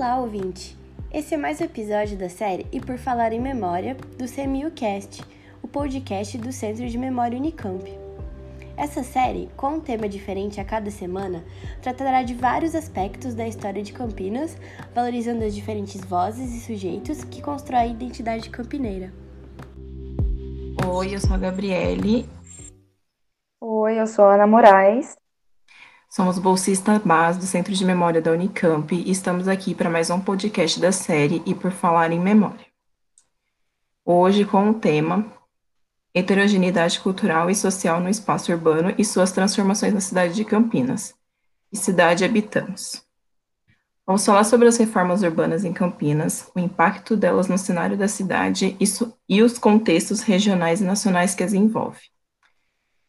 Olá, 0.00 0.18
ouvinte! 0.18 0.78
Esse 1.12 1.34
é 1.34 1.36
mais 1.36 1.60
um 1.60 1.64
episódio 1.64 2.16
da 2.16 2.30
série 2.30 2.66
E 2.72 2.80
Por 2.80 2.96
Falar 2.96 3.34
em 3.34 3.38
Memória, 3.38 3.94
do 4.16 4.24
CMUcast, 4.24 5.22
o 5.62 5.68
podcast 5.68 6.38
do 6.38 6.50
Centro 6.50 6.88
de 6.88 6.96
Memória 6.96 7.36
Unicamp. 7.36 7.84
Essa 8.78 9.02
série, 9.02 9.50
com 9.58 9.74
um 9.74 9.80
tema 9.80 10.08
diferente 10.08 10.58
a 10.58 10.64
cada 10.64 10.90
semana, 10.90 11.44
tratará 11.82 12.22
de 12.22 12.32
vários 12.32 12.74
aspectos 12.74 13.34
da 13.34 13.46
história 13.46 13.82
de 13.82 13.92
Campinas, 13.92 14.56
valorizando 14.94 15.44
as 15.44 15.54
diferentes 15.54 16.00
vozes 16.00 16.50
e 16.54 16.60
sujeitos 16.60 17.22
que 17.22 17.42
constroem 17.42 17.82
a 17.82 17.86
identidade 17.86 18.48
campineira. 18.48 19.12
Oi, 20.90 21.14
eu 21.14 21.20
sou 21.20 21.34
a 21.34 21.38
Gabriele. 21.38 22.26
Oi, 23.60 24.00
eu 24.00 24.06
sou 24.06 24.24
a 24.24 24.36
Ana 24.36 24.46
Moraes. 24.46 25.14
Somos 26.12 26.40
bolsistas 26.40 27.00
base 27.04 27.38
do 27.38 27.46
Centro 27.46 27.72
de 27.72 27.84
Memória 27.84 28.20
da 28.20 28.32
Unicamp 28.32 28.92
e 28.92 29.12
estamos 29.12 29.46
aqui 29.46 29.76
para 29.76 29.88
mais 29.88 30.10
um 30.10 30.20
podcast 30.20 30.80
da 30.80 30.90
série 30.90 31.40
E 31.46 31.54
por 31.54 31.70
Falar 31.70 32.10
em 32.10 32.18
Memória. 32.18 32.66
Hoje 34.04 34.44
com 34.44 34.70
o 34.70 34.74
tema 34.74 35.24
Heterogeneidade 36.12 36.98
cultural 36.98 37.48
e 37.48 37.54
social 37.54 38.00
no 38.00 38.08
espaço 38.08 38.50
urbano 38.50 38.92
e 38.98 39.04
suas 39.04 39.30
transformações 39.30 39.94
na 39.94 40.00
cidade 40.00 40.34
de 40.34 40.44
Campinas. 40.44 41.14
Que 41.70 41.76
cidade 41.76 42.24
habitamos? 42.24 43.04
Vamos 44.04 44.26
falar 44.26 44.42
sobre 44.42 44.66
as 44.66 44.76
reformas 44.78 45.22
urbanas 45.22 45.64
em 45.64 45.72
Campinas, 45.72 46.50
o 46.56 46.58
impacto 46.58 47.16
delas 47.16 47.46
no 47.46 47.56
cenário 47.56 47.96
da 47.96 48.08
cidade 48.08 48.76
e 49.28 49.42
os 49.44 49.58
contextos 49.60 50.22
regionais 50.22 50.80
e 50.80 50.84
nacionais 50.84 51.36
que 51.36 51.44
as 51.44 51.52
envolvem. 51.52 52.02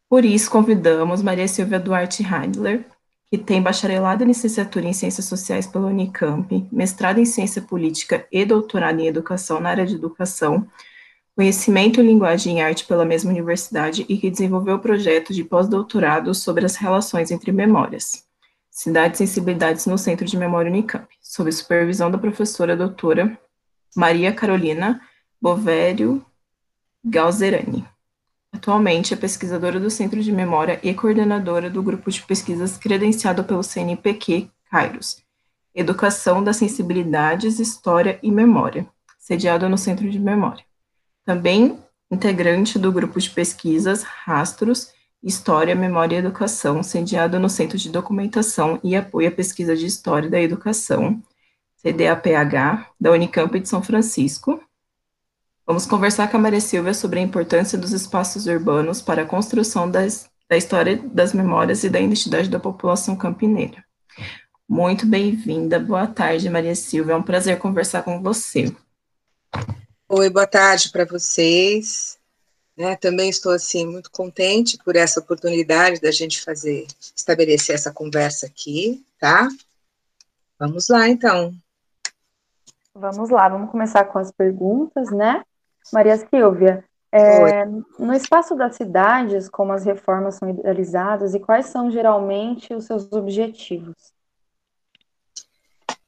Por 0.08 0.26
isso, 0.26 0.50
convidamos 0.50 1.22
Maria 1.22 1.48
Silvia 1.48 1.80
Duarte 1.80 2.22
Heidler, 2.22 2.84
que 3.32 3.38
tem 3.38 3.62
bacharelado 3.62 4.22
em 4.22 4.26
licenciatura 4.26 4.86
em 4.86 4.92
Ciências 4.92 5.24
Sociais 5.24 5.66
pela 5.66 5.86
Unicamp, 5.86 6.68
mestrado 6.70 7.16
em 7.16 7.24
Ciência 7.24 7.62
Política 7.62 8.26
e 8.30 8.44
doutorado 8.44 9.00
em 9.00 9.06
Educação 9.06 9.58
na 9.58 9.70
área 9.70 9.86
de 9.86 9.94
Educação, 9.94 10.68
Conhecimento 11.34 11.98
em 11.98 12.08
Linguagem 12.08 12.58
e 12.58 12.60
Arte 12.60 12.84
pela 12.84 13.06
mesma 13.06 13.30
universidade 13.30 14.04
e 14.06 14.18
que 14.18 14.30
desenvolveu 14.30 14.78
projeto 14.80 15.32
de 15.32 15.42
pós-doutorado 15.44 16.34
sobre 16.34 16.66
as 16.66 16.76
relações 16.76 17.30
entre 17.30 17.50
memórias, 17.52 18.22
cidades 18.70 19.18
e 19.18 19.26
sensibilidades 19.26 19.86
no 19.86 19.96
Centro 19.96 20.26
de 20.26 20.36
Memória 20.36 20.70
Unicamp, 20.70 21.08
sob 21.22 21.50
supervisão 21.50 22.10
da 22.10 22.18
professora 22.18 22.76
doutora 22.76 23.38
Maria 23.96 24.30
Carolina 24.34 25.00
Bovério 25.40 26.22
Galzerani. 27.02 27.91
Atualmente 28.62 29.12
é 29.12 29.16
pesquisadora 29.16 29.80
do 29.80 29.90
Centro 29.90 30.22
de 30.22 30.30
Memória 30.30 30.78
e 30.84 30.94
coordenadora 30.94 31.68
do 31.68 31.82
grupo 31.82 32.08
de 32.08 32.22
pesquisas 32.22 32.78
credenciado 32.78 33.42
pelo 33.42 33.60
CNPq 33.60 34.48
Kairos, 34.70 35.20
Educação 35.74 36.44
das 36.44 36.58
Sensibilidades, 36.58 37.58
História 37.58 38.20
e 38.22 38.30
Memória, 38.30 38.86
sediado 39.18 39.68
no 39.68 39.76
Centro 39.76 40.08
de 40.08 40.16
Memória. 40.16 40.64
Também 41.24 41.76
integrante 42.08 42.78
do 42.78 42.92
grupo 42.92 43.18
de 43.18 43.30
pesquisas 43.30 44.04
Rastros, 44.04 44.92
História, 45.20 45.74
Memória 45.74 46.14
e 46.14 46.18
Educação, 46.20 46.84
sediado 46.84 47.40
no 47.40 47.50
Centro 47.50 47.76
de 47.76 47.90
Documentação 47.90 48.78
e 48.84 48.94
Apoio 48.94 49.26
à 49.26 49.32
Pesquisa 49.32 49.74
de 49.74 49.86
História 49.86 50.30
da 50.30 50.40
Educação, 50.40 51.20
CDAPH, 51.78 52.92
da 53.00 53.10
Unicamp 53.10 53.58
de 53.58 53.68
São 53.68 53.82
Francisco, 53.82 54.62
Vamos 55.64 55.86
conversar 55.86 56.28
com 56.28 56.36
a 56.36 56.40
Maria 56.40 56.60
Silvia 56.60 56.92
sobre 56.92 57.20
a 57.20 57.22
importância 57.22 57.78
dos 57.78 57.92
espaços 57.92 58.46
urbanos 58.46 59.00
para 59.00 59.22
a 59.22 59.26
construção 59.26 59.88
das, 59.88 60.28
da 60.48 60.56
história 60.56 60.96
das 60.96 61.32
memórias 61.32 61.84
e 61.84 61.88
da 61.88 62.00
identidade 62.00 62.50
da 62.50 62.58
população 62.58 63.14
campineira. 63.14 63.84
Muito 64.68 65.06
bem-vinda, 65.06 65.78
boa 65.78 66.08
tarde, 66.08 66.50
Maria 66.50 66.74
Silvia, 66.74 67.12
é 67.12 67.16
um 67.16 67.22
prazer 67.22 67.58
conversar 67.60 68.02
com 68.02 68.20
você. 68.20 68.74
Oi, 70.08 70.28
boa 70.30 70.48
tarde 70.48 70.90
para 70.90 71.04
vocês. 71.04 72.18
Né, 72.76 72.96
também 72.96 73.28
estou 73.28 73.52
assim 73.52 73.86
muito 73.86 74.10
contente 74.10 74.78
por 74.78 74.96
essa 74.96 75.20
oportunidade 75.20 76.00
da 76.00 76.10
gente 76.10 76.42
fazer, 76.42 76.86
estabelecer 77.14 77.74
essa 77.74 77.92
conversa 77.92 78.46
aqui, 78.46 79.04
tá? 79.20 79.46
Vamos 80.58 80.88
lá, 80.88 81.06
então. 81.08 81.54
Vamos 82.94 83.30
lá, 83.30 83.48
vamos 83.48 83.70
começar 83.70 84.04
com 84.06 84.18
as 84.18 84.32
perguntas, 84.32 85.10
né? 85.10 85.44
Maria 85.92 86.16
Silvia, 86.16 86.84
é, 87.14 87.66
no 87.98 88.14
espaço 88.14 88.56
das 88.56 88.76
cidades, 88.76 89.46
como 89.46 89.72
as 89.72 89.84
reformas 89.84 90.36
são 90.36 90.48
idealizadas 90.48 91.34
e 91.34 91.40
quais 91.40 91.66
são 91.66 91.90
geralmente 91.90 92.72
os 92.72 92.86
seus 92.86 93.12
objetivos? 93.12 93.94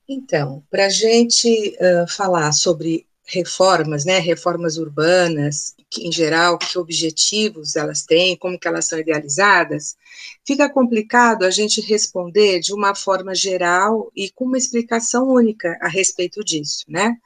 Então, 0.08 0.62
para 0.70 0.86
a 0.86 0.90
gente 0.90 1.76
uh, 1.76 2.10
falar 2.10 2.52
sobre 2.52 3.06
reformas, 3.26 4.04
né, 4.04 4.18
reformas 4.18 4.76
urbanas, 4.76 5.74
que, 5.90 6.06
em 6.06 6.12
geral, 6.12 6.58
que 6.58 6.78
objetivos 6.78 7.76
elas 7.76 8.02
têm, 8.02 8.36
como 8.36 8.58
que 8.58 8.68
elas 8.68 8.86
são 8.86 8.98
idealizadas, 8.98 9.96
fica 10.44 10.68
complicado 10.68 11.44
a 11.44 11.50
gente 11.50 11.80
responder 11.80 12.60
de 12.60 12.72
uma 12.72 12.94
forma 12.94 13.34
geral 13.34 14.10
e 14.14 14.30
com 14.30 14.44
uma 14.44 14.58
explicação 14.58 15.28
única 15.28 15.78
a 15.80 15.88
respeito 15.88 16.42
disso, 16.44 16.84
né? 16.88 17.16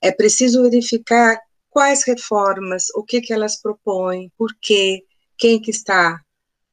É 0.00 0.10
preciso 0.10 0.62
verificar 0.62 1.40
quais 1.74 2.04
reformas, 2.04 2.86
o 2.94 3.02
que, 3.02 3.20
que 3.20 3.32
elas 3.32 3.60
propõem, 3.60 4.30
por 4.38 4.54
quê, 4.62 5.02
quem 5.36 5.60
que 5.60 5.72
está 5.72 6.20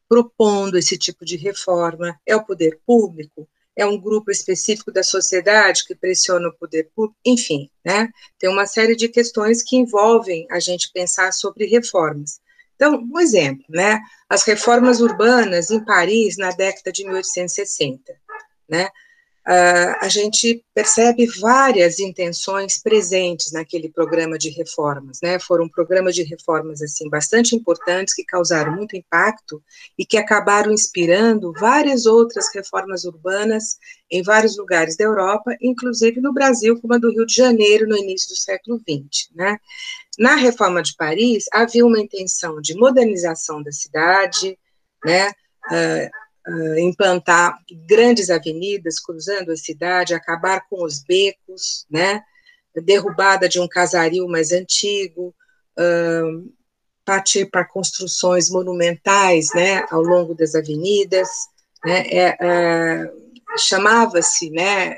propondo 0.08 0.78
esse 0.78 0.96
tipo 0.96 1.26
de 1.26 1.38
reforma, 1.38 2.16
é 2.24 2.36
o 2.36 2.46
poder 2.46 2.80
público, 2.86 3.50
é 3.76 3.84
um 3.84 4.00
grupo 4.00 4.30
específico 4.30 4.92
da 4.92 5.02
sociedade 5.02 5.88
que 5.88 5.96
pressiona 5.96 6.50
o 6.50 6.54
poder 6.56 6.92
público, 6.94 7.18
enfim, 7.26 7.68
né? 7.84 8.10
Tem 8.38 8.48
uma 8.48 8.68
série 8.68 8.96
de 8.96 9.08
questões 9.08 9.64
que 9.64 9.76
envolvem 9.76 10.46
a 10.52 10.60
gente 10.60 10.92
pensar 10.94 11.32
sobre 11.34 11.66
reformas. 11.66 12.40
Então, 12.76 13.02
um 13.02 13.20
exemplo, 13.20 13.66
né? 13.70 14.00
As 14.30 14.44
reformas 14.44 15.02
urbanas 15.02 15.72
em 15.72 15.84
Paris 15.84 16.38
na 16.38 16.52
década 16.52 16.92
de 16.92 17.04
1860, 17.06 18.14
né? 18.70 18.88
Uh, 19.47 19.97
a 20.00 20.07
gente 20.07 20.63
percebe 20.72 21.25
várias 21.40 21.97
intenções 21.97 22.78
presentes 22.78 23.52
naquele 23.52 23.90
programa 23.90 24.38
de 24.38 24.50
reformas, 24.50 25.18
né? 25.22 25.40
Foram 25.40 25.68
programas 25.68 26.13
de 26.13 26.22
reformas 26.22 26.79
assim 26.79 27.09
bastante 27.09 27.56
importantes 27.56 28.13
que 28.13 28.24
causaram 28.24 28.75
muito 28.75 28.96
impacto 28.96 29.63
e 29.97 30.06
que 30.06 30.16
acabaram 30.16 30.72
inspirando 30.72 31.52
várias 31.53 32.06
outras 32.06 32.53
reformas 32.53 33.03
urbanas 33.03 33.79
em 34.12 34.22
vários 34.22 34.57
lugares 34.57 34.96
da 34.96 35.06
Europa, 35.06 35.56
inclusive 35.59 36.22
no 36.22 36.31
Brasil, 36.31 36.79
como 36.79 36.94
a 36.94 37.00
do 37.00 37.09
Rio 37.09 37.25
de 37.25 37.34
Janeiro 37.34 37.88
no 37.88 37.97
início 37.97 38.29
do 38.29 38.38
século 38.38 38.79
XX, 38.79 39.29
né? 39.34 39.58
Na 40.19 40.35
reforma 40.35 40.84
de 40.84 40.96
Paris 40.96 41.46
havia 41.52 41.84
uma 41.84 42.00
intenção 42.00 42.62
de 42.62 42.75
modernização 42.75 43.63
da 43.63 43.72
cidade, 43.72 44.56
né? 45.03 45.29
Uh, 45.66 46.21
uh, 46.47 46.79
implantar 46.79 47.57
grandes 47.88 48.29
avenidas 48.29 49.00
cruzando 49.00 49.52
a 49.52 49.57
cidade, 49.57 50.13
acabar 50.13 50.66
com 50.69 50.84
os 50.84 51.03
becos, 51.03 51.85
né? 51.90 52.24
Derrubada 52.75 53.50
de 53.50 53.59
um 53.59 53.68
casario 53.68 54.28
mais 54.28 54.52
antigo, 54.52 55.34
uh, 55.78 56.52
partir 57.06 57.50
para 57.50 57.66
construções 57.66 58.50
monumentais, 58.50 59.50
né? 59.53 59.85
Ao 59.91 60.02
longo 60.02 60.34
das 60.34 60.56
avenidas, 60.56 61.29
né? 61.85 62.07
É, 62.07 62.38
é, 62.40 63.13
chamava-se, 63.58 64.50
né? 64.50 64.96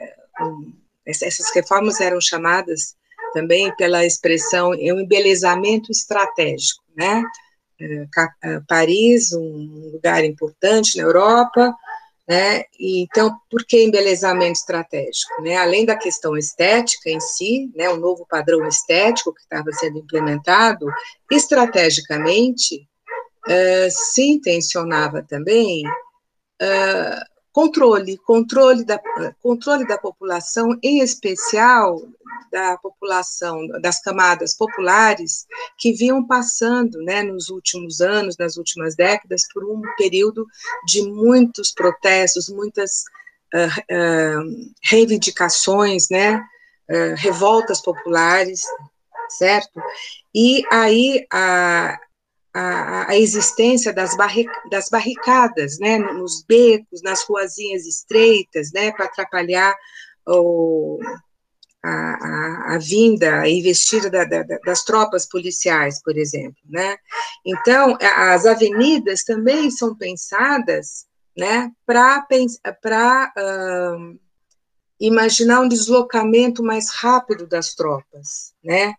Essas 1.06 1.54
reformas 1.54 2.00
eram 2.00 2.22
chamadas 2.22 2.96
também 3.34 3.76
pela 3.76 4.06
expressão 4.06 4.70
um 4.70 5.00
embelezamento 5.00 5.92
estratégico, 5.92 6.84
né? 6.96 7.24
Eh, 7.80 8.60
Paris, 8.68 9.34
um 9.34 9.92
lugar 9.92 10.24
importante 10.24 10.98
na 10.98 11.04
Europa, 11.04 11.76
né? 12.28 12.64
E, 12.80 13.04
então, 13.04 13.36
por 13.50 13.66
que 13.66 13.84
embelezamento 13.84 14.60
estratégico? 14.60 15.42
Né? 15.42 15.58
Além 15.58 15.86
da 15.86 15.96
questão 15.96 16.38
estética 16.38 17.10
em 17.10 17.20
si, 17.20 17.70
né, 17.76 17.90
o 17.90 17.98
novo 17.98 18.26
padrão 18.30 18.66
estético 18.68 19.34
que 19.34 19.42
estava 19.42 19.72
sendo 19.74 19.98
implementado, 19.98 20.86
estrategicamente 21.32 22.88
uh, 23.48 23.90
se 23.90 24.24
intencionava 24.24 25.22
também 25.22 25.86
uh, 25.86 27.33
controle, 27.54 28.18
controle 28.18 28.84
da, 28.84 29.00
controle 29.42 29.88
da 29.88 29.98
população, 29.98 30.78
em 30.82 31.00
especial 31.00 32.02
da 32.52 32.78
população, 32.78 33.68
das 33.80 34.02
camadas 34.02 34.56
populares, 34.56 35.46
que 35.78 35.94
vinham 35.94 36.26
passando, 36.26 36.98
né, 37.04 37.22
nos 37.24 37.50
últimos 37.50 38.02
anos, 38.02 38.38
nas 38.38 38.58
últimas 38.58 38.96
décadas, 38.96 39.44
por 39.54 39.64
um 39.64 39.82
período 39.98 40.48
de 40.86 41.04
muitos 41.04 41.72
protestos, 41.72 42.50
muitas 42.50 43.04
uh, 43.54 43.68
uh, 43.68 44.72
reivindicações, 44.84 46.10
né, 46.10 46.38
uh, 46.38 47.16
revoltas 47.18 47.82
populares, 47.82 48.64
certo? 49.30 49.80
E 50.34 50.64
aí 50.72 51.26
a, 51.32 52.00
a, 52.54 53.12
a 53.12 53.18
existência 53.18 53.92
das, 53.92 54.16
das 54.70 54.90
barricadas, 54.90 55.80
né, 55.80 55.98
nos 55.98 56.44
becos, 56.44 57.02
nas 57.02 57.24
ruazinhas 57.24 57.86
estreitas, 57.88 58.72
né, 58.72 58.92
para 58.92 59.06
atrapalhar 59.06 59.76
o, 60.28 61.00
a, 61.84 61.90
a, 61.90 62.76
a, 62.76 62.78
vinda, 62.78 63.42
a 63.42 63.50
investida 63.50 64.10
da, 64.10 64.24
da, 64.24 64.44
das 64.66 64.84
tropas 64.84 65.28
policiais, 65.28 66.02
por 66.02 66.16
exemplo, 66.16 66.62
né? 66.70 66.96
Então, 67.46 67.98
as 68.00 68.46
avenidas 68.46 69.24
também 69.24 69.70
são 69.70 69.96
pensadas, 69.96 71.06
né, 71.36 71.72
para 71.86 72.24
uh, 73.36 74.20
imaginar 75.00 75.62
um 75.62 75.68
deslocamento 75.68 76.64
mais 76.64 76.90
rápido 76.92 77.48
das 77.48 77.74
tropas, 77.74 78.54
né, 78.64 78.94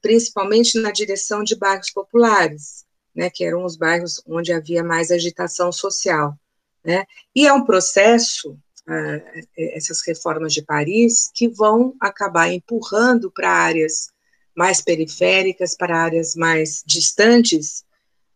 principalmente 0.00 0.80
na 0.80 0.90
direção 0.90 1.44
de 1.44 1.54
bairros 1.54 1.90
populares, 1.90 2.85
né, 3.16 3.30
que 3.30 3.44
eram 3.44 3.64
os 3.64 3.76
bairros 3.76 4.22
onde 4.26 4.52
havia 4.52 4.84
mais 4.84 5.10
agitação 5.10 5.72
social, 5.72 6.38
né? 6.84 7.06
E 7.34 7.46
é 7.46 7.52
um 7.52 7.64
processo 7.64 8.52
uh, 8.52 9.46
essas 9.56 10.06
reformas 10.06 10.52
de 10.52 10.62
Paris, 10.62 11.30
que 11.34 11.48
vão 11.48 11.94
acabar 11.98 12.52
empurrando 12.52 13.30
para 13.30 13.50
áreas 13.50 14.10
mais 14.54 14.80
periféricas, 14.80 15.74
para 15.76 15.98
áreas 15.98 16.34
mais 16.34 16.82
distantes 16.86 17.84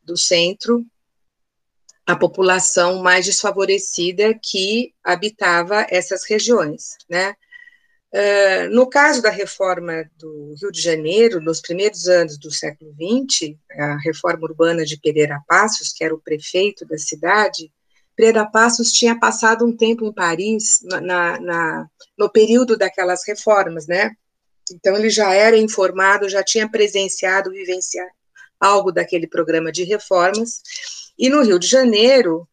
do 0.03 0.17
centro, 0.17 0.85
a 2.06 2.17
população 2.17 3.03
mais 3.03 3.27
desfavorecida 3.27 4.35
que 4.35 4.93
habitava 5.05 5.87
essas 5.91 6.25
regiões, 6.25 6.97
né? 7.09 7.35
Uh, 8.12 8.69
no 8.75 8.89
caso 8.89 9.23
da 9.23 9.31
reforma 9.31 10.05
do 10.19 10.55
Rio 10.61 10.73
de 10.73 10.81
Janeiro, 10.81 11.41
nos 11.41 11.61
primeiros 11.61 12.09
anos 12.09 12.37
do 12.39 12.51
século 12.51 12.93
XX, 12.93 13.57
a 13.71 13.99
reforma 13.99 14.43
urbana 14.43 14.85
de 14.85 14.99
Pereira 14.99 15.41
Passos, 15.47 15.93
que 15.93 16.03
era 16.03 16.15
o 16.15 16.21
prefeito 16.21 16.85
da 16.85 16.99
cidade, 16.99 17.71
Pereira 18.17 18.45
Passos 18.45 18.93
tinha 18.93 19.19
passado 19.19 19.65
um 19.65 19.75
tempo 19.75 20.05
em 20.05 20.12
Paris 20.12 20.81
na, 20.83 21.41
na, 21.41 21.87
no 22.19 22.29
período 22.29 22.77
daquelas 22.77 23.27
reformas, 23.27 23.87
né? 23.87 24.11
Então 24.75 24.95
ele 24.95 25.09
já 25.09 25.33
era 25.33 25.56
informado, 25.56 26.29
já 26.29 26.43
tinha 26.43 26.69
presenciado, 26.69 27.51
vivenciado 27.51 28.11
algo 28.61 28.93
daquele 28.93 29.27
programa 29.27 29.73
de 29.73 29.85
reformas. 29.85 30.61
E 31.19 31.31
no 31.31 31.43
Rio 31.43 31.59
de 31.59 31.67
Janeiro, 31.67 32.47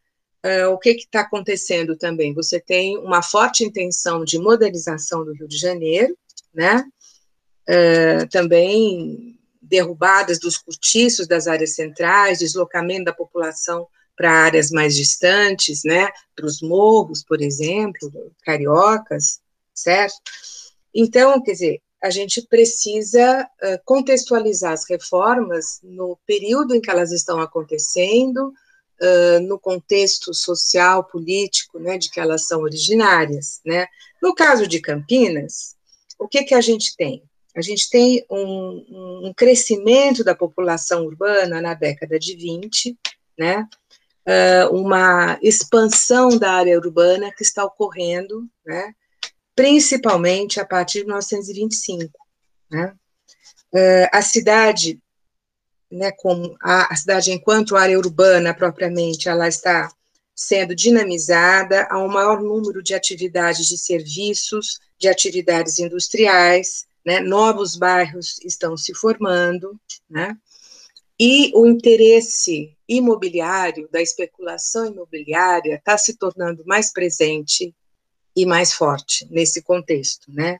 uh, 0.45 0.69
o 0.71 0.77
que 0.77 0.91
está 0.91 1.21
acontecendo 1.21 1.95
também? 1.95 2.33
Você 2.33 2.59
tem 2.59 2.97
uma 2.97 3.21
forte 3.21 3.63
intenção 3.63 4.23
de 4.23 4.39
modernização 4.39 5.23
do 5.23 5.33
Rio 5.33 5.47
de 5.47 5.57
Janeiro, 5.57 6.17
né? 6.53 6.83
Uh, 7.69 8.27
também 8.29 9.37
derrubadas 9.61 10.39
dos 10.39 10.57
cortiços 10.57 11.27
das 11.27 11.47
áreas 11.47 11.75
centrais, 11.75 12.39
deslocamento 12.39 13.05
da 13.05 13.13
população 13.13 13.87
para 14.15 14.31
áreas 14.31 14.71
mais 14.71 14.95
distantes, 14.95 15.83
né, 15.85 16.09
para 16.35 16.45
os 16.45 16.61
morros, 16.61 17.23
por 17.23 17.39
exemplo, 17.39 18.11
cariocas, 18.43 19.39
certo? 19.73 20.15
Então, 20.93 21.41
quer 21.43 21.51
dizer, 21.51 21.81
a 22.01 22.09
gente 22.09 22.41
precisa 22.41 23.43
uh, 23.43 23.79
contextualizar 23.85 24.73
as 24.73 24.89
reformas 24.89 25.79
no 25.83 26.17
período 26.25 26.73
em 26.73 26.81
que 26.81 26.89
elas 26.89 27.11
estão 27.11 27.39
acontecendo, 27.39 28.53
uh, 29.01 29.39
no 29.41 29.59
contexto 29.59 30.33
social, 30.33 31.03
político, 31.03 31.79
né, 31.79 31.97
de 31.97 32.09
que 32.09 32.19
elas 32.19 32.47
são 32.47 32.61
originárias, 32.61 33.61
né? 33.65 33.87
No 34.21 34.33
caso 34.33 34.67
de 34.67 34.79
Campinas, 34.79 35.75
o 36.19 36.27
que 36.27 36.43
que 36.43 36.55
a 36.55 36.61
gente 36.61 36.95
tem? 36.95 37.23
A 37.55 37.61
gente 37.61 37.89
tem 37.89 38.23
um, 38.29 39.27
um 39.27 39.33
crescimento 39.35 40.23
da 40.23 40.35
população 40.35 41.05
urbana 41.05 41.61
na 41.61 41.73
década 41.73 42.19
de 42.19 42.35
20, 42.35 42.97
né? 43.37 43.67
uh, 44.27 44.75
uma 44.75 45.39
expansão 45.41 46.37
da 46.37 46.51
área 46.51 46.77
urbana 46.77 47.31
que 47.31 47.43
está 47.43 47.63
ocorrendo, 47.63 48.47
né, 48.65 48.93
principalmente 49.55 50.59
a 50.59 50.65
partir 50.65 50.99
de 50.99 51.05
1925. 51.05 52.11
Né. 52.69 52.93
Uh, 53.73 54.09
a 54.11 54.21
cidade, 54.21 54.99
né, 55.91 56.11
com 56.11 56.55
a, 56.61 56.93
a 56.93 56.95
cidade 56.95 57.31
enquanto 57.31 57.75
área 57.75 57.97
urbana 57.97 58.53
propriamente, 58.53 59.29
ela 59.29 59.47
está 59.47 59.91
sendo 60.35 60.75
dinamizada, 60.75 61.87
há 61.89 61.97
um 61.97 62.07
maior 62.07 62.41
número 62.41 62.83
de 62.83 62.93
atividades 62.93 63.67
de 63.67 63.77
serviços, 63.77 64.79
de 64.99 65.07
atividades 65.07 65.79
industriais, 65.79 66.85
né, 67.05 67.19
novos 67.19 67.75
bairros 67.75 68.39
estão 68.43 68.77
se 68.77 68.93
formando, 68.93 69.79
né, 70.09 70.37
e 71.19 71.51
o 71.55 71.65
interesse 71.65 72.77
imobiliário, 72.87 73.89
da 73.91 74.01
especulação 74.01 74.85
imobiliária, 74.85 75.75
está 75.75 75.97
se 75.97 76.15
tornando 76.15 76.63
mais 76.65 76.93
presente 76.93 77.73
e 78.35 78.45
mais 78.45 78.71
forte 78.71 79.27
nesse 79.31 79.63
contexto, 79.63 80.31
né? 80.31 80.59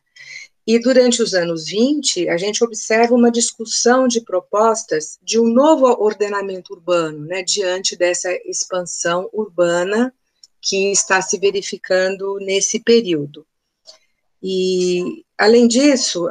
E 0.68 0.78
durante 0.80 1.24
os 1.24 1.34
anos 1.34 1.66
20, 1.66 2.28
a 2.28 2.36
gente 2.36 2.64
observa 2.64 3.16
uma 3.16 3.32
discussão 3.32 4.08
de 4.08 4.20
propostas 4.20 5.18
de 5.24 5.40
um 5.40 5.48
novo 5.48 5.86
ordenamento 5.86 6.74
urbano, 6.74 7.26
né, 7.26 7.42
diante 7.42 7.96
dessa 7.96 8.30
expansão 8.46 9.30
urbana 9.32 10.14
que 10.62 10.92
está 10.92 11.22
se 11.22 11.40
verificando 11.40 12.38
nesse 12.42 12.82
período. 12.82 13.48
E 14.44 15.24
Além 15.38 15.68
disso, 15.68 16.28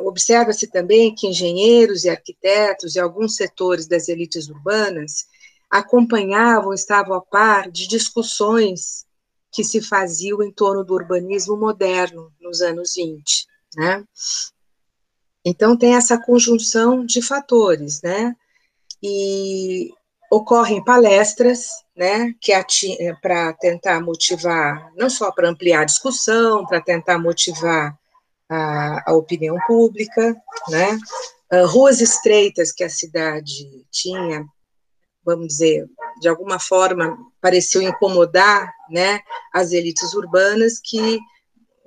observa-se 0.00 0.68
também 0.68 1.14
que 1.14 1.26
engenheiros 1.26 2.04
e 2.04 2.08
arquitetos 2.08 2.96
e 2.96 3.00
alguns 3.00 3.36
setores 3.36 3.86
das 3.86 4.08
elites 4.08 4.48
urbanas 4.48 5.26
acompanhavam, 5.68 6.72
estavam 6.72 7.14
a 7.14 7.20
par 7.20 7.70
de 7.70 7.86
discussões 7.86 9.04
que 9.52 9.62
se 9.62 9.82
faziam 9.82 10.42
em 10.42 10.50
torno 10.50 10.82
do 10.82 10.94
urbanismo 10.94 11.58
moderno 11.58 12.32
nos 12.40 12.62
anos 12.62 12.94
20, 12.96 13.46
né? 13.76 14.04
Então 15.44 15.76
tem 15.76 15.94
essa 15.94 16.18
conjunção 16.20 17.04
de 17.04 17.22
fatores, 17.22 18.02
né? 18.02 18.34
E 19.02 19.90
ocorrem 20.30 20.84
palestras, 20.84 21.68
né, 21.96 22.34
que 22.40 22.52
para 23.22 23.52
tentar 23.54 24.00
motivar, 24.00 24.92
não 24.94 25.08
só 25.08 25.32
para 25.32 25.48
ampliar 25.48 25.80
a 25.80 25.84
discussão, 25.84 26.66
para 26.66 26.82
tentar 26.82 27.18
motivar 27.18 27.98
a, 28.48 29.10
a 29.10 29.14
opinião 29.14 29.56
pública, 29.66 30.36
né? 30.68 30.98
Uh, 31.50 31.66
ruas 31.66 32.02
estreitas 32.02 32.70
que 32.70 32.84
a 32.84 32.90
cidade 32.90 33.86
tinha, 33.90 34.44
vamos 35.24 35.48
dizer, 35.48 35.86
de 36.20 36.28
alguma 36.28 36.58
forma 36.58 37.16
pareceu 37.40 37.80
incomodar, 37.80 38.70
né, 38.90 39.20
as 39.52 39.72
elites 39.72 40.12
urbanas 40.12 40.78
que 40.78 41.18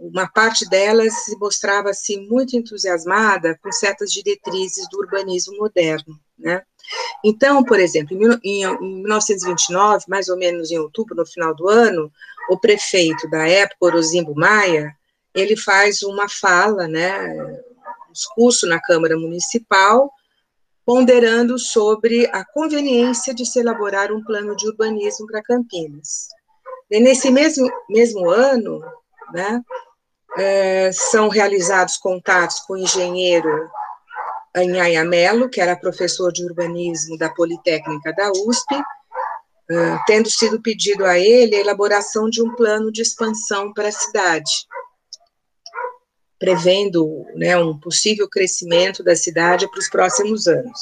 uma 0.01 0.27
parte 0.27 0.67
delas 0.67 1.13
se 1.25 1.38
mostrava 1.38 1.91
assim 1.91 2.27
muito 2.27 2.55
entusiasmada 2.55 3.58
com 3.62 3.72
certas 3.72 4.12
diretrizes 4.12 4.89
do 4.89 4.98
urbanismo 4.98 5.55
moderno, 5.58 6.20
né? 6.38 6.63
Então, 7.24 7.63
por 7.63 7.79
exemplo, 7.79 8.17
em, 8.43 8.63
em 8.63 9.03
1929, 9.03 10.05
mais 10.08 10.27
ou 10.27 10.38
menos 10.38 10.72
em 10.72 10.79
outubro, 10.79 11.15
no 11.15 11.25
final 11.25 11.53
do 11.53 11.70
ano, 11.70 12.12
o 12.50 12.58
prefeito 12.58 13.29
da 13.29 13.48
época, 13.48 13.86
Orozimbo 13.86 14.34
Maia, 14.36 14.91
ele 15.36 15.55
faz 15.55 16.01
uma 16.01 16.27
fala, 16.27 16.88
né, 16.88 17.31
um 18.10 18.12
discurso 18.12 18.67
na 18.67 18.81
Câmara 18.81 19.15
Municipal, 19.15 20.12
ponderando 20.84 21.60
sobre 21.60 22.25
a 22.34 22.43
conveniência 22.43 23.34
de 23.34 23.46
se 23.46 23.60
elaborar 23.60 24.12
um 24.12 24.24
plano 24.24 24.55
de 24.55 24.67
urbanismo 24.67 25.27
para 25.27 25.43
Campinas. 25.43 26.27
E 26.89 27.00
nesse 27.00 27.29
mesmo, 27.29 27.72
mesmo 27.88 28.29
ano, 28.29 28.81
né, 29.31 29.62
é, 30.38 30.91
são 30.91 31.29
realizados 31.29 31.97
contatos 31.97 32.59
com 32.61 32.73
o 32.73 32.77
engenheiro 32.77 33.69
Anhaia 34.55 35.03
Mello, 35.03 35.50
que 35.50 35.61
era 35.61 35.75
professor 35.75 36.31
de 36.31 36.43
urbanismo 36.43 37.17
da 37.17 37.29
Politécnica 37.29 38.13
da 38.13 38.29
USP, 38.31 38.75
é, 38.75 39.97
tendo 40.05 40.29
sido 40.29 40.61
pedido 40.61 41.05
a 41.05 41.17
ele 41.17 41.55
a 41.55 41.61
elaboração 41.61 42.29
de 42.29 42.41
um 42.41 42.53
plano 42.55 42.91
de 42.91 43.01
expansão 43.01 43.73
para 43.73 43.88
a 43.88 43.91
cidade 43.91 44.51
prevendo 46.41 47.23
né, 47.35 47.55
um 47.55 47.77
possível 47.77 48.27
crescimento 48.27 49.03
da 49.03 49.15
cidade 49.15 49.69
para 49.69 49.79
os 49.79 49.88
próximos 49.88 50.47
anos. 50.47 50.79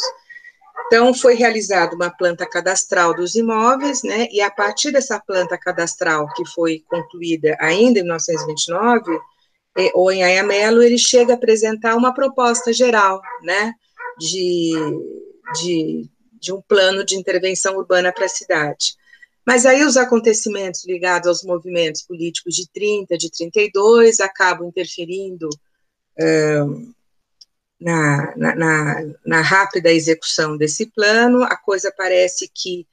Então, 0.87 1.13
foi 1.13 1.35
realizada 1.35 1.93
uma 1.93 2.09
planta 2.09 2.47
cadastral 2.49 3.13
dos 3.13 3.35
imóveis, 3.35 4.01
né, 4.01 4.29
e 4.31 4.39
a 4.39 4.49
partir 4.49 4.89
dessa 4.89 5.19
planta 5.19 5.57
cadastral, 5.57 6.33
que 6.33 6.47
foi 6.47 6.81
concluída 6.89 7.57
ainda 7.59 7.99
em 7.99 8.03
1929, 8.03 9.19
eh, 9.77 9.91
o 9.95 10.11
Enhaia 10.11 10.43
Mello, 10.43 10.81
ele 10.81 10.97
chega 10.97 11.33
a 11.33 11.35
apresentar 11.35 11.95
uma 11.95 12.13
proposta 12.13 12.73
geral, 12.73 13.21
né, 13.43 13.73
de, 14.17 14.71
de, 15.61 16.09
de 16.39 16.53
um 16.53 16.61
plano 16.61 17.05
de 17.05 17.15
intervenção 17.15 17.77
urbana 17.77 18.11
para 18.11 18.25
a 18.25 18.29
cidade. 18.29 18.95
Mas 19.45 19.65
aí 19.65 19.83
os 19.83 19.97
acontecimentos 19.97 20.85
ligados 20.85 21.27
aos 21.27 21.43
movimentos 21.43 22.03
políticos 22.03 22.55
de 22.55 22.69
30, 22.69 23.17
de 23.17 23.31
32, 23.31 24.19
acabam 24.19 24.67
interferindo 24.67 25.49
uh, 25.49 26.93
na, 27.79 28.35
na, 28.35 29.05
na, 29.25 29.41
rápida 29.41 29.91
execução 29.91 30.57
desse 30.57 30.85
plano, 30.87 31.43
a 31.43 31.55
coisa 31.55 31.91
parece 31.95 32.51
que 32.53 32.85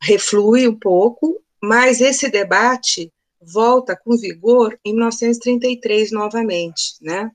reflui 0.00 0.66
um 0.66 0.74
pouco, 0.74 1.40
mas 1.62 2.00
esse 2.00 2.30
debate 2.30 3.12
volta 3.40 3.96
com 3.96 4.16
vigor 4.16 4.78
em 4.84 4.92
1933 4.92 6.12
novamente, 6.12 6.94
né? 7.00 7.30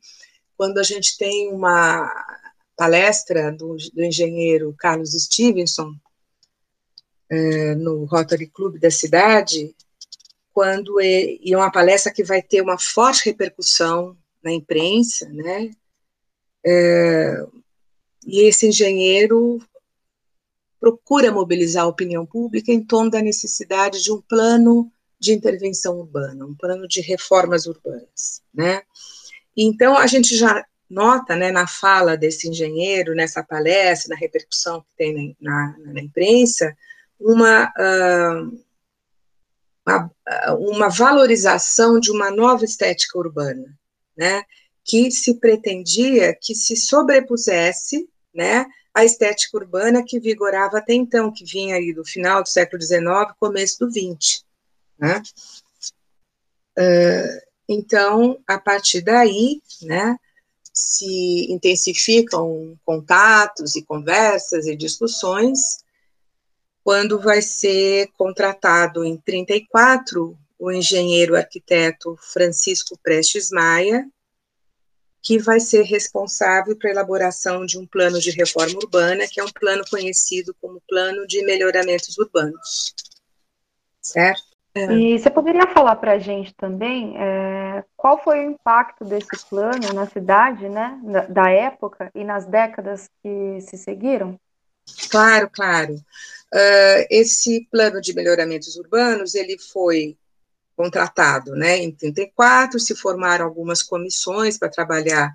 Quando 0.57 0.77
a 0.77 0.83
gente 0.83 1.17
tem 1.17 1.51
uma 1.51 2.09
palestra 2.75 3.51
do, 3.51 3.75
do 3.93 4.03
engenheiro 4.03 4.75
Carlos 4.77 5.11
Stevenson 5.11 5.93
é, 7.29 7.75
no 7.75 8.05
Rotary 8.05 8.47
Club 8.47 8.79
da 8.79 8.91
cidade, 8.91 9.75
quando 10.53 10.99
é, 11.01 11.37
e 11.41 11.53
é 11.53 11.57
uma 11.57 11.71
palestra 11.71 12.13
que 12.13 12.23
vai 12.23 12.41
ter 12.41 12.61
uma 12.61 12.77
forte 12.77 13.25
repercussão 13.25 14.15
na 14.43 14.51
imprensa, 14.51 15.27
né? 15.29 15.71
É, 16.65 17.45
e 18.25 18.41
esse 18.41 18.67
engenheiro 18.67 19.61
procura 20.79 21.31
mobilizar 21.31 21.83
a 21.83 21.87
opinião 21.87 22.25
pública 22.25 22.71
em 22.71 22.83
torno 22.83 23.09
da 23.09 23.21
necessidade 23.21 24.01
de 24.01 24.11
um 24.11 24.21
plano 24.21 24.91
de 25.25 25.33
intervenção 25.33 25.97
urbana, 25.97 26.45
um 26.45 26.53
plano 26.53 26.87
de 26.87 27.01
reformas 27.01 27.65
urbanas, 27.65 28.41
né? 28.53 28.83
Então 29.57 29.97
a 29.97 30.05
gente 30.05 30.35
já 30.37 30.63
nota, 30.87 31.35
né, 31.35 31.51
na 31.51 31.65
fala 31.65 32.15
desse 32.15 32.47
engenheiro, 32.47 33.15
nessa 33.15 33.43
palestra, 33.43 34.13
na 34.13 34.19
repercussão 34.19 34.81
que 34.81 34.95
tem 34.95 35.35
na, 35.41 35.75
na, 35.79 35.93
na 35.93 36.01
imprensa, 36.01 36.77
uma, 37.19 37.65
uh, 37.65 38.61
uma, 39.85 40.11
uma 40.59 40.89
valorização 40.89 41.99
de 41.99 42.11
uma 42.11 42.29
nova 42.29 42.63
estética 42.63 43.17
urbana, 43.17 43.75
né? 44.15 44.43
Que 44.83 45.09
se 45.09 45.39
pretendia 45.39 46.37
que 46.39 46.53
se 46.53 46.75
sobrepusesse 46.75 48.07
né, 48.31 48.67
a 48.93 49.03
estética 49.03 49.57
urbana 49.57 50.03
que 50.05 50.19
vigorava 50.19 50.77
até 50.77 50.93
então, 50.93 51.31
que 51.31 51.43
vinha 51.43 51.77
aí 51.77 51.91
do 51.93 52.05
final 52.05 52.43
do 52.43 52.49
século 52.49 52.79
XIX, 52.79 53.33
começo 53.39 53.79
do 53.79 53.89
XX. 53.89 54.44
Né? 54.97 55.21
Uh, 56.77 57.45
então, 57.67 58.39
a 58.47 58.59
partir 58.59 59.01
daí, 59.01 59.61
né, 59.81 60.17
se 60.73 61.51
intensificam 61.51 62.77
contatos 62.85 63.75
e 63.75 63.83
conversas 63.83 64.67
e 64.67 64.75
discussões, 64.75 65.83
quando 66.83 67.19
vai 67.19 67.41
ser 67.41 68.09
contratado 68.17 69.03
em 69.03 69.17
34 69.17 70.37
o 70.57 70.71
engenheiro 70.71 71.35
arquiteto 71.35 72.17
Francisco 72.21 72.97
Prestes 73.01 73.49
Maia, 73.49 74.07
que 75.21 75.39
vai 75.39 75.59
ser 75.59 75.81
responsável 75.81 76.77
pela 76.77 76.93
elaboração 76.93 77.65
de 77.65 77.79
um 77.79 77.87
plano 77.87 78.19
de 78.19 78.29
reforma 78.29 78.77
urbana, 78.77 79.27
que 79.27 79.39
é 79.39 79.43
um 79.43 79.51
plano 79.51 79.83
conhecido 79.89 80.55
como 80.61 80.79
Plano 80.87 81.25
de 81.25 81.43
Melhoramentos 81.43 82.15
Urbanos. 82.19 82.93
Certo? 83.99 84.54
É. 84.75 84.93
E 84.93 85.17
você 85.17 85.29
poderia 85.29 85.65
falar 85.67 85.95
para 85.95 86.13
a 86.13 86.19
gente 86.19 86.53
também 86.53 87.15
é, 87.17 87.81
qual 87.95 88.21
foi 88.21 88.39
o 88.39 88.51
impacto 88.51 89.05
desse 89.05 89.45
plano 89.49 89.93
na 89.93 90.05
cidade, 90.05 90.67
né, 90.67 90.99
da, 91.01 91.25
da, 91.27 91.49
época 91.49 92.11
e 92.13 92.25
nas 92.25 92.45
décadas 92.45 93.09
que 93.23 93.61
se 93.61 93.77
seguiram? 93.77 94.37
Claro, 95.09 95.49
claro. 95.49 95.93
Uh, 96.53 97.07
esse 97.09 97.65
plano 97.71 98.01
de 98.01 98.13
melhoramentos 98.13 98.75
urbanos 98.75 99.33
ele 99.33 99.57
foi 99.57 100.17
contratado, 100.75 101.51
né? 101.53 101.77
Em 101.77 101.91
34 101.91 102.79
se 102.79 102.95
formaram 102.95 103.45
algumas 103.45 103.81
comissões 103.81 104.57
para 104.57 104.69
trabalhar 104.69 105.33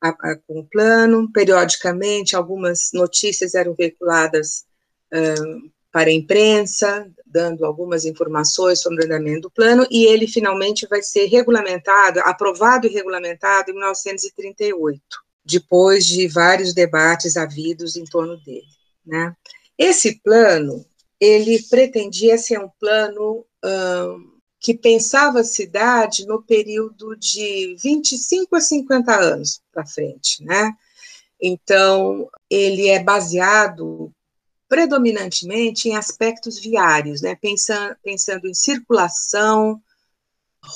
a, 0.00 0.10
a, 0.10 0.36
com 0.46 0.60
o 0.60 0.64
plano. 0.64 1.30
Periodicamente, 1.32 2.36
algumas 2.36 2.90
notícias 2.92 3.54
eram 3.54 3.74
veiculadas 3.74 4.66
uh, 5.12 5.70
para 5.94 6.10
a 6.10 6.12
imprensa, 6.12 7.08
dando 7.24 7.64
algumas 7.64 8.04
informações 8.04 8.80
sobre 8.80 9.02
o 9.02 9.06
andamento 9.06 9.42
do 9.42 9.50
plano, 9.52 9.86
e 9.88 10.06
ele 10.06 10.26
finalmente 10.26 10.88
vai 10.88 11.00
ser 11.00 11.26
regulamentado, 11.26 12.18
aprovado 12.24 12.88
e 12.88 12.90
regulamentado 12.90 13.70
em 13.70 13.74
1938, 13.74 15.00
depois 15.44 16.04
de 16.04 16.26
vários 16.26 16.74
debates 16.74 17.36
havidos 17.36 17.94
em 17.94 18.02
torno 18.06 18.36
dele, 18.38 18.66
né? 19.06 19.36
Esse 19.78 20.20
plano, 20.20 20.84
ele 21.20 21.62
pretendia 21.70 22.36
ser 22.38 22.58
um 22.58 22.68
plano 22.80 23.46
que 24.60 24.74
pensava 24.74 25.40
a 25.40 25.44
cidade 25.44 26.26
no 26.26 26.42
período 26.42 27.14
de 27.16 27.76
25 27.80 28.56
a 28.56 28.60
50 28.60 29.14
anos 29.14 29.60
para 29.72 29.86
frente, 29.86 30.42
né? 30.42 30.72
Então, 31.40 32.28
ele 32.50 32.88
é 32.88 33.00
baseado 33.00 34.10
predominantemente 34.74 35.88
em 35.88 35.94
aspectos 35.94 36.58
viários, 36.58 37.22
né? 37.22 37.36
Pensando, 37.36 37.94
pensando 38.02 38.48
em 38.48 38.54
circulação, 38.54 39.80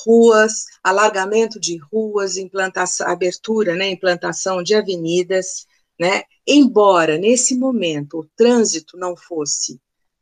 ruas, 0.05 0.67
alargamento 0.81 1.59
de 1.59 1.75
ruas, 1.75 2.37
implantação, 2.37 3.05
abertura, 3.09 3.75
né? 3.75 3.89
Implantação 3.89 4.63
de 4.63 4.73
avenidas, 4.73 5.67
né? 5.99 6.23
Embora 6.47 7.17
nesse 7.17 7.57
momento 7.57 8.19
o 8.19 8.29
trânsito 8.37 8.95
não 8.95 9.17
fosse 9.17 9.81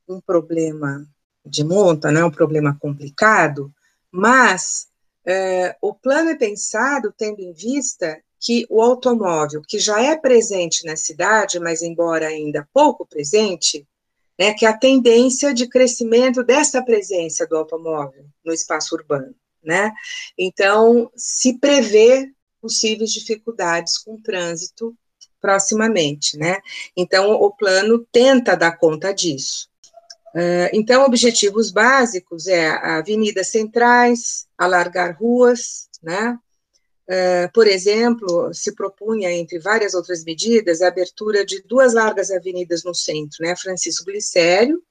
um 0.09 0.19
problema 0.19 1.07
de 1.45 1.63
monta, 1.63 2.11
não 2.11 2.21
é 2.21 2.25
um 2.25 2.31
problema 2.31 2.75
complicado, 2.81 3.71
mas 4.11 4.87
é, 5.23 5.77
o 5.79 5.93
plano 5.93 6.31
é 6.31 6.35
pensado 6.35 7.13
tendo 7.15 7.41
em 7.41 7.53
vista 7.53 8.19
que 8.39 8.65
o 8.69 8.81
automóvel, 8.81 9.61
que 9.67 9.79
já 9.79 10.01
é 10.01 10.15
presente 10.15 10.85
na 10.85 10.95
cidade, 10.95 11.59
mas 11.59 11.81
embora 11.81 12.27
ainda 12.27 12.67
pouco 12.73 13.05
presente, 13.05 13.87
né, 14.37 14.53
que 14.53 14.65
é 14.65 14.69
a 14.69 14.77
tendência 14.77 15.53
de 15.53 15.67
crescimento 15.67 16.43
dessa 16.43 16.83
presença 16.83 17.47
do 17.47 17.57
automóvel 17.57 18.25
no 18.45 18.53
espaço 18.53 18.95
urbano, 18.95 19.33
né? 19.63 19.91
Então, 20.37 21.11
se 21.15 21.57
prevê 21.57 22.31
possíveis 22.61 23.11
dificuldades 23.11 23.97
com 23.97 24.13
o 24.13 24.21
trânsito 24.21 24.95
proximamente, 25.41 26.37
né? 26.37 26.59
Então, 26.95 27.31
o 27.31 27.51
plano 27.51 28.05
tenta 28.11 28.55
dar 28.55 28.77
conta 28.77 29.13
disso. 29.13 29.69
Uh, 30.35 30.69
então, 30.73 31.03
objetivos 31.03 31.71
básicos 31.71 32.47
é 32.47 32.69
avenidas 32.69 33.47
centrais, 33.47 34.47
alargar 34.57 35.17
ruas, 35.19 35.89
né? 36.01 36.37
Uh, 37.09 37.49
por 37.53 37.67
exemplo, 37.67 38.53
se 38.53 38.75
propunha, 38.75 39.31
entre 39.31 39.59
várias 39.59 39.93
outras 39.93 40.23
medidas, 40.25 40.81
a 40.81 40.89
abertura 40.89 41.45
de 41.45 41.63
duas 41.63 41.93
largas 41.93 42.29
avenidas 42.31 42.83
no 42.83 42.93
centro, 42.93 43.37
né? 43.41 43.55
Francisco 43.55 44.05
Glicério, 44.05 44.81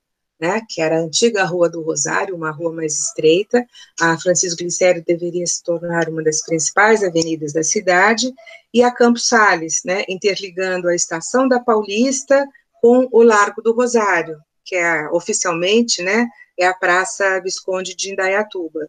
né, 0.41 0.61
que 0.69 0.81
era 0.81 0.97
a 0.97 1.01
antiga 1.01 1.45
Rua 1.45 1.69
do 1.69 1.83
Rosário, 1.83 2.37
uma 2.37 2.51
rua 2.51 2.73
mais 2.73 2.99
estreita. 2.99 3.65
A 4.01 4.19
Francisco 4.19 4.59
Glicério 4.59 5.03
deveria 5.05 5.47
se 5.47 5.63
tornar 5.63 6.09
uma 6.09 6.23
das 6.23 6.43
principais 6.43 7.03
avenidas 7.03 7.53
da 7.53 7.63
cidade, 7.63 8.33
e 8.73 8.83
a 8.83 8.91
Campos 8.91 9.29
Sales, 9.29 9.81
né, 9.85 10.05
interligando 10.09 10.89
a 10.89 10.95
Estação 10.95 11.49
da 11.49 11.59
Paulista 11.59 12.47
com 12.81 13.09
o 13.11 13.23
Largo 13.23 13.63
do 13.63 13.73
Rosário, 13.73 14.39
que 14.65 14.77
é 14.77 15.09
oficialmente, 15.11 16.03
né, 16.03 16.27
é 16.59 16.67
a 16.67 16.75
Praça 16.75 17.41
Visconde 17.41 17.95
de 17.95 18.13
Indaiatuba. 18.13 18.89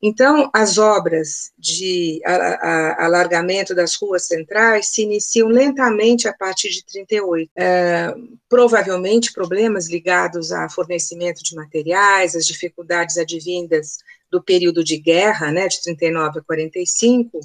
Então, 0.00 0.48
as 0.54 0.78
obras 0.78 1.50
de 1.58 2.20
alargamento 2.98 3.74
das 3.74 3.96
ruas 3.96 4.26
centrais 4.26 4.88
se 4.88 5.02
iniciam 5.02 5.48
lentamente 5.48 6.28
a 6.28 6.32
partir 6.32 6.70
de 6.70 6.84
38. 6.84 7.50
É, 7.56 8.14
provavelmente 8.48 9.32
problemas 9.32 9.88
ligados 9.88 10.52
a 10.52 10.68
fornecimento 10.68 11.42
de 11.42 11.56
materiais, 11.56 12.36
as 12.36 12.46
dificuldades 12.46 13.18
advindas 13.18 13.98
do 14.30 14.42
período 14.42 14.84
de 14.84 14.98
guerra, 14.98 15.50
né, 15.50 15.66
de 15.66 15.82
39 15.82 16.38
a 16.38 16.42
45, 16.42 17.40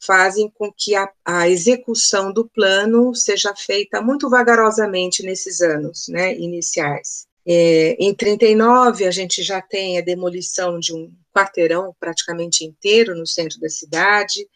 fazem 0.00 0.50
com 0.54 0.72
que 0.72 0.94
a, 0.94 1.10
a, 1.24 1.48
execução 1.48 2.32
do 2.32 2.48
plano 2.48 3.14
seja 3.14 3.54
feita 3.54 4.00
muito 4.00 4.28
vagarosamente 4.30 5.22
nesses 5.22 5.60
anos 5.60 6.08
né, 6.08 6.34
iniciais. 6.34 7.26
É, 7.46 7.96
em 7.98 8.14
39, 8.14 9.04
a 9.06 9.10
gente 9.10 9.42
já 9.42 9.60
tem 9.60 9.98
a 9.98 10.02
demolição 10.02 10.78
de 10.78 10.94
um 10.94 11.12
quarteirão 11.32 11.94
praticamente 12.00 12.64
inteiro 12.64 13.14
no 13.14 13.26
centro 13.26 13.60
da 13.60 13.68
cidade, 13.68 14.48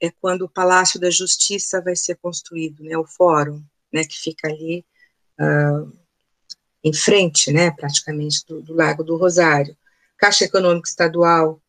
é 0.00 0.10
quando 0.10 0.42
o 0.42 0.48
Palácio 0.48 1.00
da 1.00 1.10
Justiça 1.10 1.80
vai 1.80 1.96
ser 1.96 2.16
construído, 2.16 2.84
né, 2.84 2.96
o 2.96 3.04
fórum, 3.04 3.62
né, 3.92 4.04
que 4.04 4.18
fica 4.18 4.48
ali 4.48 4.84
uh, 5.40 5.92
em 6.84 6.92
frente, 6.92 7.50
né, 7.50 7.70
praticamente 7.70 8.44
do, 8.46 8.62
do 8.62 8.74
Lago 8.74 9.02
do 9.02 9.16
Rosário. 9.16 9.76
Caixa 10.18 10.44
Econômica 10.44 10.88
Estadual 10.88 11.60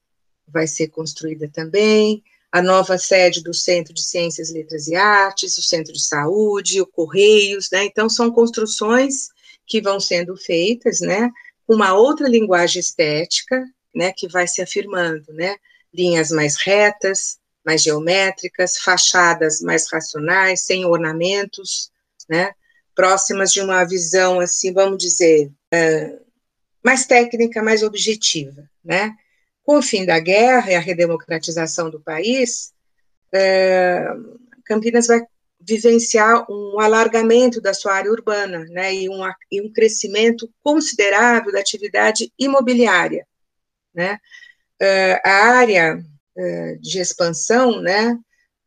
vai 0.48 0.68
ser 0.68 0.90
construída 0.90 1.50
também, 1.52 2.24
a 2.52 2.62
nova 2.62 2.98
sede 2.98 3.44
do 3.44 3.54
Centro 3.54 3.94
de 3.94 4.04
Ciências, 4.04 4.52
Letras 4.52 4.88
e 4.88 4.96
Artes, 4.96 5.58
o 5.58 5.62
Centro 5.62 5.94
de 5.94 6.04
Saúde, 6.04 6.82
o 6.82 6.88
Correios, 6.88 7.70
né? 7.72 7.84
Então, 7.86 8.10
são 8.10 8.32
construções 8.32 9.30
que 9.68 9.82
vão 9.82 10.00
sendo 10.00 10.36
feitas, 10.38 11.02
né? 11.02 11.30
Uma 11.68 11.94
outra 11.94 12.28
linguagem 12.28 12.80
estética, 12.80 13.64
né? 13.94 14.14
Que 14.16 14.28
vai 14.28 14.48
se 14.48 14.62
afirmando, 14.62 15.34
né? 15.34 15.56
Linhas 15.94 16.32
mais 16.32 16.56
retas, 16.56 17.38
mais 17.66 17.82
geométricas, 17.84 18.78
fachadas 18.78 19.60
mais 19.62 19.92
racionais, 19.92 20.62
sem 20.62 20.86
ornamentos, 20.86 21.92
né? 22.30 22.52
Próximas 22.96 23.52
de 23.52 23.62
uma 23.62 23.84
visão, 23.84 24.40
assim, 24.40 24.74
vamos 24.74 24.98
dizer, 24.98 25.52
uh, 25.74 26.26
mais 26.84 27.06
técnica, 27.06 27.62
mais 27.62 27.84
objetiva, 27.84 28.68
né? 28.84 29.14
Com 29.64 29.80
o 29.80 29.82
fim 29.82 30.06
da 30.06 30.18
guerra 30.20 30.72
e 30.72 30.76
a 30.76 30.80
redemocratização 30.80 31.90
do 31.90 32.00
país, 32.00 32.72
é, 33.34 34.08
Campinas 34.64 35.08
vai 35.08 35.22
vivenciar 35.68 36.50
um 36.50 36.80
alargamento 36.80 37.60
da 37.60 37.74
sua 37.74 37.94
área 37.94 38.12
urbana, 38.12 38.66
né, 38.70 38.96
e 38.96 39.10
um, 39.10 39.22
e 39.52 39.62
um 39.62 39.72
crescimento 39.72 40.50
considerável 40.64 41.52
da 41.52 41.60
atividade 41.60 42.32
imobiliária, 42.40 43.28
né. 43.94 44.18
Uh, 44.82 45.20
a 45.26 45.32
área 45.58 45.98
uh, 45.98 46.80
de 46.80 47.00
expansão, 47.00 47.82
né, 47.82 48.18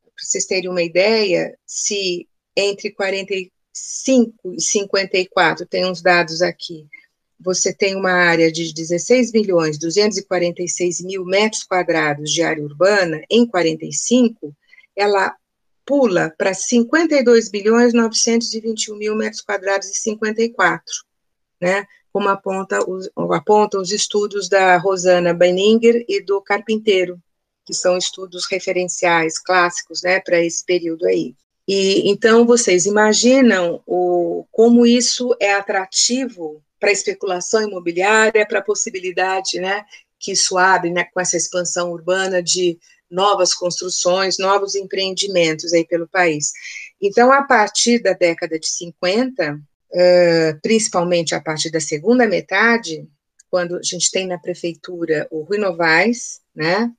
para 0.03 0.25
vocês 0.25 0.45
terem 0.45 0.69
uma 0.69 0.83
ideia, 0.83 1.57
se 1.67 2.29
entre 2.55 2.91
45 2.91 4.55
e 4.55 4.61
54, 4.61 5.65
tem 5.67 5.87
uns 5.87 6.03
dados 6.03 6.43
aqui, 6.43 6.87
você 7.43 7.73
tem 7.73 7.97
uma 7.97 8.13
área 8.13 8.53
de 8.53 8.75
16 8.75 9.33
milhões 9.33 9.79
246 9.79 11.01
mil 11.01 11.25
metros 11.25 11.63
quadrados 11.63 12.31
de 12.31 12.43
área 12.43 12.63
urbana, 12.63 13.23
em 13.31 13.47
45, 13.47 14.55
ela 14.95 15.35
pula 15.91 16.33
para 16.39 16.55
52 16.55 17.49
bilhões 17.49 17.93
921 17.93 18.97
mil 18.97 19.17
metros 19.17 19.41
quadrados 19.41 19.89
e 19.91 19.95
54, 19.95 20.85
né? 21.61 21.85
Como 22.13 22.29
aponta 22.29 22.89
os, 22.89 23.11
apontam 23.33 23.81
os 23.81 23.91
estudos 23.91 24.49
da 24.49 24.77
Rosana 24.77 25.35
Benninger 25.35 26.05
e 26.09 26.23
do 26.23 26.41
Carpinteiro, 26.41 27.21
que 27.67 27.75
são 27.75 27.99
estudos 27.99 28.47
referenciais 28.49 29.37
clássicos, 29.37 30.03
né, 30.03 30.21
para 30.21 30.41
esse 30.41 30.65
período 30.65 31.07
aí. 31.07 31.35
E 31.67 32.09
então 32.09 32.47
vocês 32.47 32.87
imaginam 32.87 33.83
o, 33.85 34.47
como 34.53 34.87
isso 34.87 35.35
é 35.41 35.55
atrativo 35.55 36.63
para 36.79 36.91
a 36.91 36.93
especulação 36.93 37.63
imobiliária, 37.63 38.47
para 38.47 38.61
a 38.61 38.65
possibilidade, 38.65 39.59
né, 39.59 39.85
que 40.21 40.33
isso 40.33 40.57
abre, 40.57 40.91
né, 40.91 41.03
com 41.13 41.21
essa 41.21 41.37
expansão 41.37 41.91
urbana 41.91 42.41
de 42.41 42.79
novas 43.11 43.53
construções, 43.55 44.39
novos 44.39 44.75
empreendimentos 44.75 45.73
aí 45.73 45.85
pelo 45.85 46.09
país. 46.09 46.53
Então, 47.01 47.33
a 47.33 47.43
partir 47.43 48.01
da 48.03 48.13
década 48.13 48.59
de 48.59 48.69
50, 48.69 49.55
uh, 49.55 50.61
principalmente 50.63 51.35
a 51.35 51.41
partir 51.41 51.71
da 51.71 51.81
segunda 51.81 52.27
metade, 52.27 53.09
quando 53.51 53.77
a 53.77 53.83
gente 53.83 54.11
tem 54.11 54.27
na 54.27 54.39
prefeitura 54.39 55.27
o 55.31 55.43
Rui 55.43 55.59
Novaes, 55.59 56.41
né, 56.55 56.93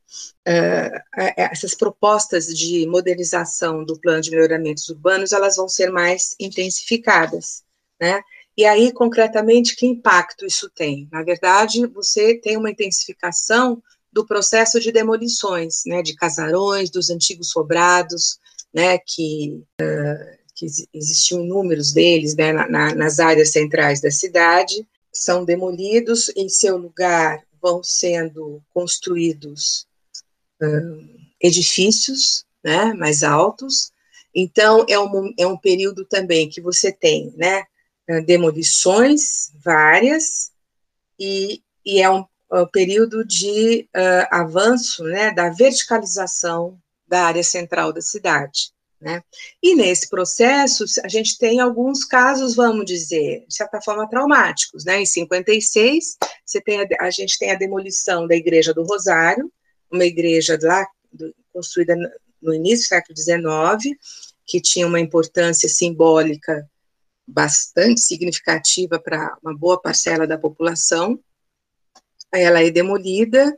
essas 1.38 1.74
propostas 1.74 2.48
de 2.48 2.86
modernização 2.88 3.86
do 3.86 3.98
plano 4.00 4.22
de 4.22 4.32
melhoramentos 4.32 4.90
urbanos, 4.90 5.32
elas 5.32 5.56
vão 5.56 5.70
ser 5.70 5.90
mais 5.92 6.36
intensificadas, 6.40 7.64
né, 8.02 8.22
e 8.58 8.66
aí, 8.66 8.92
concretamente, 8.92 9.76
que 9.76 9.86
impacto 9.86 10.46
isso 10.46 10.70
tem? 10.70 11.08
Na 11.12 11.24
verdade, 11.24 11.88
você 11.88 12.36
tem 12.36 12.58
uma 12.58 12.70
intensificação 12.70 13.82
do 14.12 14.26
processo 14.26 14.80
de 14.80 14.92
demolições, 14.92 15.84
né, 15.86 16.02
de 16.02 16.16
casarões, 16.16 16.90
dos 16.90 17.10
antigos 17.10 17.50
sobrados, 17.50 18.40
né, 18.74 18.98
que, 18.98 19.64
uh, 19.82 20.38
que 20.56 20.66
existiam 20.94 21.42
inúmeros 21.42 21.94
deles, 21.94 22.36
né, 22.36 22.52
na, 22.52 22.68
na, 22.70 22.96
nas 22.96 23.20
áreas 23.20 23.52
centrais 23.52 24.02
da 24.02 24.12
cidade, 24.12 24.86
são 25.14 25.46
demolidos, 25.46 26.32
em 26.36 26.50
seu 26.50 26.78
lugar 26.78 27.44
vão 27.62 27.84
sendo 27.84 28.62
construídos 28.74 29.88
uh, 30.62 31.10
edifícios, 31.40 32.46
né, 32.64 32.94
mais 32.94 33.24
altos, 33.24 33.92
então 34.34 34.86
é 34.90 35.00
um, 35.00 35.34
é 35.38 35.48
um 35.48 35.58
período 35.58 36.06
também 36.06 36.50
que 36.50 36.62
você 36.62 36.92
tem, 36.92 37.34
né, 37.36 37.64
demolições 38.26 39.52
várias, 39.64 40.52
e, 41.20 41.62
e 41.86 42.02
é 42.02 42.10
um 42.10 42.26
o 42.52 42.68
período 42.68 43.26
de 43.26 43.88
uh, 43.96 44.28
avanço 44.30 45.04
né, 45.06 45.34
da 45.34 45.50
verticalização 45.50 46.78
da 47.08 47.24
área 47.24 47.44
central 47.44 47.94
da 47.94 48.02
cidade. 48.02 48.72
Né? 49.00 49.24
E 49.64 49.74
nesse 49.74 50.10
processo, 50.10 50.86
a 51.04 51.08
gente 51.08 51.38
tem 51.38 51.60
alguns 51.60 52.04
casos, 52.04 52.56
vamos 52.56 52.86
dizer, 52.86 53.46
de 53.48 53.56
certa 53.56 53.82
forma, 53.82 54.08
traumáticos. 54.08 54.86
Né? 54.86 55.02
Em 55.02 55.06
56, 55.06 56.18
você 56.46 56.62
tem 56.62 56.82
a, 56.82 56.88
a 57.00 57.10
gente 57.10 57.40
tem 57.40 57.52
a 57.52 57.58
demolição 57.58 58.28
da 58.28 58.36
Igreja 58.36 58.74
do 58.74 58.84
Rosário, 58.84 59.52
uma 59.92 60.06
igreja 60.06 60.58
lá 60.62 60.86
do, 61.12 61.34
construída 61.52 61.96
no 62.42 62.54
início 62.54 62.86
do 62.86 62.90
século 62.90 63.18
XIX, 63.18 63.98
que 64.46 64.62
tinha 64.62 64.88
uma 64.88 65.00
importância 65.00 65.68
simbólica 65.68 66.70
bastante 67.28 68.02
significativa 68.02 69.00
para 69.00 69.38
uma 69.44 69.58
boa 69.58 69.82
parcela 69.82 70.28
da 70.28 70.38
população, 70.38 71.20
ela 72.34 72.64
é 72.64 72.70
demolida 72.70 73.58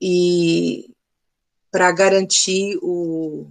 e 0.00 0.90
para 1.70 1.90
garantir 1.92 2.78
o 2.82 3.46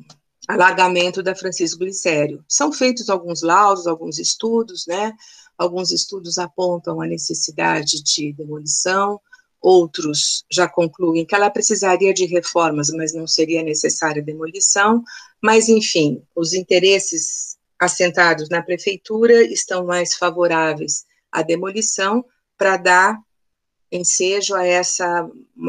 alargamento 0.47 1.23
da 1.23 1.35
Francisco 1.35 1.79
Glicério. 1.79 2.43
São 2.47 2.71
feitos 2.71 3.09
alguns 3.09 3.41
laudos, 3.41 3.87
alguns 3.87 4.19
estudos, 4.19 4.85
né? 4.87 5.13
Alguns 5.57 5.91
estudos 5.91 6.37
apontam 6.37 7.01
a 7.01 7.07
necessidade 7.07 8.03
de 8.03 8.33
demolição, 8.33 9.19
outros 9.61 10.45
já 10.51 10.67
concluem 10.67 11.25
que 11.25 11.33
ela 11.33 11.49
precisaria 11.49 12.13
de 12.13 12.25
reformas, 12.25 12.89
mas 12.89 13.13
não 13.13 13.25
seria 13.25 13.63
necessária 13.63 14.21
demolição. 14.21 15.03
Mas, 15.41 15.69
enfim, 15.69 16.21
os 16.35 16.53
interesses 16.53 17.57
assentados 17.79 18.49
na 18.49 18.61
prefeitura 18.61 19.43
estão 19.43 19.85
mais 19.85 20.15
favoráveis 20.15 21.05
à 21.31 21.41
demolição 21.41 22.23
para 22.57 22.77
dar 22.77 23.19
ensejo 23.95 24.55
a 24.55 24.65
essa 24.65 25.05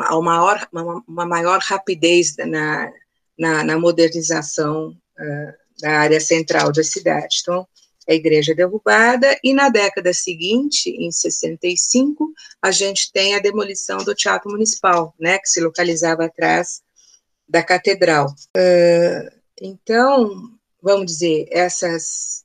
a 0.01 0.21
maior, 0.21 0.69
uma, 0.73 1.27
maior 1.27 1.61
rapidez 1.61 2.37
na, 2.37 2.93
na, 3.39 3.65
na 3.65 3.79
modernização 3.79 4.91
uh, 4.91 5.81
da 5.81 5.91
área 6.01 6.21
central 6.21 6.73
da 6.73 6.83
cidade. 6.83 7.39
Então, 7.43 7.67
a 8.09 8.15
igreja 8.15 8.53
é 8.53 8.55
derrubada, 8.55 9.37
e 9.43 9.53
na 9.53 9.69
década 9.69 10.13
seguinte, 10.13 10.91
em 10.91 11.11
65, 11.11 12.33
a 12.63 12.71
gente 12.71 13.11
tem 13.13 13.35
a 13.35 13.41
demolição 13.41 13.99
do 13.99 14.15
Teatro 14.15 14.51
Municipal, 14.51 15.13
né, 15.19 15.39
que 15.39 15.49
se 15.49 15.61
localizava 15.61 16.25
atrás 16.25 16.83
da 17.49 17.63
catedral. 17.63 18.29
Uh, 18.57 19.37
então, 19.61 20.51
vamos 20.81 21.07
dizer, 21.07 21.49
essas 21.51 22.45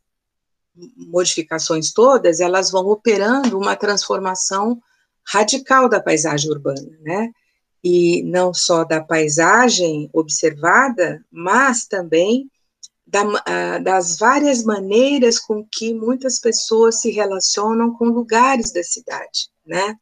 modificações 0.95 1.91
todas, 1.91 2.39
elas 2.39 2.71
vão 2.71 2.87
operando 2.87 3.57
uma 3.57 3.75
transformação 3.75 4.81
radical 5.25 5.89
da 5.89 6.01
paisagem 6.01 6.49
urbana, 6.49 6.97
né? 7.01 7.31
E 7.83 8.21
não 8.23 8.53
só 8.53 8.83
da 8.83 9.01
paisagem 9.01 10.09
observada, 10.13 11.23
mas 11.31 11.85
também 11.87 12.49
da, 13.05 13.79
das 13.79 14.17
várias 14.17 14.63
maneiras 14.63 15.39
com 15.39 15.65
que 15.65 15.93
muitas 15.93 16.39
pessoas 16.39 17.01
se 17.01 17.11
relacionam 17.11 17.93
com 17.93 18.05
lugares 18.05 18.71
da 18.71 18.83
cidade, 18.83 19.49
né? 19.65 19.97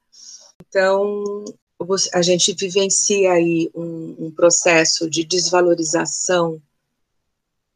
Então, 0.67 1.45
a 2.13 2.21
gente 2.21 2.53
vivencia 2.53 3.31
aí 3.31 3.71
um, 3.73 4.27
um 4.27 4.31
processo 4.31 5.09
de 5.09 5.23
desvalorização 5.23 6.61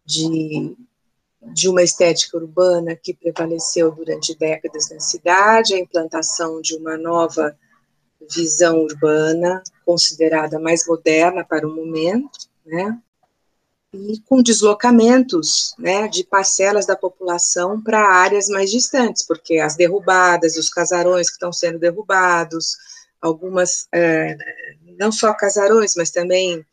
de 0.06 0.76
de 1.52 1.70
uma 1.70 1.84
estética 1.84 2.38
urbana 2.38 2.96
que 2.96 3.14
prevaleceu 3.14 3.92
durante 3.92 4.38
décadas 4.38 4.90
na 4.90 5.00
cidade, 5.00 5.74
a 5.74 5.80
implantação 5.80 6.62
de 6.62 6.76
uma 6.76 6.98
nova 6.98 7.56
visão 8.34 8.80
urbana, 8.80 9.62
considerada 9.86 10.60
mais 10.60 10.88
moderna 10.88 11.44
para 11.44 11.68
o 11.68 11.76
momento, 11.76 12.48
né? 12.66 12.98
E 13.94 14.20
com 14.22 14.42
deslocamentos, 14.42 15.76
né, 15.78 16.08
de 16.08 16.24
parcelas 16.24 16.86
da 16.88 16.96
população 16.96 17.80
para 17.80 18.08
áreas 18.08 18.48
mais 18.48 18.72
distantes, 18.72 19.24
porque 19.24 19.60
as 19.60 19.76
derrubadas, 19.76 20.58
os 20.58 20.70
casarões 20.70 21.28
que 21.28 21.34
estão 21.34 21.54
sendo 21.54 21.78
derrubados, 21.78 22.76
algumas, 23.22 23.88
é, 23.94 24.36
não 24.98 25.12
só 25.12 25.32
casarões, 25.34 25.94
mas 25.96 26.10
também 26.10 26.66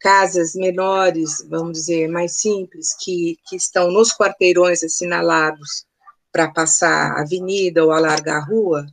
casas 0.00 0.54
menores, 0.54 1.46
vamos 1.48 1.72
dizer, 1.72 2.08
mais 2.08 2.40
simples, 2.40 2.94
que, 2.98 3.36
que 3.46 3.56
estão 3.56 3.90
nos 3.90 4.16
quarteirões 4.16 4.82
assinalados 4.82 5.86
para 6.32 6.50
passar 6.50 7.12
a 7.12 7.22
avenida 7.22 7.84
ou 7.84 7.90
alargar 7.90 8.36
a 8.36 8.44
rua, 8.44 8.86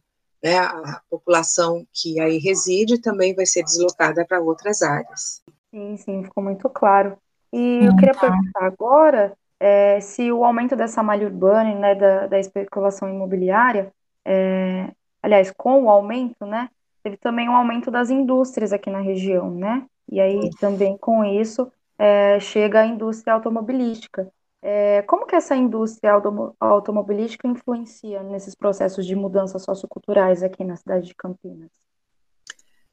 né, 0.44 0.58
a 0.58 1.02
população 1.10 1.86
que 1.94 2.20
aí 2.20 2.38
reside 2.38 3.00
também 3.00 3.36
vai 3.36 3.46
ser 3.46 3.64
deslocada 3.64 4.26
para 4.26 4.40
outras 4.40 4.82
áreas. 4.82 5.42
Sim, 5.72 5.98
sim, 5.98 6.24
ficou 6.24 6.44
muito 6.44 6.70
claro. 6.70 7.18
E 7.52 7.86
eu 7.86 7.96
queria 7.96 8.14
tá. 8.14 8.22
perguntar 8.22 8.66
agora 8.66 9.34
é, 9.60 10.00
se 10.00 10.32
o 10.32 10.44
aumento 10.44 10.76
dessa 10.76 11.02
malha 11.02 11.28
urbana, 11.28 11.74
né, 11.76 11.96
da, 11.96 12.28
da 12.28 12.40
especulação 12.40 13.10
imobiliária, 13.10 13.92
é, 14.24 14.90
aliás, 15.22 15.52
com 15.52 15.84
o 15.84 15.90
aumento, 15.90 16.46
né, 16.46 16.70
teve 17.04 17.18
também 17.18 17.50
um 17.50 17.56
aumento 17.56 17.90
das 17.90 18.10
indústrias 18.10 18.74
aqui 18.74 18.90
na 18.90 19.00
região, 19.00 19.52
né? 19.52 19.86
E 20.12 20.20
aí 20.20 20.50
também 20.60 20.98
com 20.98 21.24
isso 21.24 21.72
é, 21.98 22.40
chega 22.40 22.82
a 22.82 22.86
indústria 22.86 23.34
automobilística. 23.34 24.32
É, 24.62 25.04
como 25.04 25.28
que 25.28 25.36
essa 25.36 25.56
indústria 25.56 26.12
automobilística 26.60 27.48
influencia 27.48 28.24
nesses 28.24 28.56
processos 28.56 29.06
de 29.06 29.16
mudanças 29.16 29.62
socioculturais 29.62 30.42
aqui 30.42 30.64
na 30.64 30.76
cidade 30.76 31.08
de 31.08 31.14
Campinas? 31.14 31.70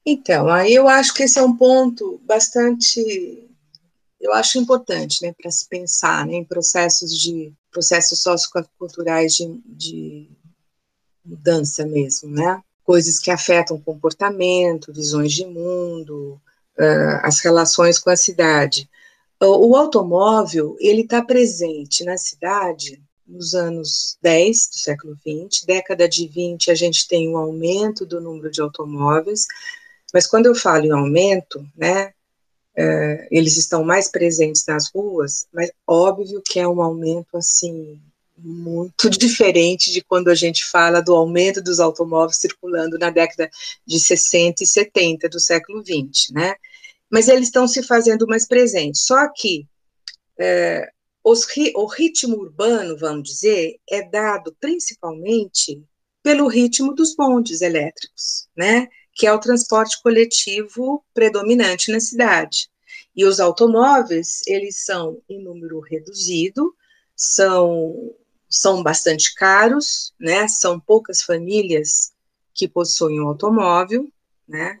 Então, 0.05 0.49
aí 0.49 0.73
eu 0.73 0.87
acho 0.87 1.13
que 1.13 1.23
esse 1.23 1.39
é 1.39 1.43
um 1.43 1.55
ponto 1.55 2.21
bastante, 2.25 3.49
eu 4.19 4.33
acho 4.33 4.59
importante, 4.59 5.25
né, 5.25 5.33
para 5.33 5.49
se 5.49 5.67
pensar, 5.67 6.27
né, 6.27 6.35
em 6.35 6.43
processos 6.43 7.17
de 7.17 7.53
processos 7.71 8.21
socioculturais 8.21 9.33
de, 9.33 9.59
de 9.65 10.29
mudança 11.25 11.85
mesmo, 11.85 12.29
né, 12.29 12.61
coisas 12.83 13.17
que 13.17 13.31
afetam 13.31 13.79
comportamento, 13.79 14.93
visões 14.93 15.31
de 15.31 15.45
mundo, 15.45 16.39
uh, 16.79 17.19
as 17.21 17.39
relações 17.39 17.99
com 17.99 18.09
a 18.09 18.15
cidade. 18.15 18.89
O, 19.41 19.75
automóvel, 19.75 20.77
ele 20.79 21.01
está 21.01 21.21
presente 21.21 22.05
na 22.05 22.17
cidade 22.17 23.01
nos 23.27 23.53
anos 23.53 24.17
10 24.21 24.69
do 24.69 24.75
século 24.77 25.17
20, 25.25 25.65
década 25.65 26.07
de 26.07 26.27
20 26.27 26.71
a 26.71 26.75
gente 26.75 27.07
tem 27.07 27.27
um 27.29 27.37
aumento 27.37 28.05
do 28.05 28.21
número 28.21 28.49
de 28.49 28.61
automóveis, 28.61 29.45
mas 30.13 30.27
quando 30.27 30.45
eu 30.45 30.55
falo 30.55 30.85
em 30.85 30.91
aumento, 30.91 31.65
né, 31.75 32.13
é, 32.75 33.27
eles 33.31 33.57
estão 33.57 33.83
mais 33.83 34.09
presentes 34.09 34.65
nas 34.65 34.89
ruas, 34.89 35.45
mas 35.53 35.71
óbvio 35.85 36.41
que 36.45 36.59
é 36.59 36.67
um 36.67 36.81
aumento 36.81 37.35
assim 37.35 38.01
muito 38.43 39.09
diferente 39.09 39.91
de 39.91 40.01
quando 40.01 40.29
a 40.29 40.35
gente 40.35 40.65
fala 40.65 41.01
do 41.01 41.15
aumento 41.15 41.61
dos 41.61 41.79
automóveis 41.79 42.37
circulando 42.37 42.97
na 42.99 43.09
década 43.09 43.49
de 43.85 43.99
60 43.99 44.63
e 44.63 44.67
70 44.67 45.29
do 45.29 45.39
século 45.39 45.81
20, 45.81 46.33
né? 46.33 46.55
Mas 47.09 47.27
eles 47.27 47.47
estão 47.47 47.67
se 47.67 47.81
fazendo 47.83 48.27
mais 48.27 48.47
presentes. 48.47 49.05
Só 49.05 49.27
que 49.33 49.67
é, 50.39 50.89
os, 51.23 51.47
o 51.75 51.85
ritmo 51.85 52.37
urbano, 52.37 52.97
vamos 52.97 53.29
dizer, 53.29 53.77
é 53.89 54.01
dado 54.01 54.55
principalmente 54.59 55.81
pelo 56.21 56.47
ritmo 56.47 56.93
dos 56.93 57.15
bondes 57.15 57.61
elétricos, 57.61 58.47
né? 58.55 58.87
Que 59.13 59.27
é 59.27 59.33
o 59.33 59.39
transporte 59.39 60.01
coletivo 60.01 61.03
predominante 61.13 61.91
na 61.91 61.99
cidade. 61.99 62.69
E 63.15 63.25
os 63.25 63.39
automóveis, 63.39 64.41
eles 64.47 64.83
são 64.83 65.21
em 65.29 65.41
número 65.43 65.79
reduzido, 65.79 66.73
são, 67.15 68.13
são 68.53 68.83
bastante 68.83 69.33
caros, 69.33 70.13
né? 70.19 70.47
São 70.47 70.79
poucas 70.79 71.23
famílias 71.23 72.13
que 72.53 72.67
possuem 72.67 73.19
um 73.19 73.27
automóvel, 73.27 74.07
né? 74.47 74.79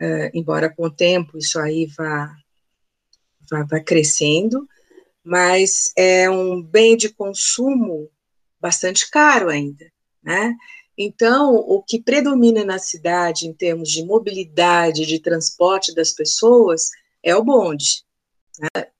Uh, 0.00 0.30
embora 0.34 0.68
com 0.68 0.86
o 0.86 0.90
tempo 0.90 1.38
isso 1.38 1.60
aí 1.60 1.86
vá, 1.86 2.34
vá, 3.48 3.62
vá 3.62 3.80
crescendo, 3.80 4.68
mas 5.22 5.92
é 5.96 6.28
um 6.28 6.60
bem 6.60 6.96
de 6.96 7.08
consumo 7.08 8.10
bastante 8.60 9.08
caro 9.08 9.48
ainda, 9.48 9.86
né? 10.20 10.56
Então, 10.98 11.54
o 11.54 11.82
que 11.82 12.02
predomina 12.02 12.64
na 12.64 12.78
cidade 12.80 13.46
em 13.46 13.52
termos 13.52 13.88
de 13.88 14.04
mobilidade, 14.04 15.06
de 15.06 15.20
transporte 15.20 15.94
das 15.94 16.12
pessoas, 16.12 16.90
é 17.22 17.34
o 17.34 17.44
bonde. 17.44 18.04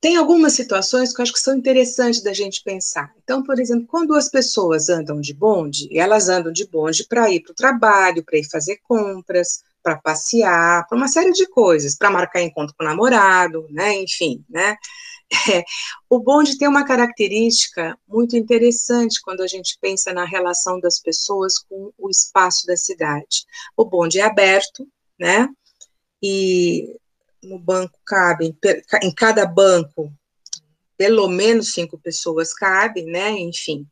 Tem 0.01 0.17
algumas 0.17 0.55
situações 0.55 1.15
que 1.15 1.21
eu 1.21 1.23
acho 1.25 1.33
que 1.33 1.39
são 1.39 1.57
interessantes 1.57 2.23
da 2.23 2.33
gente 2.33 2.63
pensar. 2.63 3.13
Então, 3.23 3.43
por 3.43 3.61
exemplo, 3.61 3.87
quando 3.87 4.15
as 4.15 4.29
pessoas 4.29 4.89
andam 4.89 5.21
de 5.21 5.35
bonde, 5.35 5.89
elas 5.97 6.29
andam 6.29 6.53
de 6.53 6.67
bonde 6.67 7.07
para 7.07 7.31
ir 7.31 7.41
para 7.43 7.53
o 7.53 7.55
trabalho, 7.55 8.25
para 8.25 8.39
ir 8.39 8.49
fazer 8.49 8.79
compras, 8.83 9.63
para 9.83 9.97
passear, 9.97 10.87
para 10.89 10.97
uma 10.97 11.09
série 11.09 11.33
de 11.33 11.47
coisas, 11.49 11.97
para 11.97 12.11
marcar 12.11 12.41
encontro 12.41 12.75
com 12.77 12.85
o 12.85 12.87
namorado, 12.87 13.67
né? 13.71 13.95
Enfim, 13.95 14.45
né? 14.49 14.77
É, 15.51 15.65
o 16.11 16.19
bonde 16.19 16.59
tem 16.59 16.69
uma 16.69 16.85
característica 16.85 17.99
muito 18.07 18.37
interessante 18.37 19.19
quando 19.23 19.43
a 19.43 19.47
gente 19.47 19.79
pensa 19.81 20.13
na 20.13 20.27
relação 20.27 20.79
das 20.79 21.01
pessoas 21.01 21.59
com 21.59 21.91
o 21.97 22.11
espaço 22.11 22.67
da 22.67 22.77
cidade. 22.77 23.47
O 23.75 23.85
bonde 23.85 24.21
é 24.21 24.25
aberto, 24.25 24.87
né? 25.19 25.49
E 26.23 27.01
no 27.43 27.59
banco 27.59 27.99
cabem, 28.05 28.57
em 29.03 29.15
cada 29.15 29.45
banco, 29.47 30.13
pelo 30.97 31.29
menos 31.29 31.73
cinco 31.73 31.99
pessoas 31.99 32.55
cabem, 32.55 33.07
né? 33.07 33.31
Enfim. 33.31 33.87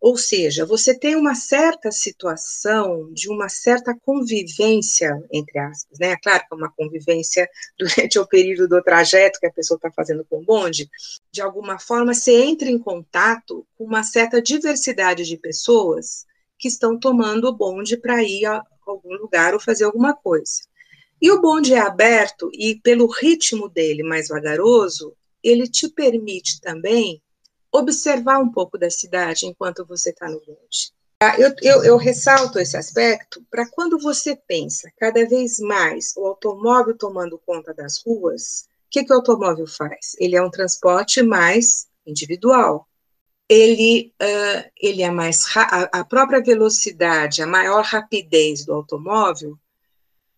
Ou 0.00 0.16
seja, 0.16 0.64
você 0.64 0.96
tem 0.96 1.16
uma 1.16 1.34
certa 1.34 1.90
situação 1.90 3.12
de 3.12 3.28
uma 3.28 3.48
certa 3.48 3.94
convivência, 3.94 5.10
entre 5.32 5.58
aspas, 5.58 5.98
né? 5.98 6.16
Claro 6.22 6.40
que 6.46 6.54
é 6.54 6.56
uma 6.56 6.70
convivência 6.70 7.48
durante 7.78 8.18
o 8.18 8.26
período 8.26 8.68
do 8.68 8.82
trajeto 8.82 9.40
que 9.40 9.46
a 9.46 9.52
pessoa 9.52 9.76
está 9.76 9.90
fazendo 9.90 10.24
com 10.24 10.38
o 10.38 10.44
bonde. 10.44 10.88
De 11.32 11.40
alguma 11.40 11.78
forma, 11.78 12.14
você 12.14 12.42
entra 12.42 12.68
em 12.68 12.78
contato 12.78 13.66
com 13.76 13.84
uma 13.84 14.02
certa 14.02 14.40
diversidade 14.40 15.24
de 15.24 15.36
pessoas 15.38 16.24
que 16.58 16.68
estão 16.68 16.98
tomando 16.98 17.48
o 17.48 17.56
bonde 17.56 17.96
para 17.96 18.22
ir 18.22 18.46
a 18.46 18.62
algum 18.86 19.14
lugar 19.14 19.54
ou 19.54 19.60
fazer 19.60 19.84
alguma 19.84 20.14
coisa. 20.14 20.62
E 21.20 21.30
o 21.30 21.40
bonde 21.40 21.74
é 21.74 21.78
aberto 21.78 22.50
e, 22.52 22.78
pelo 22.80 23.06
ritmo 23.06 23.68
dele 23.68 24.02
mais 24.02 24.28
vagaroso, 24.28 25.16
ele 25.42 25.68
te 25.68 25.88
permite 25.88 26.60
também 26.60 27.22
observar 27.72 28.38
um 28.38 28.50
pouco 28.50 28.78
da 28.78 28.90
cidade 28.90 29.46
enquanto 29.46 29.84
você 29.84 30.10
está 30.10 30.28
no 30.28 30.40
bonde. 30.40 30.92
Ah, 31.22 31.34
eu, 31.38 31.54
eu, 31.62 31.82
eu, 31.82 31.96
ressalto 31.96 32.58
esse 32.58 32.76
aspecto 32.76 33.42
para 33.50 33.66
quando 33.70 33.98
você 33.98 34.36
pensa 34.36 34.90
cada 34.98 35.26
vez 35.26 35.58
mais 35.58 36.12
o 36.14 36.26
automóvel 36.26 36.96
tomando 36.96 37.40
conta 37.46 37.72
das 37.72 38.02
ruas, 38.04 38.68
o 38.86 38.90
que, 38.90 39.02
que 39.02 39.12
o 39.12 39.16
automóvel 39.16 39.66
faz? 39.66 40.14
Ele 40.18 40.36
é 40.36 40.42
um 40.42 40.50
transporte 40.50 41.22
mais 41.22 41.86
individual. 42.06 42.86
Ele, 43.48 44.12
uh, 44.20 44.70
ele 44.76 45.02
é 45.02 45.10
mais 45.10 45.44
a, 45.56 46.00
a 46.00 46.04
própria 46.04 46.42
velocidade, 46.42 47.40
a 47.40 47.46
maior 47.46 47.82
rapidez 47.82 48.66
do 48.66 48.74
automóvel, 48.74 49.58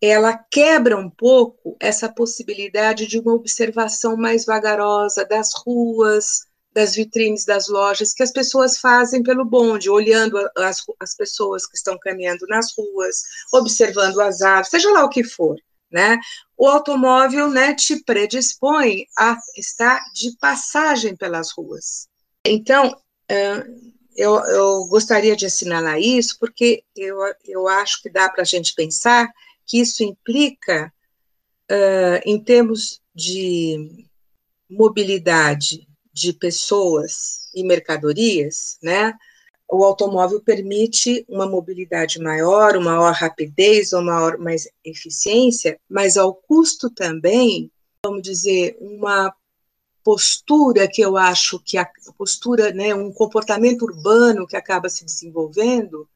ela 0.01 0.37
quebra 0.49 0.97
um 0.97 1.09
pouco 1.09 1.75
essa 1.79 2.07
possibilidade 2.07 3.05
de 3.05 3.19
uma 3.19 3.33
observação 3.33 4.15
mais 4.15 4.45
vagarosa 4.45 5.25
das 5.25 5.49
ruas, 5.65 6.47
das 6.73 6.95
vitrines 6.95 7.45
das 7.45 7.67
lojas 7.67 8.13
que 8.13 8.23
as 8.23 8.31
pessoas 8.31 8.77
fazem 8.77 9.21
pelo 9.23 9.43
bonde, 9.43 9.89
olhando 9.89 10.37
as, 10.57 10.83
as 10.99 11.15
pessoas 11.15 11.65
que 11.65 11.75
estão 11.75 11.97
caminhando 11.99 12.45
nas 12.47 12.73
ruas, 12.77 13.21
observando 13.51 14.19
as 14.21 14.41
árvores, 14.41 14.69
seja 14.69 14.89
lá 14.91 15.03
o 15.03 15.09
que 15.09 15.23
for, 15.23 15.57
né? 15.91 16.17
O 16.57 16.67
automóvel, 16.67 17.49
né, 17.49 17.73
te 17.73 18.03
predispõe 18.03 19.05
a 19.17 19.37
estar 19.57 19.99
de 20.13 20.37
passagem 20.37 21.15
pelas 21.15 21.51
ruas. 21.51 22.07
Então, 22.45 22.95
eu, 24.15 24.35
eu 24.45 24.85
gostaria 24.87 25.35
de 25.35 25.45
assinalar 25.45 25.99
isso, 25.99 26.37
porque 26.39 26.83
eu, 26.95 27.17
eu 27.45 27.67
acho 27.67 28.01
que 28.01 28.09
dá 28.09 28.29
para 28.29 28.41
a 28.41 28.45
gente 28.45 28.73
pensar 28.75 29.29
que 29.69 29.79
isso 29.79 30.03
implica, 30.03 30.91
uh, 31.71 32.19
em 32.25 32.43
termos 32.43 32.99
de 33.13 34.07
mobilidade 34.67 35.87
de 36.11 36.33
pessoas 36.33 37.47
e 37.53 37.63
mercadorias, 37.63 38.79
né? 38.81 39.13
O 39.71 39.83
automóvel 39.83 40.41
permite 40.41 41.23
uma 41.29 41.47
mobilidade 41.47 42.19
maior, 42.19 42.75
uma 42.75 42.95
maior 42.95 43.13
rapidez, 43.13 43.93
uma 43.93 44.01
maior 44.01 44.37
mais 44.39 44.67
eficiência, 44.83 45.79
mas 45.87 46.17
ao 46.17 46.33
custo 46.33 46.89
também, 46.89 47.71
vamos 48.03 48.23
dizer, 48.23 48.75
uma 48.81 49.31
postura 50.03 50.87
que 50.87 51.01
eu 51.01 51.15
acho 51.15 51.59
que 51.59 51.77
a 51.77 51.87
postura, 52.17 52.73
né, 52.73 52.95
um 52.95 53.13
comportamento 53.13 53.83
urbano 53.83 54.47
que 54.47 54.55
acaba 54.55 54.89
se 54.89 55.05
desenvolvendo 55.05 56.09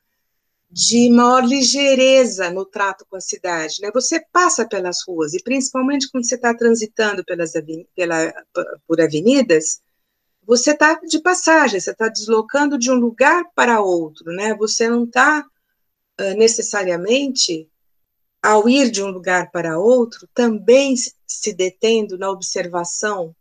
de 0.74 1.08
maior 1.12 1.46
ligeireza 1.46 2.50
no 2.50 2.66
trato 2.66 3.06
com 3.08 3.16
a 3.16 3.22
cidade. 3.22 3.80
Né? 3.80 3.92
Você 3.94 4.20
passa 4.32 4.68
pelas 4.68 5.04
ruas, 5.08 5.36
e 5.36 5.44
principalmente 5.44 6.10
quando 6.10 6.28
você 6.28 6.34
está 6.34 6.52
transitando 6.52 7.24
pelas, 7.24 7.54
pela, 7.96 8.34
por 8.88 9.00
avenidas, 9.00 9.84
você 10.44 10.72
está 10.72 10.96
de 10.96 11.20
passagem, 11.20 11.80
você 11.80 11.92
está 11.92 12.08
deslocando 12.10 12.80
de 12.80 12.90
um 12.92 12.96
lugar 12.96 13.46
para 13.54 13.82
outro, 13.82 14.34
né? 14.34 14.56
Você 14.56 14.90
não 14.90 15.04
está 15.04 15.46
uh, 16.20 16.38
necessariamente, 16.38 17.70
ao 18.42 18.68
ir 18.68 18.90
de 18.90 19.02
um 19.02 19.10
lugar 19.10 19.52
para 19.52 19.80
outro, 19.80 20.28
também 20.34 20.96
se 20.98 21.54
detendo 21.54 22.18
na 22.18 22.30
observação 22.32 23.34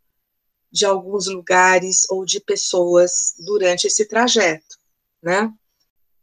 de 0.71 0.85
alguns 0.85 1.27
lugares 1.27 2.09
ou 2.09 2.23
de 2.23 2.39
pessoas 2.39 3.33
durante 3.39 3.87
esse 3.87 4.05
trajeto, 4.07 4.77
né? 5.21 5.51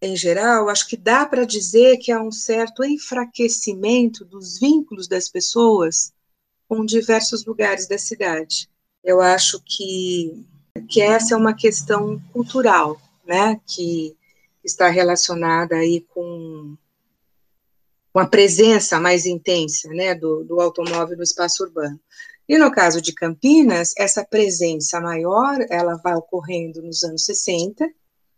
Em 0.03 0.17
geral, 0.17 0.69
acho 0.69 0.89
que 0.89 0.97
dá 0.97 1.27
para 1.27 1.45
dizer 1.45 1.99
que 1.99 2.11
há 2.11 2.23
um 2.23 2.33
certo 2.33 2.83
enfraquecimento 2.83 4.25
dos 4.25 4.59
vínculos 4.59 5.07
das 5.07 5.29
pessoas 5.29 6.13
com 6.69 6.85
diversos 6.85 7.45
lugares 7.45 7.87
da 7.87 7.99
cidade. 7.99 8.69
Eu 9.05 9.21
acho 9.21 9.61
que 9.65 10.47
que 10.89 11.01
essa 11.01 11.35
é 11.35 11.37
uma 11.37 11.55
questão 11.55 12.21
cultural, 12.33 13.01
né, 13.27 13.61
que 13.67 14.17
está 14.63 14.89
relacionada 14.89 15.77
aí 15.77 16.01
com, 16.01 16.77
com 18.13 18.19
a 18.19 18.27
presença 18.27 19.01
mais 19.01 19.27
intensa, 19.27 19.89
né, 19.89 20.15
do, 20.15 20.45
do 20.45 20.61
automóvel 20.61 21.17
no 21.17 21.23
espaço 21.23 21.65
urbano. 21.65 21.99
E 22.49 22.59
no 22.59 22.71
caso 22.71 23.01
de 23.01 23.13
Campinas, 23.13 23.93
essa 23.97 24.25
presença 24.25 25.01
maior, 25.01 25.59
ela 25.71 25.97
vai 25.97 26.15
ocorrendo 26.15 26.83
nos 26.83 27.03
anos 27.03 27.25
60, 27.25 27.89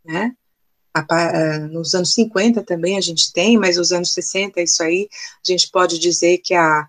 né, 0.05 0.37
a, 0.95 1.59
nos 1.71 1.95
anos 1.95 2.13
50 2.13 2.63
também 2.63 2.99
a 2.99 3.01
gente 3.01 3.33
tem, 3.33 3.57
mas 3.57 3.77
nos 3.77 3.93
anos 3.93 4.13
60, 4.13 4.61
isso 4.61 4.83
aí, 4.83 5.09
a 5.13 5.51
gente 5.51 5.71
pode 5.71 5.99
dizer 5.99 6.39
que 6.39 6.55
a, 6.55 6.87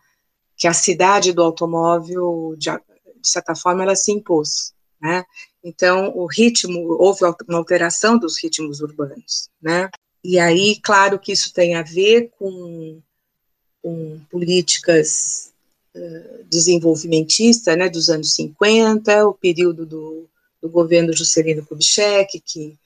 que 0.58 0.68
a 0.68 0.74
cidade 0.74 1.32
do 1.32 1.42
automóvel, 1.42 2.56
de, 2.58 2.70
de 2.70 3.30
certa 3.30 3.56
forma, 3.56 3.84
ela 3.84 3.96
se 3.96 4.12
impôs, 4.12 4.74
né? 5.02 5.24
Então, 5.64 6.12
o 6.16 6.26
ritmo, 6.26 6.98
houve 7.00 7.22
uma 7.24 7.58
alteração 7.58 8.18
dos 8.18 8.42
ritmos 8.42 8.82
urbanos, 8.82 9.50
né? 9.62 9.90
E 10.24 10.38
aí, 10.38 10.80
claro 10.82 11.18
que 11.18 11.32
isso 11.32 11.54
tem 11.54 11.76
a 11.76 11.82
ver 11.82 12.32
com, 12.38 13.02
com 13.82 14.20
políticas 14.30 15.54
uh, 15.96 16.44
desenvolvimentistas, 16.50 17.78
né, 17.78 17.90
dos 17.90 18.10
anos 18.10 18.34
50, 18.34 19.26
o 19.28 19.34
período 19.34 19.86
do, 19.86 20.30
do 20.62 20.70
governo 20.70 21.14
Juscelino 21.14 21.66
Kubitschek, 21.66 22.42
que 22.42 22.78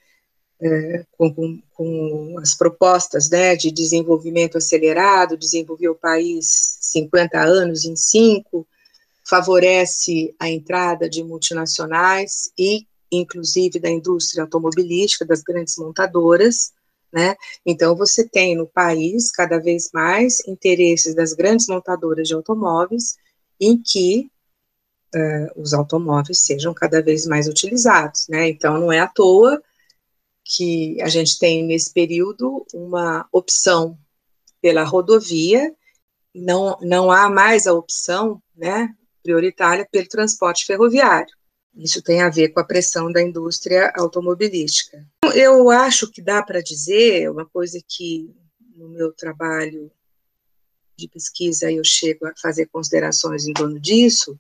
é, 0.62 1.06
com, 1.18 1.60
com, 1.74 2.36
as 2.40 2.56
propostas 2.56 3.30
né, 3.30 3.56
de 3.56 3.72
desenvolvimento 3.72 4.58
acelerado, 4.58 5.38
desenvolver 5.38 5.90
o 5.90 5.96
país 5.96 6.78
50 6.82 7.40
anos 7.40 7.86
em 7.86 7.96
cinco, 7.96 8.68
favorece 9.28 10.34
a 10.40 10.50
entrada 10.50 11.10
de 11.10 11.24
multinacionais 11.24 12.52
e, 12.58 12.88
inclusive, 13.12 13.80
da 13.80 13.90
indústria 13.90 14.44
automobilística, 14.44 15.26
das 15.26 15.42
grandes 15.42 15.78
montadoras, 15.78 16.72
né? 17.12 17.36
Então, 17.66 17.96
você 17.96 18.28
tem 18.28 18.56
no 18.56 18.68
país 18.68 19.32
cada 19.32 19.60
vez 19.60 19.92
mais 19.94 20.46
interesses 20.48 21.14
das 21.14 21.34
grandes 21.34 21.68
montadoras 21.68 22.28
de 22.28 22.34
automóveis 22.34 23.16
em 23.60 23.82
que 23.82 24.30
uh, 25.16 25.62
os 25.62 25.74
automóveis 25.74 26.40
sejam 26.40 26.74
cada 26.74 27.02
vez 27.02 27.26
mais 27.26 27.48
utilizados, 27.48 28.28
né? 28.28 28.50
Então, 28.50 28.78
não 28.78 28.92
é 28.92 29.00
à 29.00 29.08
toa 29.08 29.62
que 30.48 31.02
a 31.02 31.10
gente 31.10 31.38
tem 31.38 31.66
nesse 31.66 31.92
período 31.92 32.66
uma 32.74 33.28
opção 33.34 33.98
pela 34.62 34.84
rodovia, 34.84 35.76
não, 36.34 36.78
não 36.82 37.12
há 37.12 37.30
mais 37.30 37.68
a 37.68 37.74
opção, 37.74 38.42
né, 38.56 38.96
prioritária 39.22 39.88
pelo 39.92 40.08
transporte 40.08 40.66
ferroviário. 40.66 41.36
Isso 41.76 42.02
tem 42.02 42.22
a 42.22 42.30
ver 42.30 42.50
com 42.50 42.62
a 42.62 42.64
pressão 42.64 43.12
da 43.12 43.22
indústria 43.22 43.92
automobilística. 43.96 45.06
Eu 45.36 45.70
acho 45.70 46.10
que 46.10 46.22
dá 46.22 46.42
para 46.42 46.62
dizer, 46.62 47.30
uma 47.30 47.46
coisa 47.46 47.80
que 47.86 48.34
no 48.76 48.88
meu 48.88 49.12
trabalho 49.12 49.92
de 50.98 51.08
pesquisa 51.10 51.72
eu 51.72 51.84
chego 51.84 52.26
a 52.26 52.34
fazer 52.42 52.68
considerações 52.68 53.46
em 53.46 53.54
torno 53.54 53.80
disso, 53.80 54.40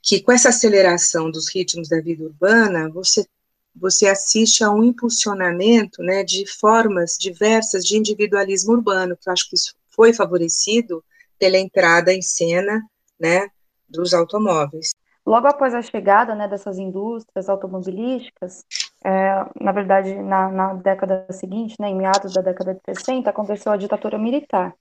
que 0.00 0.20
com 0.20 0.32
essa 0.32 0.50
aceleração 0.50 1.30
dos 1.30 1.48
ritmos 1.48 1.88
da 1.88 2.00
vida 2.00 2.24
urbana, 2.24 2.88
você 2.88 3.26
você 3.74 4.06
assiste 4.06 4.62
a 4.62 4.70
um 4.70 4.84
impulsionamento 4.84 6.02
né, 6.02 6.22
de 6.22 6.46
formas 6.46 7.16
diversas 7.18 7.84
de 7.84 7.96
individualismo 7.96 8.72
urbano, 8.72 9.16
que 9.16 9.28
eu 9.28 9.32
acho 9.32 9.48
que 9.48 9.56
isso 9.56 9.74
foi 9.88 10.12
favorecido 10.12 11.04
pela 11.38 11.58
entrada 11.58 12.12
em 12.12 12.22
cena 12.22 12.82
né, 13.18 13.48
dos 13.88 14.14
automóveis. 14.14 14.90
Logo 15.26 15.46
após 15.46 15.74
a 15.74 15.80
chegada 15.80 16.34
né, 16.34 16.46
dessas 16.46 16.78
indústrias 16.78 17.48
automobilísticas, 17.48 18.64
é, 19.02 19.46
na 19.60 19.72
verdade, 19.72 20.14
na, 20.16 20.48
na, 20.50 20.74
década 20.74 21.26
seguinte, 21.30 21.74
né, 21.80 21.88
em 21.88 21.96
meados 21.96 22.32
da 22.34 22.42
década 22.42 22.74
de 22.74 22.80
60, 22.94 23.28
aconteceu 23.30 23.72
a 23.72 23.76
ditadura 23.76 24.18
militar 24.18 24.74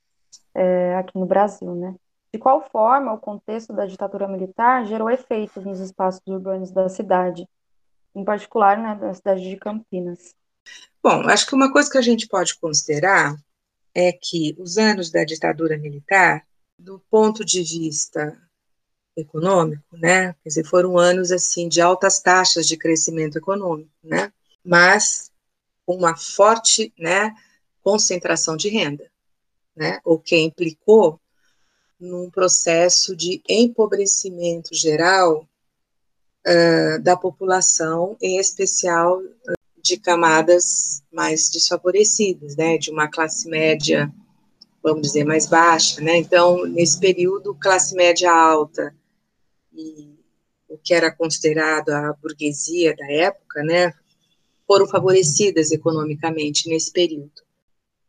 é, 0.54 0.96
aqui 0.96 1.18
no 1.18 1.26
Brasil. 1.26 1.74
Né? 1.74 1.96
De 2.34 2.40
qual 2.40 2.62
forma 2.70 3.14
o 3.14 3.20
contexto 3.20 3.72
da 3.72 3.86
ditadura 3.86 4.28
militar 4.28 4.86
gerou 4.86 5.10
efeitos 5.10 5.64
nos 5.64 5.80
espaços 5.80 6.22
urbanos 6.28 6.72
da 6.72 6.90
cidade, 6.90 7.48
em 8.16 8.24
particular 8.24 8.78
né, 8.78 8.96
da 8.96 9.14
cidade 9.14 9.48
de 9.48 9.58
Campinas. 9.58 10.36
Bom, 11.02 11.28
acho 11.28 11.48
que 11.48 11.56
uma 11.56 11.72
coisa 11.72 11.90
que 11.90 11.98
a 11.98 12.02
gente 12.02 12.28
pode 12.28 12.56
considerar 12.56 13.36
é 13.94 14.12
que 14.12 14.56
os 14.58 14.78
anos 14.78 15.12
da 15.12 15.24
ditadura 15.24 15.78
militar, 15.78 16.46
do 16.78 17.00
ponto 17.10 17.44
de 17.44 17.62
vista 17.62 18.40
econômico, 19.16 19.96
né, 19.96 20.34
quer 20.42 20.50
dizer, 20.50 20.66
foram 20.66 20.98
anos 20.98 21.32
assim 21.32 21.68
de 21.68 21.82
altas 21.82 22.20
taxas 22.20 22.68
de 22.68 22.78
crescimento 22.78 23.38
econômico, 23.38 23.92
né, 24.04 24.32
mas 24.64 25.32
com 25.86 25.96
uma 25.96 26.16
forte, 26.16 26.92
né, 26.98 27.36
concentração 27.82 28.58
de 28.58 28.70
renda, 28.70 29.12
né, 29.76 30.00
o 30.04 30.18
que 30.18 30.38
implicou 30.38 31.20
num 32.00 32.30
processo 32.30 33.16
de 33.16 33.42
empobrecimento 33.48 34.74
geral 34.74 35.48
uh, 36.48 37.02
da 37.02 37.16
população, 37.16 38.18
em 38.22 38.38
especial 38.38 39.22
de 39.82 39.98
camadas 39.98 41.04
mais 41.12 41.50
desfavorecidas, 41.50 42.56
né, 42.56 42.78
de 42.78 42.90
uma 42.90 43.08
classe 43.08 43.50
média, 43.50 44.12
vamos 44.82 45.02
dizer, 45.08 45.26
mais 45.26 45.46
baixa, 45.46 46.02
né, 46.02 46.18
então, 46.18 46.66
nesse 46.66 47.00
período, 47.00 47.56
classe 47.56 47.94
média 47.96 48.32
alta 48.32 48.96
e 49.74 50.14
o 50.70 50.78
que 50.78 50.94
era 50.94 51.12
considerado 51.12 51.90
a 51.90 52.14
burguesia 52.14 52.96
da 52.96 53.12
época, 53.12 53.62
né, 53.64 53.94
foram 54.66 54.88
favorecidas 54.88 55.72
economicamente 55.72 56.70
nesse 56.70 56.92
período. 56.92 57.44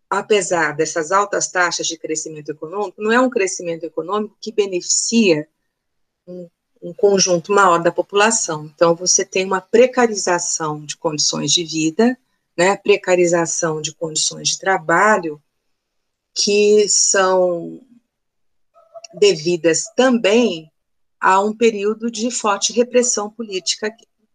Apesar 0.09 0.77
dessas 0.77 1.11
altas 1.11 1.51
taxas 1.51 1.89
de 1.89 1.99
crescimento 1.99 2.51
econômico, 2.51 3.03
não 3.03 3.11
é 3.11 3.21
um 3.21 3.29
crescimento 3.29 3.85
econômico 3.85 4.37
que 4.41 4.53
beneficia 4.53 5.49
um 6.27 6.49
um 6.85 6.93
conjunto 6.93 7.51
maior 7.51 7.83
da 7.83 7.91
população. 7.91 8.67
Então, 8.67 8.95
você 8.95 9.25
tem 9.25 9.47
uma 9.47 9.61
precarização 9.61 10.85
de 10.85 10.99
condições 10.99 11.51
de 11.51 11.65
vida, 11.65 12.17
né, 12.57 12.77
precarização 12.77 13.81
de 13.81 13.95
condições 13.95 14.49
de 14.49 14.59
trabalho, 14.59 15.43
que 16.35 16.87
são 16.89 17.81
devidas 19.15 19.85
também 19.97 20.71
a 21.19 21.41
um 21.41 21.57
período 21.57 22.11
de 22.11 22.31
forte 22.31 22.73
repressão 22.73 23.31
política 23.31 23.91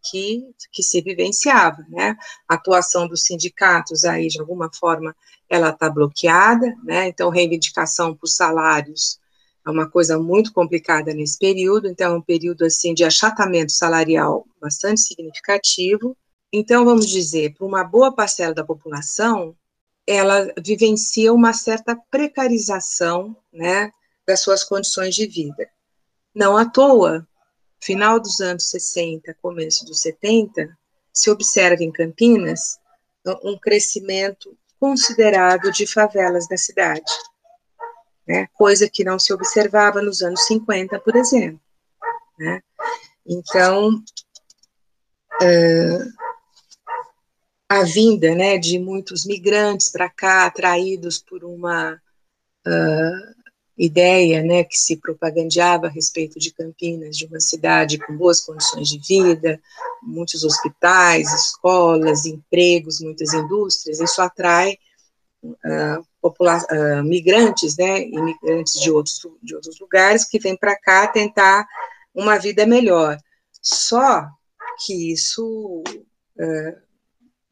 que, 0.10 0.44
que 0.72 0.82
se 0.82 1.02
vivenciava, 1.02 1.86
né? 1.90 2.18
A 2.48 2.56
atuação 2.56 3.08
dos 3.08 3.26
sindicatos 3.26 4.06
aí, 4.06 4.28
de 4.28 4.40
alguma 4.40 4.72
forma, 4.74 5.16
ela 5.48 5.70
está 5.70 5.90
bloqueada, 5.90 6.74
né? 6.84 7.08
Então, 7.08 7.30
reivindicação 7.30 8.16
por 8.16 8.28
salários 8.28 9.20
é 9.66 9.70
uma 9.70 9.90
coisa 9.90 10.18
muito 10.18 10.54
complicada 10.54 11.14
nesse 11.14 11.38
período, 11.38 11.88
então 11.88 12.14
é 12.14 12.18
um 12.18 12.22
período 12.22 12.66
assim 12.66 12.94
de 12.94 13.04
achatamento 13.04 13.72
salarial 13.72 14.46
bastante 14.60 15.02
significativo. 15.02 16.16
Então, 16.52 16.86
vamos 16.86 17.08
dizer, 17.08 17.54
para 17.54 17.68
uma 17.68 17.84
boa 17.84 18.14
parcela 18.14 18.54
da 18.54 18.64
população, 18.64 19.56
ela 20.08 20.52
vivencia 20.58 21.34
uma 21.34 21.54
certa 21.54 21.96
precarização, 22.10 23.36
né, 23.54 23.92
das 24.26 24.42
suas 24.42 24.64
condições 24.64 25.14
de 25.14 25.28
vida. 25.28 25.70
Não 26.34 26.58
à 26.58 26.66
toa, 26.66 27.28
final 27.80 28.20
dos 28.20 28.40
anos 28.40 28.70
60, 28.70 29.36
começo 29.42 29.86
dos 29.86 30.02
70, 30.02 30.76
se 31.14 31.30
observa 31.30 31.84
em 31.84 31.92
Campinas 31.92 32.80
um 33.44 33.58
crescimento 33.58 34.58
considerável 34.80 35.72
de 35.72 35.86
favelas 35.86 36.48
da 36.48 36.58
cidade 36.58 37.12
né, 38.30 38.48
coisa 38.54 38.88
que 38.88 39.04
não 39.04 39.18
se 39.18 39.34
observava 39.34 40.04
nos 40.04 40.22
anos 40.22 40.46
50, 40.46 41.00
por 41.00 41.16
exemplo. 41.16 41.60
Né? 42.38 42.62
Então, 43.26 43.90
uh, 45.42 46.14
a 47.68 47.84
vinda 47.84 48.36
né, 48.36 48.60
de 48.60 48.78
muitos 48.78 49.26
migrantes 49.26 49.92
para 49.92 50.08
cá, 50.08 50.46
atraídos 50.46 51.18
por 51.18 51.44
uma 51.44 52.00
uh, 52.68 53.40
ideia 53.76 54.44
né, 54.44 54.64
que 54.64 54.78
se 54.78 54.98
propagandeava 54.98 55.88
a 55.88 55.90
respeito 55.90 56.38
de 56.38 56.54
Campinas, 56.54 57.18
de 57.18 57.26
uma 57.26 57.40
cidade 57.40 57.98
com 57.98 58.16
boas 58.16 58.42
condições 58.42 58.90
de 58.90 59.00
vida, 59.00 59.60
muitos 60.04 60.44
hospitais, 60.44 61.34
escolas, 61.34 62.28
empregos, 62.28 63.02
muitas 63.02 63.34
indústrias, 63.34 64.00
isso 64.00 64.22
atrai 64.22 64.78
uh, 65.44 67.04
migrantes, 67.04 67.78
né, 67.78 68.02
imigrantes 68.02 68.74
de 68.80 68.92
outros, 68.92 69.20
de 69.42 69.56
outros 69.56 69.80
lugares 69.80 70.26
que 70.26 70.40
vêm 70.40 70.56
para 70.56 70.76
cá 70.76 71.08
tentar 71.08 71.68
uma 72.14 72.38
vida 72.38 72.66
melhor. 72.66 73.18
Só 73.62 74.28
que 74.86 75.12
isso 75.12 75.84
uh, 75.86 76.82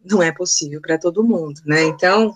não 0.04 0.22
é 0.22 0.32
possível 0.32 0.82
para 0.82 0.98
todo 0.98 1.24
mundo, 1.24 1.62
né? 1.66 1.84
Então, 1.84 2.34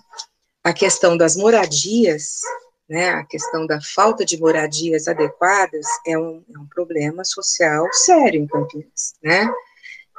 a 0.62 0.72
questão 0.72 1.16
das 1.16 1.36
moradias, 1.36 2.40
né, 2.88 3.10
a 3.10 3.24
questão 3.24 3.66
da 3.66 3.80
falta 3.80 4.24
de 4.24 4.38
moradias 4.38 5.08
adequadas 5.08 5.86
é 6.06 6.18
um, 6.18 6.44
é 6.54 6.58
um 6.58 6.66
problema 6.66 7.24
social 7.24 7.88
sério 7.92 8.40
em 8.40 8.46
Campinas, 8.46 9.14
né? 9.22 9.50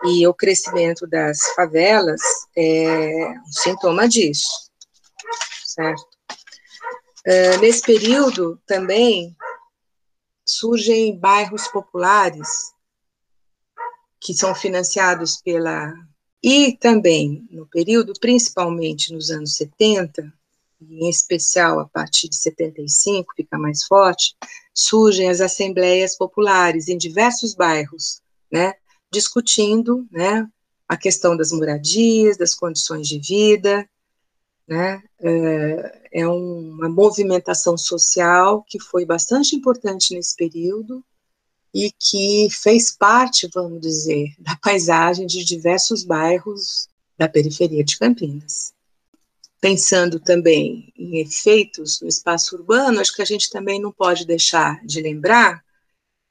E 0.05 0.27
o 0.27 0.33
crescimento 0.33 1.07
das 1.07 1.39
favelas 1.55 2.19
é 2.57 3.35
um 3.39 3.51
sintoma 3.51 4.07
disso 4.07 4.72
certo? 5.73 6.07
Uh, 7.25 7.59
nesse 7.61 7.81
período 7.81 8.61
também 8.65 9.35
surgem 10.45 11.17
bairros 11.17 11.67
populares 11.67 12.73
que 14.19 14.33
são 14.33 14.53
financiados 14.55 15.41
pela, 15.41 15.93
E 16.41 16.77
também, 16.77 17.47
no 17.49 17.65
período, 17.65 18.13
principalmente 18.19 19.13
nos 19.13 19.29
anos 19.29 19.55
70, 19.55 20.33
em 20.81 21.09
especial 21.09 21.79
a 21.79 21.87
partir 21.87 22.27
de 22.27 22.35
75, 22.35 23.33
fica 23.35 23.57
mais 23.57 23.83
forte, 23.83 24.35
surgem 24.73 25.29
as 25.29 25.39
assembleias 25.39 26.17
populares 26.17 26.87
em 26.87 26.97
diversos 26.97 27.53
bairros, 27.53 28.21
né, 28.51 28.73
discutindo, 29.11 30.05
né, 30.11 30.47
a 30.87 30.97
questão 30.97 31.35
das 31.37 31.51
moradias, 31.51 32.37
das 32.37 32.53
condições 32.53 33.07
de 33.07 33.19
vida, 33.19 33.87
né, 34.73 35.03
é, 35.19 36.09
é 36.13 36.27
uma 36.27 36.89
movimentação 36.89 37.77
social 37.77 38.63
que 38.63 38.79
foi 38.79 39.05
bastante 39.05 39.55
importante 39.55 40.15
nesse 40.15 40.35
período 40.35 41.03
e 41.73 41.91
que 41.91 42.47
fez 42.51 42.91
parte, 42.91 43.47
vamos 43.53 43.79
dizer, 43.79 44.33
da 44.39 44.55
paisagem 44.55 45.27
de 45.27 45.43
diversos 45.43 46.03
bairros 46.03 46.87
da 47.17 47.29
periferia 47.29 47.83
de 47.83 47.97
Campinas. 47.97 48.73
Pensando 49.61 50.19
também 50.19 50.91
em 50.97 51.19
efeitos 51.19 52.01
no 52.01 52.07
espaço 52.07 52.55
urbano, 52.55 52.99
acho 52.99 53.15
que 53.15 53.21
a 53.21 53.25
gente 53.25 53.49
também 53.49 53.79
não 53.79 53.91
pode 53.91 54.25
deixar 54.25 54.83
de 54.83 55.01
lembrar 55.01 55.63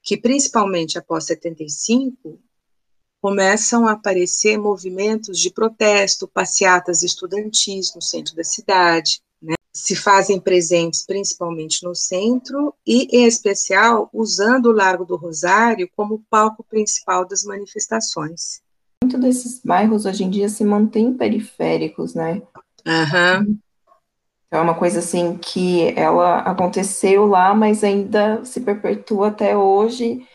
que, 0.03 0.17
principalmente 0.17 0.99
após 0.99 1.25
75, 1.25 2.39
começam 3.23 3.87
a 3.87 3.93
aparecer 3.93 4.59
movimentos 4.59 5.39
de 5.39 5.49
protesto, 5.49 6.27
passeatas 6.27 7.05
estudantis 7.05 7.95
no 7.95 8.03
centro 8.03 8.35
da 8.35 8.43
cidade, 8.43 9.21
né? 9.41 9.55
se 9.73 9.95
fazem 9.95 10.41
presentes 10.41 11.07
principalmente 11.07 11.85
no 11.85 11.95
centro 11.95 12.75
e, 12.85 13.07
em 13.17 13.25
especial, 13.25 14.11
usando 14.13 14.67
o 14.67 14.73
Largo 14.73 15.05
do 15.05 15.15
Rosário 15.15 15.89
como 15.97 16.25
palco 16.29 16.65
principal 16.69 17.25
das 17.25 17.45
manifestações. 17.45 18.61
Muito 19.05 19.17
desses 19.19 19.61
bairros 19.65 20.05
hoje 20.05 20.25
em 20.25 20.31
dia 20.31 20.49
se 20.49 20.65
mantêm 20.65 21.15
periféricos, 21.15 22.15
né? 22.15 22.43
Uhum. 22.85 23.57
É 24.51 24.61
uma 24.61 24.75
coisa 24.75 24.99
assim 24.99 25.39
que 25.39 25.95
ela 25.97 26.41
aconteceu 26.41 27.25
lá, 27.25 27.55
mas 27.55 27.85
ainda 27.85 28.45
se 28.45 28.61
perpetua 28.61 29.29
até 29.29 29.57
hoje, 29.57 30.27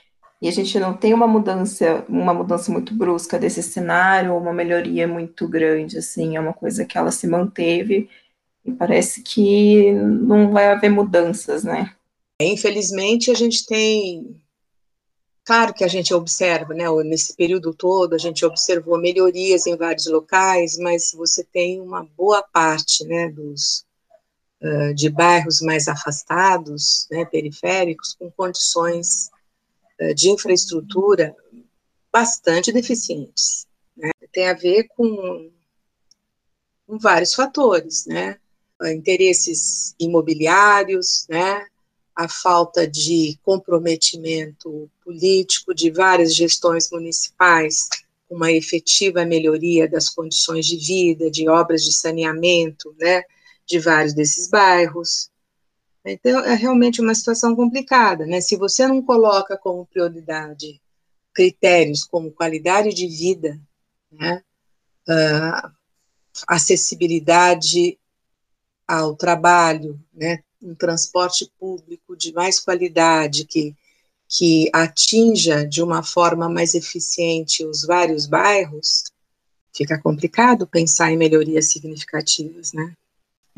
e 0.41 0.47
a 0.47 0.51
gente 0.51 0.79
não 0.79 0.95
tem 0.95 1.13
uma 1.13 1.27
mudança, 1.27 2.05
uma 2.07 2.33
mudança 2.33 2.71
muito 2.71 2.93
brusca 2.93 3.39
desse 3.39 3.63
cenário, 3.63 4.35
uma 4.35 4.53
melhoria 4.53 5.07
muito 5.07 5.47
grande, 5.47 5.97
assim, 5.97 6.35
é 6.35 6.39
uma 6.39 6.53
coisa 6.53 6.85
que 6.85 6.97
ela 6.97 7.11
se 7.11 7.27
manteve 7.27 8.09
e 8.63 8.71
parece 8.71 9.23
que 9.23 9.91
não 9.93 10.51
vai 10.51 10.67
haver 10.67 10.89
mudanças, 10.89 11.63
né? 11.63 11.93
Infelizmente, 12.39 13.31
a 13.31 13.33
gente 13.33 13.65
tem 13.65 14.39
Claro 15.43 15.73
que 15.73 15.85
a 15.85 15.87
gente 15.87 16.13
observa, 16.13 16.73
né, 16.73 16.83
nesse 17.05 17.33
período 17.33 17.73
todo, 17.73 18.13
a 18.13 18.17
gente 18.17 18.45
observou 18.45 18.99
melhorias 18.99 19.65
em 19.65 19.77
vários 19.77 20.05
locais, 20.05 20.77
mas 20.77 21.13
você 21.13 21.41
tem 21.41 21.79
uma 21.79 22.03
boa 22.17 22.43
parte, 22.43 23.05
né, 23.05 23.29
dos, 23.29 23.85
de 24.93 25.09
bairros 25.09 25.61
mais 25.61 25.87
afastados, 25.87 27.07
né, 27.09 27.23
periféricos, 27.23 28.13
com 28.19 28.29
condições 28.29 29.29
de 30.15 30.29
infraestrutura 30.29 31.35
bastante 32.11 32.71
deficientes. 32.71 33.67
Né? 33.95 34.11
Tem 34.31 34.47
a 34.47 34.53
ver 34.53 34.87
com, 34.89 35.51
com 36.85 36.97
vários 36.97 37.33
fatores, 37.33 38.05
né, 38.05 38.39
interesses 38.93 39.95
imobiliários, 39.99 41.25
né, 41.29 41.65
a 42.15 42.27
falta 42.27 42.87
de 42.87 43.37
comprometimento 43.43 44.89
político 45.03 45.73
de 45.73 45.91
várias 45.91 46.35
gestões 46.35 46.89
municipais, 46.91 47.87
uma 48.29 48.51
efetiva 48.51 49.23
melhoria 49.23 49.87
das 49.87 50.09
condições 50.09 50.65
de 50.65 50.77
vida, 50.77 51.29
de 51.29 51.47
obras 51.47 51.83
de 51.83 51.93
saneamento, 51.93 52.95
né, 52.99 53.23
de 53.65 53.79
vários 53.79 54.13
desses 54.13 54.49
bairros. 54.49 55.29
Então, 56.13 56.39
é 56.43 56.55
realmente 56.55 57.01
uma 57.01 57.15
situação 57.15 57.55
complicada, 57.55 58.25
né? 58.25 58.41
Se 58.41 58.55
você 58.55 58.87
não 58.87 59.01
coloca 59.01 59.57
como 59.57 59.85
prioridade 59.85 60.81
critérios 61.37 62.03
como 62.03 62.31
qualidade 62.31 62.91
de 62.95 63.05
vida, 63.05 63.61
né, 64.11 64.41
uh, 65.07 65.71
acessibilidade 66.47 67.99
ao 68.87 69.15
trabalho, 69.15 70.03
né, 70.11 70.39
um 70.59 70.73
transporte 70.73 71.47
público 71.59 72.17
de 72.17 72.33
mais 72.33 72.59
qualidade, 72.59 73.45
que, 73.45 73.75
que 74.27 74.67
atinja 74.73 75.63
de 75.63 75.83
uma 75.83 76.01
forma 76.01 76.49
mais 76.49 76.73
eficiente 76.73 77.63
os 77.63 77.83
vários 77.85 78.25
bairros, 78.25 79.03
fica 79.71 80.01
complicado 80.01 80.65
pensar 80.65 81.11
em 81.11 81.17
melhorias 81.17 81.67
significativas, 81.67 82.73
né? 82.73 82.95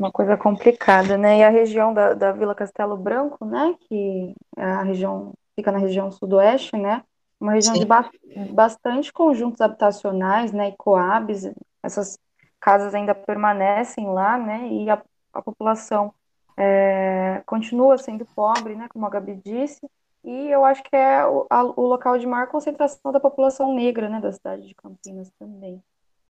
Uma 0.00 0.10
coisa 0.10 0.36
complicada, 0.36 1.18
né? 1.18 1.38
E 1.38 1.42
a 1.44 1.50
região 1.50 1.92
da, 1.92 2.14
da 2.14 2.32
Vila 2.32 2.54
Castelo 2.54 2.96
Branco, 2.96 3.44
né? 3.44 3.74
Que 3.80 4.34
é 4.56 4.64
a 4.64 4.82
região 4.82 5.34
fica 5.54 5.70
na 5.70 5.78
região 5.78 6.10
sudoeste, 6.10 6.74
né? 6.74 7.04
Uma 7.38 7.52
região 7.52 7.74
Sim. 7.74 7.80
de 7.80 7.86
ba 7.86 8.10
bastante 8.50 9.12
conjuntos 9.12 9.60
habitacionais, 9.60 10.52
né? 10.52 10.70
E 10.70 10.76
coabs, 10.78 11.50
essas 11.82 12.18
casas 12.58 12.94
ainda 12.94 13.14
permanecem 13.14 14.06
lá, 14.06 14.38
né? 14.38 14.68
E 14.68 14.88
a, 14.88 15.02
a 15.34 15.42
população 15.42 16.14
é, 16.56 17.42
continua 17.46 17.96
sendo 17.96 18.24
pobre, 18.24 18.74
né, 18.74 18.86
como 18.88 19.06
a 19.06 19.10
Gabi 19.10 19.36
disse, 19.36 19.80
e 20.22 20.50
eu 20.50 20.62
acho 20.64 20.82
que 20.82 20.94
é 20.94 21.26
o, 21.26 21.46
a, 21.48 21.62
o 21.62 21.86
local 21.86 22.18
de 22.18 22.26
maior 22.26 22.48
concentração 22.48 23.10
da 23.10 23.18
população 23.18 23.74
negra, 23.74 24.08
né, 24.10 24.20
da 24.20 24.30
cidade 24.30 24.68
de 24.68 24.74
Campinas 24.74 25.30
também. 25.38 25.82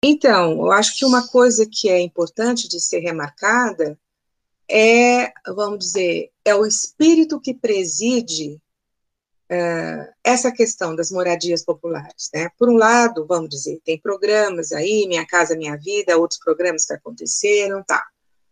Então, 0.03 0.53
eu 0.53 0.73
acho 0.73 0.97
que 0.97 1.05
uma 1.05 1.29
coisa 1.29 1.67
que 1.71 1.89
é 1.89 2.01
importante 2.01 2.69
de 2.69 2.81
ser 2.81 3.01
remarcada 3.01 3.99
é, 4.71 5.33
vamos 5.49 5.81
dizer, 5.81 6.31
é 6.45 6.55
o 6.55 6.65
espírito 6.65 7.41
que 7.41 7.53
preside 7.53 8.61
uh, 9.51 10.13
essa 10.23 10.53
questão 10.53 10.95
das 10.95 11.11
moradias 11.11 11.65
populares. 11.65 12.31
Né? 12.33 12.49
Por 12.57 12.71
um 12.71 12.77
lado, 12.77 13.27
vamos 13.27 13.51
dizer, 13.51 13.81
tem 13.85 13.99
programas 13.99 14.71
aí, 14.71 15.07
Minha 15.09 15.27
Casa 15.27 15.57
Minha 15.57 15.77
Vida, 15.77 16.17
outros 16.17 16.39
programas 16.39 16.87
que 16.87 16.93
aconteceram, 16.93 17.83
tá. 17.83 18.07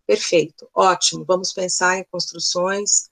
Perfeito, 0.04 0.68
ótimo. 0.74 1.24
Vamos 1.24 1.52
pensar 1.52 1.98
em 1.98 2.04
construções 2.10 3.08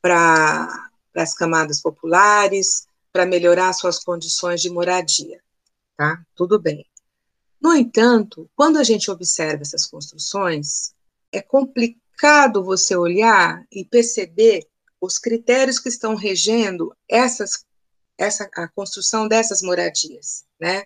para 0.00 0.88
as 1.14 1.34
camadas 1.34 1.82
populares, 1.82 2.86
para 3.12 3.26
melhorar 3.26 3.72
suas 3.72 4.02
condições 4.02 4.62
de 4.62 4.70
moradia, 4.70 5.40
tá? 5.96 6.22
Tudo 6.34 6.58
bem. 6.58 6.86
No 7.60 7.74
entanto, 7.74 8.48
quando 8.54 8.78
a 8.78 8.84
gente 8.84 9.10
observa 9.10 9.62
essas 9.62 9.86
construções, 9.86 10.94
é 11.32 11.40
complicado 11.40 12.64
você 12.64 12.96
olhar 12.96 13.64
e 13.70 13.84
perceber 13.84 14.66
os 15.00 15.18
critérios 15.18 15.78
que 15.78 15.88
estão 15.88 16.14
regendo 16.14 16.94
essas, 17.08 17.64
essa, 18.18 18.48
a 18.54 18.68
construção 18.68 19.28
dessas 19.28 19.62
moradias, 19.62 20.44
né? 20.60 20.84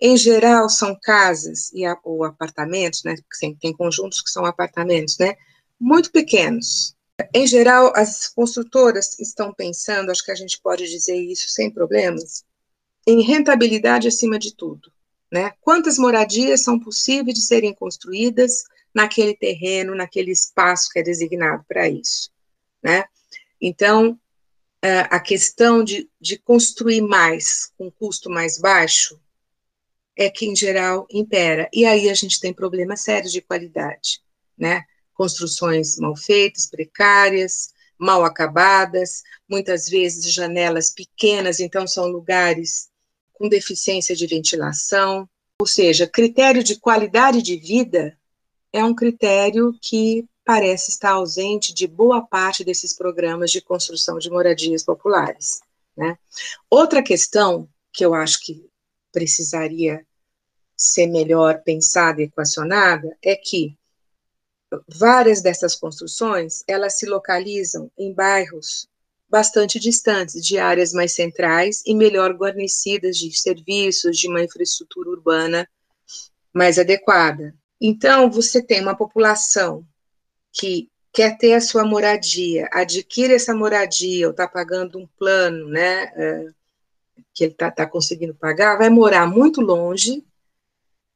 Em 0.00 0.16
geral, 0.16 0.68
são 0.68 0.98
casas 1.00 1.70
e, 1.72 1.84
ou 2.02 2.24
apartamentos, 2.24 3.04
né? 3.04 3.14
Tem, 3.38 3.54
tem 3.54 3.72
conjuntos 3.72 4.20
que 4.20 4.30
são 4.30 4.44
apartamentos, 4.44 5.16
né? 5.18 5.36
Muito 5.78 6.10
pequenos. 6.10 6.96
Em 7.32 7.46
geral, 7.46 7.92
as 7.94 8.26
construtoras 8.28 9.18
estão 9.20 9.52
pensando, 9.54 10.10
acho 10.10 10.24
que 10.24 10.32
a 10.32 10.36
gente 10.36 10.60
pode 10.60 10.88
dizer 10.88 11.16
isso 11.16 11.48
sem 11.48 11.70
problemas, 11.70 12.44
em 13.06 13.22
rentabilidade 13.22 14.08
acima 14.08 14.38
de 14.38 14.54
tudo. 14.54 14.92
Né? 15.32 15.50
Quantas 15.62 15.96
moradias 15.96 16.62
são 16.62 16.78
possíveis 16.78 17.38
de 17.38 17.42
serem 17.42 17.72
construídas 17.72 18.64
naquele 18.94 19.34
terreno, 19.34 19.94
naquele 19.94 20.30
espaço 20.30 20.90
que 20.92 20.98
é 20.98 21.02
designado 21.02 21.64
para 21.66 21.88
isso? 21.88 22.30
Né? 22.82 23.04
Então, 23.58 24.20
a 25.10 25.20
questão 25.20 25.82
de, 25.82 26.10
de 26.20 26.36
construir 26.36 27.00
mais 27.00 27.72
com 27.78 27.90
custo 27.90 28.28
mais 28.28 28.58
baixo 28.58 29.18
é 30.16 30.28
que, 30.28 30.44
em 30.44 30.54
geral, 30.54 31.06
impera. 31.10 31.68
E 31.72 31.86
aí 31.86 32.10
a 32.10 32.14
gente 32.14 32.40
tem 32.40 32.52
problemas 32.52 33.00
sérios 33.00 33.32
de 33.32 33.40
qualidade, 33.40 34.20
né? 34.58 34.84
Construções 35.14 35.96
mal 35.98 36.16
feitas, 36.16 36.66
precárias, 36.66 37.72
mal 37.96 38.24
acabadas, 38.24 39.22
muitas 39.48 39.88
vezes 39.88 40.32
janelas 40.32 40.90
pequenas, 40.90 41.60
então 41.60 41.86
são 41.86 42.08
lugares 42.08 42.90
com 43.42 43.48
deficiência 43.48 44.14
de 44.14 44.24
ventilação. 44.24 45.28
Ou 45.60 45.66
seja, 45.66 46.06
critério 46.06 46.62
de 46.62 46.78
qualidade 46.78 47.42
de 47.42 47.56
vida 47.56 48.16
é 48.72 48.84
um 48.84 48.94
critério 48.94 49.76
que 49.82 50.24
parece 50.44 50.90
estar 50.90 51.10
ausente 51.10 51.74
de 51.74 51.88
boa 51.88 52.24
parte 52.24 52.62
desses 52.62 52.94
programas 52.96 53.50
de 53.50 53.60
construção 53.60 54.18
de 54.18 54.30
moradias 54.30 54.84
populares. 54.84 55.60
Né? 55.96 56.16
Outra 56.70 57.02
questão 57.02 57.68
que 57.92 58.04
eu 58.04 58.14
acho 58.14 58.40
que 58.44 58.64
precisaria 59.10 60.06
ser 60.76 61.08
melhor 61.08 61.62
pensada 61.64 62.20
e 62.20 62.24
equacionada 62.24 63.16
é 63.20 63.34
que 63.34 63.76
várias 64.88 65.42
dessas 65.42 65.74
construções, 65.74 66.62
elas 66.66 66.96
se 66.96 67.06
localizam 67.06 67.90
em 67.98 68.12
bairros 68.12 68.88
bastante 69.32 69.80
distantes 69.80 70.44
de 70.44 70.58
áreas 70.58 70.92
mais 70.92 71.14
centrais 71.14 71.82
e 71.86 71.94
melhor 71.94 72.34
guarnecidas 72.34 73.16
de 73.16 73.34
serviços, 73.34 74.18
de 74.18 74.28
uma 74.28 74.44
infraestrutura 74.44 75.08
urbana 75.08 75.66
mais 76.52 76.78
adequada. 76.78 77.54
Então, 77.80 78.30
você 78.30 78.62
tem 78.62 78.82
uma 78.82 78.94
população 78.94 79.86
que 80.52 80.90
quer 81.14 81.38
ter 81.38 81.54
a 81.54 81.62
sua 81.62 81.82
moradia, 81.82 82.68
adquire 82.70 83.32
essa 83.32 83.54
moradia, 83.54 84.26
ou 84.26 84.32
está 84.32 84.46
pagando 84.46 84.98
um 84.98 85.08
plano, 85.18 85.66
né, 85.66 86.12
é, 86.14 86.46
que 87.32 87.44
ele 87.44 87.52
está 87.52 87.70
tá 87.70 87.86
conseguindo 87.86 88.34
pagar, 88.34 88.76
vai 88.76 88.90
morar 88.90 89.26
muito 89.26 89.62
longe, 89.62 90.18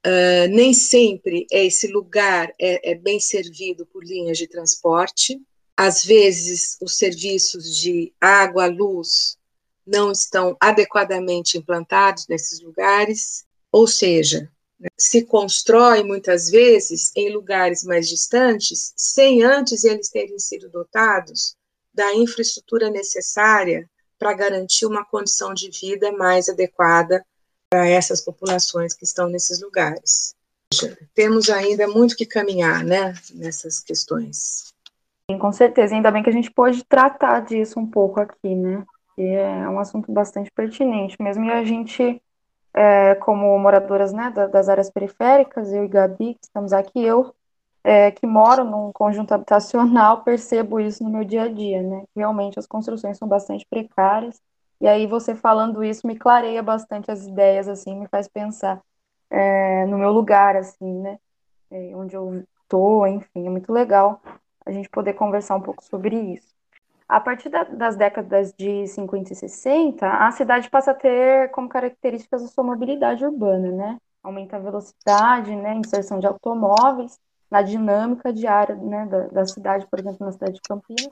uh, 0.07 0.49
nem 0.49 0.73
sempre 0.73 1.47
esse 1.51 1.87
lugar 1.89 2.51
é, 2.59 2.93
é 2.93 2.95
bem 2.95 3.21
servido 3.21 3.85
por 3.85 4.03
linhas 4.03 4.39
de 4.39 4.47
transporte, 4.47 5.39
às 5.77 6.05
vezes 6.05 6.77
os 6.81 6.97
serviços 6.97 7.77
de 7.77 8.13
água, 8.21 8.67
luz, 8.67 9.37
não 9.87 10.11
estão 10.11 10.57
adequadamente 10.59 11.59
implantados 11.59 12.27
nesses 12.27 12.61
lugares, 12.61 13.45
ou 13.71 13.87
seja, 13.87 14.51
se 14.99 15.25
constrói 15.25 16.03
muitas 16.03 16.51
vezes 16.51 17.13
em 17.15 17.33
lugares 17.33 17.85
mais 17.85 18.09
distantes, 18.09 18.93
sem 18.97 19.43
antes 19.43 19.85
eles 19.85 20.09
terem 20.09 20.39
sido 20.39 20.69
dotados 20.69 21.57
da 21.95 22.15
infraestrutura 22.15 22.91
necessária 22.91 23.89
para 24.19 24.35
garantir 24.35 24.87
uma 24.87 25.05
condição 25.05 25.55
de 25.55 25.71
vida 25.71 26.11
mais 26.13 26.49
adequada 26.49 27.25
para 27.71 27.87
essas 27.87 28.21
populações 28.21 28.95
que 28.95 29.05
estão 29.05 29.29
nesses 29.29 29.61
lugares. 29.61 30.35
Temos 31.15 31.49
ainda 31.49 31.87
muito 31.87 32.17
que 32.17 32.27
caminhar, 32.27 32.85
né, 32.85 33.15
nessas 33.35 33.81
questões. 33.81 34.75
Sim, 35.29 35.39
com 35.39 35.51
certeza, 35.51 35.93
ainda 35.95 36.11
bem 36.13 36.23
que 36.23 36.31
a 36.31 36.33
gente 36.33 36.53
pode 36.53 36.85
tratar 36.85 37.41
disso 37.41 37.81
um 37.81 37.87
pouco 37.91 38.21
aqui, 38.21 38.55
né? 38.55 38.85
É 39.19 39.69
um 39.69 39.81
assunto 39.81 40.13
bastante 40.13 40.53
pertinente 40.53 41.21
mesmo, 41.21 41.45
e 41.45 41.51
a 41.51 41.65
gente 41.65 42.23
é, 42.75 43.15
como 43.17 43.59
moradoras 43.59 44.13
né, 44.13 44.31
das 44.31 44.69
áreas 44.69 44.91
periféricas, 44.91 45.73
eu 45.73 45.85
e 45.85 45.89
Gabi, 45.89 46.35
que 46.35 46.45
estamos 46.45 46.73
aqui, 46.73 47.03
eu 47.03 47.35
é, 47.83 48.11
que 48.13 48.27
moro 48.27 48.65
num 48.65 48.93
conjunto 48.93 49.33
habitacional, 49.33 50.23
percebo 50.25 50.79
isso 50.79 51.03
no 51.03 51.11
meu 51.11 51.25
dia 51.25 51.45
a 51.45 51.49
dia, 51.49 51.83
né? 51.83 52.05
Realmente 52.15 52.59
as 52.59 52.67
construções 52.67 53.19
são 53.19 53.27
bastante 53.27 53.67
precárias, 53.69 54.41
e 54.81 54.87
aí 54.87 55.07
você 55.09 55.35
falando 55.35 55.83
isso 55.83 56.07
me 56.07 56.17
clareia 56.17 56.63
bastante 56.63 57.11
as 57.11 57.27
ideias, 57.27 57.69
assim, 57.69 57.99
me 57.99 58.07
faz 58.09 58.29
pensar 58.29 58.81
é, 59.31 59.87
no 59.87 59.99
meu 59.99 60.13
lugar, 60.13 60.57
assim, 60.57 60.93
né? 61.01 61.19
É, 61.71 61.97
onde 61.97 62.15
eu 62.17 62.45
estou, 62.63 63.07
enfim, 63.09 63.47
é 63.47 63.51
muito 63.51 63.73
legal 63.73 64.21
a 64.67 64.73
gente 64.73 64.91
poder 64.91 65.15
conversar 65.15 65.57
um 65.57 65.61
pouco 65.61 65.83
sobre 65.83 66.17
isso. 66.35 66.55
A 67.09 67.21
partir 67.21 67.49
da, 67.49 67.63
das 67.63 67.97
décadas 67.97 68.53
de 68.53 68.87
50 68.89 69.33
e 69.33 69.37
60, 69.37 70.07
a 70.09 70.31
cidade 70.33 70.69
passa 70.69 70.91
a 70.91 70.95
ter 70.95 71.51
como 71.53 71.69
características 71.69 72.43
a 72.43 72.49
sua 72.49 72.65
mobilidade 72.65 73.25
urbana, 73.25 73.71
né? 73.71 73.99
Aumenta 74.23 74.57
a 74.57 74.61
velocidade, 74.61 75.55
né? 75.55 75.75
Inserção 75.75 76.19
de 76.19 76.27
automóveis 76.27 77.19
na 77.49 77.63
dinâmica 77.63 78.33
diária 78.33 78.75
né, 78.75 79.07
da, 79.07 79.29
da 79.29 79.47
cidade, 79.47 79.87
por 79.87 80.01
exemplo, 80.01 80.27
na 80.27 80.33
cidade 80.33 80.55
de 80.55 80.61
Campinas, 80.63 81.09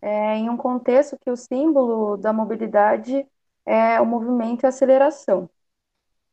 é, 0.00 0.36
em 0.36 0.48
um 0.48 0.56
contexto 0.56 1.18
que 1.18 1.30
o 1.30 1.36
símbolo 1.36 2.16
da 2.16 2.32
mobilidade 2.32 3.26
é 3.64 4.00
o 4.00 4.06
movimento 4.06 4.62
e 4.62 4.66
a 4.66 4.68
aceleração. 4.70 5.50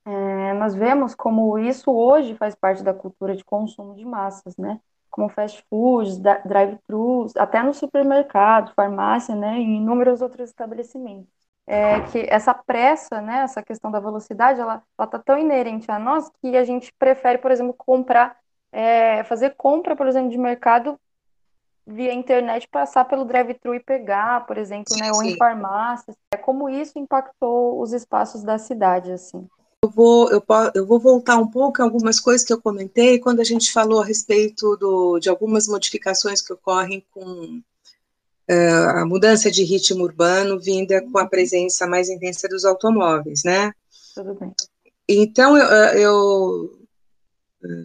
É, 0.05 0.53
nós 0.53 0.76
vemos 0.76 1.16
como 1.16 1.57
isso 1.57 1.91
hoje 1.91 2.36
faz 2.36 2.55
parte 2.55 2.84
da 2.84 2.93
cultura 2.93 3.36
de 3.36 3.43
consumo 3.43 3.95
de 3.95 4.05
massas, 4.05 4.55
né? 4.57 4.80
Como 5.14 5.30
fast 5.30 5.64
foods, 5.70 6.18
drive-thrus, 6.18 7.38
até 7.38 7.61
no 7.61 7.72
supermercado, 7.72 8.74
farmácia, 8.74 9.36
né, 9.36 9.59
e 9.59 9.76
inúmeros 9.78 10.24
outros 10.24 10.49
estabelecimentos. 10.49 11.32
É 11.68 12.01
que 12.01 12.26
essa 12.28 12.51
pressa, 12.51 13.22
né, 13.22 13.43
essa 13.43 13.61
questão 13.61 13.91
da 13.91 13.99
velocidade, 13.99 14.59
ela 14.59 14.82
está 14.99 15.20
tão 15.20 15.38
inerente 15.38 15.89
a 15.89 15.99
nós 15.99 16.30
que 16.41 16.57
a 16.57 16.64
gente 16.64 16.91
prefere, 16.97 17.38
por 17.38 17.51
exemplo, 17.51 17.76
comprar, 17.78 18.36
é, 18.72 19.24
fazer 19.26 19.51
compra, 19.51 19.95
por 19.95 20.07
exemplo, 20.07 20.32
de 20.32 20.38
mercado 20.38 20.99
via 21.86 22.11
internet, 22.11 22.68
passar 22.68 23.05
pelo 23.05 23.24
drive-thru 23.24 23.76
e 23.76 23.80
pegar, 23.80 24.47
por 24.47 24.57
exemplo, 24.57 24.97
né, 24.97 25.11
ou 25.11 25.24
em 25.24 25.38
farmácias. 25.38 26.18
É 26.34 26.38
como 26.38 26.70
isso 26.70 26.97
impactou 26.97 27.80
os 27.80 27.93
espaços 27.93 28.43
da 28.43 28.57
cidade, 28.57 29.11
assim. 29.11 29.47
Eu 29.84 29.90
vou, 29.90 30.32
eu, 30.32 30.42
eu 30.76 30.86
vou 30.86 30.98
voltar 30.98 31.36
um 31.38 31.48
pouco 31.52 31.82
em 31.82 31.84
algumas 31.84 32.18
coisas 32.18 32.48
que 32.48 32.54
eu 32.54 32.62
comentei 32.62 33.20
quando 33.20 33.42
a 33.42 33.44
gente 33.44 33.70
falou 33.70 34.02
a 34.02 34.06
respeito 34.06 34.78
do, 34.78 35.20
de 35.20 35.28
algumas 35.28 35.68
modificações 35.68 36.42
que 36.42 36.54
ocorrem 36.54 37.06
com 37.12 37.62
uh, 38.50 38.90
a 38.96 39.06
mudança 39.06 39.52
de 39.52 39.62
ritmo 39.62 40.06
urbano 40.06 40.58
vinda 40.58 41.02
com 41.02 41.18
a 41.18 41.28
presença 41.28 41.86
mais 41.86 42.08
intensa 42.08 42.48
dos 42.48 42.64
automóveis, 42.64 43.42
né? 43.44 43.74
Tudo 44.16 44.34
bem. 44.36 44.54
Então, 45.06 45.58
eu, 45.58 45.68
eu 46.00 46.72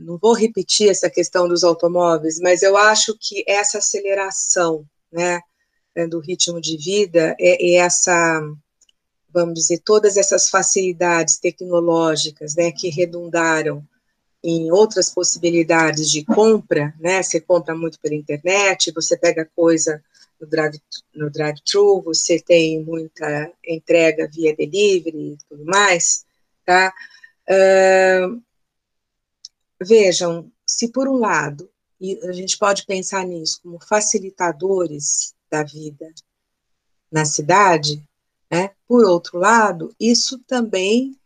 não 0.05 0.19
vou 0.19 0.35
repetir 0.35 0.89
essa 0.89 1.11
questão 1.11 1.49
dos 1.49 1.65
automóveis, 1.65 2.39
mas 2.39 2.63
eu 2.63 2.77
acho 2.77 3.13
que 3.19 3.43
essa 3.45 3.79
aceleração, 3.79 4.85
né, 5.11 5.41
do 6.09 6.21
ritmo 6.21 6.61
de 6.61 6.77
vida, 6.77 7.35
é, 7.41 7.73
é 7.73 7.75
essa 7.79 8.41
vamos 9.33 9.55
dizer, 9.55 9.81
todas 9.85 10.17
essas 10.17 10.49
facilidades 10.49 11.39
tecnológicas, 11.39 12.55
né, 12.55 12.73
que 12.73 12.89
redundaram 12.89 13.87
em 14.43 14.71
outras 14.71 15.11
possibilidades 15.11 16.11
de 16.11 16.25
compra, 16.25 16.95
né, 16.99 17.23
você 17.23 17.41
compra 17.41 17.75
muito 17.75 17.99
pela 18.01 18.15
internet, 18.15 18.93
você 18.93 19.17
pega 19.17 19.49
coisa 19.55 20.03
no 20.41 20.47
drive 20.47 20.81
no 21.15 21.31
drive-thru, 21.31 22.01
você 22.03 22.41
tem 22.41 22.83
muita 22.83 23.53
entrega 23.67 24.29
via 24.29 24.55
delivery 24.55 25.33
e 25.33 25.39
tudo 25.49 25.65
mais, 25.65 26.25
tá? 26.65 26.95
Uh, 27.51 28.41
vejam, 29.83 30.51
se 30.65 30.89
por 30.93 31.09
um 31.09 31.17
lado, 31.17 31.69
e 32.01 32.19
a 32.29 32.33
gente 32.33 32.57
pode 32.57 32.87
pensar 32.87 33.27
nisso 33.27 33.61
como 33.63 33.81
facilitadores 33.81 35.35
da 35.51 35.65
vida 35.65 36.07
na 37.11 37.25
cidade, 37.25 38.05
né? 38.51 38.71
Por 38.87 39.05
outro 39.05 39.39
lado, 39.39 39.95
isso 40.01 40.39
também 40.47 41.19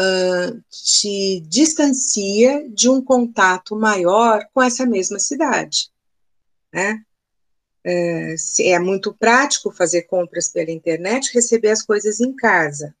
uh, 0.00 0.62
te 0.70 1.40
distancia 1.48 2.68
de 2.68 2.88
um 2.88 3.02
contato 3.02 3.74
maior 3.76 4.46
com 4.52 4.62
essa 4.62 4.84
mesma 4.84 5.18
cidade. 5.18 5.90
Né? 6.72 7.02
É, 7.84 8.34
é 8.60 8.78
muito 8.78 9.14
prático 9.14 9.70
fazer 9.70 10.02
compras 10.02 10.48
pela 10.48 10.70
internet, 10.70 11.32
receber 11.32 11.70
as 11.70 11.82
coisas 11.82 12.20
em 12.20 12.34
casa, 12.34 12.94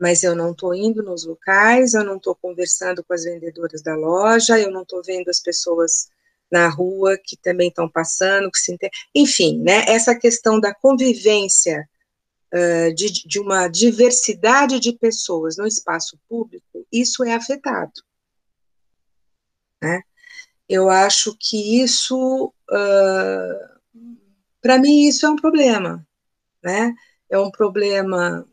mas 0.00 0.22
eu 0.24 0.34
não 0.34 0.50
estou 0.50 0.74
indo 0.74 1.02
nos 1.02 1.24
locais, 1.24 1.94
eu 1.94 2.02
não 2.02 2.16
estou 2.16 2.34
conversando 2.34 3.04
com 3.04 3.12
as 3.12 3.24
vendedoras 3.24 3.82
da 3.82 3.94
loja, 3.94 4.58
eu 4.58 4.70
não 4.70 4.82
estou 4.82 5.02
vendo 5.04 5.28
as 5.28 5.38
pessoas 5.38 6.08
na 6.50 6.68
rua 6.68 7.16
que 7.22 7.36
também 7.36 7.68
estão 7.68 7.88
passando, 7.88 8.50
que 8.50 8.58
se 8.58 8.76
enfim, 9.14 9.58
né? 9.60 9.84
Essa 9.86 10.14
questão 10.14 10.58
da 10.58 10.74
convivência 10.74 11.88
uh, 12.52 12.94
de, 12.94 13.26
de 13.26 13.40
uma 13.40 13.68
diversidade 13.68 14.78
de 14.78 14.92
pessoas 14.92 15.56
no 15.56 15.66
espaço 15.66 16.18
público, 16.28 16.86
isso 16.92 17.24
é 17.24 17.34
afetado. 17.34 17.92
Né? 19.82 20.02
Eu 20.68 20.88
acho 20.88 21.36
que 21.38 21.82
isso, 21.82 22.52
uh, 22.70 24.04
para 24.60 24.78
mim, 24.78 25.06
isso 25.06 25.26
é 25.26 25.30
um 25.30 25.36
problema, 25.36 26.06
né? 26.62 26.94
É 27.28 27.38
um 27.38 27.50
problema 27.50 28.46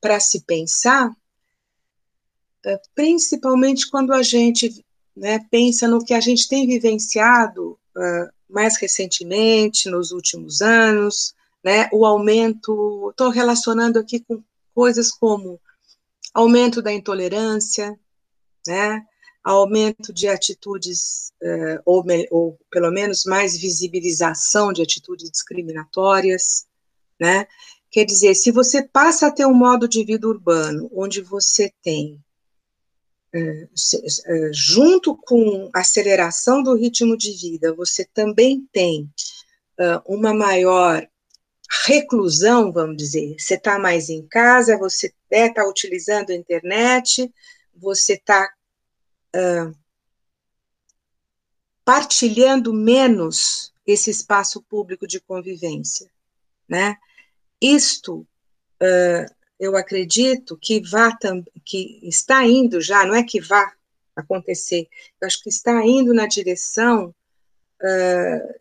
para 0.00 0.20
se 0.20 0.42
pensar, 0.42 1.10
uh, 1.10 2.80
principalmente 2.94 3.90
quando 3.90 4.12
a 4.12 4.22
gente 4.22 4.84
né, 5.16 5.40
pensa 5.50 5.88
no 5.88 6.04
que 6.04 6.14
a 6.14 6.20
gente 6.20 6.48
tem 6.48 6.66
vivenciado 6.66 7.78
uh, 7.96 8.32
mais 8.48 8.76
recentemente, 8.76 9.88
nos 9.88 10.12
últimos 10.12 10.60
anos, 10.60 11.34
né, 11.62 11.88
o 11.92 12.06
aumento, 12.06 13.10
estou 13.10 13.30
relacionando 13.30 13.98
aqui 13.98 14.20
com 14.20 14.42
coisas 14.74 15.10
como 15.10 15.60
aumento 16.32 16.80
da 16.80 16.92
intolerância, 16.92 17.98
né, 18.66 19.04
aumento 19.42 20.12
de 20.12 20.28
atitudes, 20.28 21.32
uh, 21.42 21.80
ou, 21.84 22.04
ou, 22.30 22.58
pelo 22.70 22.90
menos 22.90 23.24
mais 23.24 23.56
visibilização 23.56 24.72
de 24.72 24.82
atitudes 24.82 25.30
discriminatórias, 25.30 26.66
né, 27.18 27.46
quer 27.90 28.04
dizer, 28.04 28.34
se 28.34 28.50
você 28.50 28.82
passa 28.82 29.26
a 29.26 29.32
ter 29.32 29.46
um 29.46 29.54
modo 29.54 29.88
de 29.88 30.04
vida 30.04 30.26
urbano, 30.26 30.90
onde 30.94 31.20
você 31.20 31.72
tem, 31.82 32.22
uh, 33.34 33.64
uh, 33.64 34.50
junto 34.52 35.16
com 35.16 35.70
a 35.74 35.80
aceleração 35.80 36.62
do 36.62 36.74
ritmo 36.74 37.16
de 37.16 37.32
vida, 37.32 37.74
você 37.74 38.04
também 38.04 38.66
tem 38.72 39.10
uma 40.04 40.34
maior 40.34 41.09
reclusão, 41.70 42.72
vamos 42.72 42.96
dizer. 42.96 43.36
Você 43.38 43.54
está 43.54 43.78
mais 43.78 44.08
em 44.10 44.26
casa, 44.26 44.76
você 44.76 45.14
está 45.30 45.62
né, 45.62 45.68
utilizando 45.68 46.30
a 46.30 46.34
internet, 46.34 47.32
você 47.74 48.14
está 48.14 48.52
uh, 49.36 49.74
partilhando 51.84 52.72
menos 52.74 53.72
esse 53.86 54.10
espaço 54.10 54.62
público 54.62 55.06
de 55.06 55.20
convivência, 55.20 56.10
né? 56.68 56.96
Isto, 57.60 58.26
uh, 58.82 59.34
eu 59.58 59.76
acredito 59.76 60.56
que 60.56 60.80
vá 60.80 61.16
que 61.64 62.00
está 62.02 62.44
indo 62.46 62.80
já, 62.80 63.06
não 63.06 63.14
é 63.14 63.22
que 63.22 63.40
vá 63.40 63.72
acontecer. 64.16 64.88
Eu 65.20 65.26
acho 65.26 65.42
que 65.42 65.48
está 65.48 65.84
indo 65.86 66.12
na 66.12 66.26
direção 66.26 67.14
uh, 67.82 68.60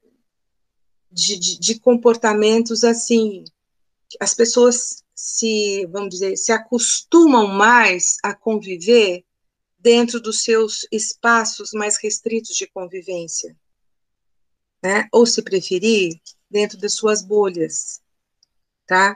de, 1.12 1.38
de, 1.38 1.60
de, 1.60 1.80
comportamentos 1.80 2.84
assim, 2.84 3.44
as 4.20 4.34
pessoas 4.34 5.04
se, 5.16 5.86
vamos 5.88 6.10
dizer, 6.10 6.38
se 6.38 6.52
acostumam 6.52 7.48
mais 7.48 8.18
a 8.24 8.34
conviver 8.34 9.26
dentro 9.78 10.20
dos 10.20 10.44
seus 10.44 10.88
espaços 10.92 11.72
mais 11.74 11.98
restritos 11.98 12.56
de 12.56 12.68
convivência, 12.68 13.56
né? 14.82 15.08
Ou 15.12 15.26
se 15.26 15.42
preferir, 15.42 16.20
dentro 16.50 16.78
das 16.78 16.94
suas 16.94 17.22
bolhas, 17.22 18.02
tá? 18.88 19.16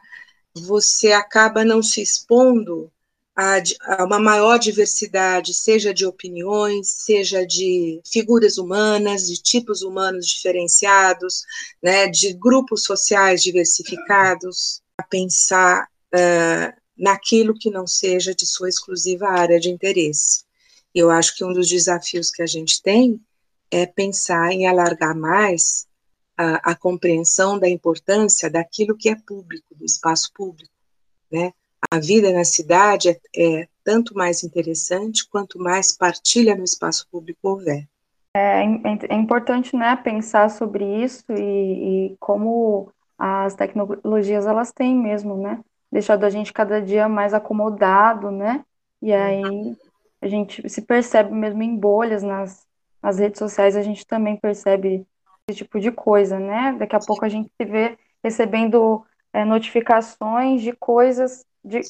Você 0.55 1.11
acaba 1.11 1.65
não 1.65 1.81
se 1.81 2.01
expondo 2.01 2.91
a, 3.35 3.57
a, 3.81 4.03
uma 4.05 4.19
maior 4.19 4.57
diversidade, 4.57 5.53
seja 5.53 5.93
de 5.93 6.05
opiniões, 6.05 6.87
seja 6.89 7.45
de 7.45 8.01
figuras 8.05 8.57
humanas, 8.57 9.27
de 9.27 9.41
tipos 9.41 9.81
humanos 9.81 10.27
diferenciados, 10.27 11.43
né, 11.81 12.07
de 12.07 12.33
grupos 12.33 12.83
sociais 12.83 13.41
diversificados, 13.41 14.81
a 14.97 15.03
pensar 15.03 15.87
uh, 16.13 16.81
naquilo 16.97 17.57
que 17.57 17.71
não 17.71 17.87
seja 17.87 18.35
de 18.35 18.45
sua 18.45 18.69
exclusiva 18.69 19.27
área 19.27 19.59
de 19.59 19.69
interesse. 19.69 20.43
Eu 20.93 21.09
acho 21.09 21.35
que 21.35 21.43
um 21.43 21.51
dos 21.51 21.67
desafios 21.67 22.29
que 22.29 22.43
a 22.43 22.47
gente 22.47 22.81
tem 22.81 23.19
é 23.71 23.87
pensar 23.87 24.51
em 24.51 24.67
alargar 24.67 25.15
mais 25.15 25.87
a, 26.37 26.71
a 26.71 26.75
compreensão 26.75 27.57
da 27.57 27.67
importância 27.67 28.49
daquilo 28.49 28.95
que 28.95 29.09
é 29.09 29.15
público, 29.15 29.73
do 29.75 29.83
espaço 29.83 30.31
público, 30.33 30.71
né? 31.31 31.51
A 31.91 31.99
vida 31.99 32.31
na 32.31 32.43
cidade 32.43 33.09
é, 33.09 33.19
é 33.35 33.67
tanto 33.83 34.15
mais 34.15 34.43
interessante 34.43 35.27
quanto 35.29 35.59
mais 35.59 35.95
partilha 35.95 36.55
no 36.55 36.63
espaço 36.63 37.07
público 37.11 37.39
houver. 37.43 37.87
É, 38.35 38.63
é, 38.63 38.99
é 39.09 39.15
importante, 39.15 39.75
né, 39.75 39.95
pensar 39.95 40.49
sobre 40.49 40.83
isso 41.03 41.23
e, 41.29 42.13
e, 42.13 42.17
como 42.19 42.91
as 43.17 43.53
tecnologias 43.53 44.47
elas 44.47 44.71
têm 44.71 44.95
mesmo, 44.95 45.37
né, 45.37 45.59
deixado 45.91 46.23
a 46.23 46.29
gente 46.31 46.51
cada 46.51 46.81
dia 46.81 47.07
mais 47.07 47.33
acomodado, 47.33 48.31
né, 48.31 48.65
e 48.99 49.13
aí 49.13 49.77
a 50.19 50.27
gente 50.27 50.67
se 50.67 50.81
percebe 50.81 51.31
mesmo 51.31 51.61
em 51.61 51.75
bolhas 51.75 52.23
nas, 52.23 52.65
nas 53.03 53.19
redes 53.19 53.37
sociais, 53.37 53.75
a 53.75 53.83
gente 53.83 54.07
também 54.07 54.35
percebe 54.35 55.05
esse 55.47 55.59
tipo 55.59 55.79
de 55.79 55.91
coisa, 55.91 56.39
né, 56.39 56.75
daqui 56.79 56.95
a 56.95 56.99
pouco 56.99 57.23
a 57.23 57.29
gente 57.29 57.51
se 57.55 57.65
vê 57.65 57.99
recebendo 58.23 59.05
é, 59.31 59.45
notificações 59.45 60.63
de 60.63 60.71
coisas 60.73 61.45
de 61.63 61.81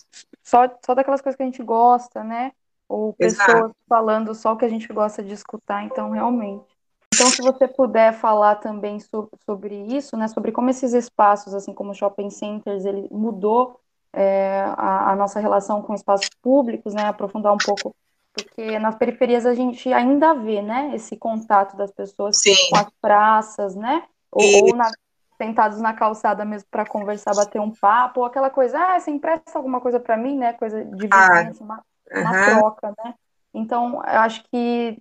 só, 0.44 0.70
só 0.86 0.94
daquelas 0.94 1.22
coisas 1.22 1.36
que 1.36 1.44
a 1.44 1.46
gente 1.46 1.64
gosta, 1.64 2.24
né? 2.24 2.52
Ou 2.88 3.14
pessoas 3.14 3.42
Exato. 3.42 3.76
falando 3.88 4.36
só 4.36 4.54
o 4.54 4.58
que 4.58 4.66
a 4.66 4.70
gente 4.70 4.88
gosta 4.92 5.24
de 5.24 5.34
escutar, 5.34 5.84
então 5.84 6.12
realmente. 6.12 6.66
Então, 7.14 7.28
se 7.28 7.42
você 7.42 7.68
puder 7.68 8.14
falar 8.14 8.56
também 8.56 9.00
so, 9.00 9.30
sobre 9.46 9.76
isso, 9.76 10.18
né? 10.18 10.28
Sobre 10.28 10.52
como 10.52 10.70
esses 10.70 10.94
espaços, 10.94 11.54
assim 11.54 11.74
como 11.74 11.94
shopping 11.94 12.30
centers, 12.30 12.86
ele 12.86 13.08
mudou 13.12 13.80
é, 14.12 14.64
a, 14.76 15.12
a, 15.12 15.16
nossa 15.16 15.40
relação 15.40 15.82
com 15.82 15.94
espaços 15.94 16.30
públicos, 16.42 16.94
né? 16.94 17.04
Aprofundar 17.04 17.54
um 17.54 17.58
pouco, 17.58 17.96
porque 18.34 18.80
nas 18.80 18.96
periferias 18.96 19.46
a 19.46 19.54
gente 19.54 19.94
ainda 19.94 20.34
vê, 20.34 20.62
né? 20.62 20.92
Esse 20.96 21.16
contato 21.16 21.78
das 21.78 21.92
pessoas 21.92 22.40
Sim. 22.40 22.56
com 22.70 22.78
as 22.78 22.90
praças, 23.00 23.76
né? 23.76 24.04
Ou, 24.32 24.68
ou 24.68 24.76
na, 24.76 24.90
sentados 25.38 25.80
na 25.80 25.94
calçada 25.94 26.46
mesmo 26.46 26.68
para 26.70 26.86
conversar, 26.86 27.36
bater 27.36 27.60
um 27.60 27.72
papo, 27.72 28.22
ou 28.22 28.26
aquela 28.26 28.50
coisa, 28.50 28.78
ah, 28.78 29.00
você 29.00 29.12
empresta 29.12 29.58
alguma 29.58 29.82
coisa 29.82 30.00
para 30.00 30.18
mim, 30.18 30.38
né? 30.38 30.54
Coisa 30.54 30.84
de 30.84 31.08
ah, 31.12 31.30
vizinhança, 31.30 31.64
ah, 31.64 31.66
uma, 31.66 31.84
uma 32.22 32.46
troca, 32.46 32.94
né? 33.04 33.14
Então, 33.54 33.96
eu 33.96 34.20
acho 34.20 34.44
que 34.50 34.98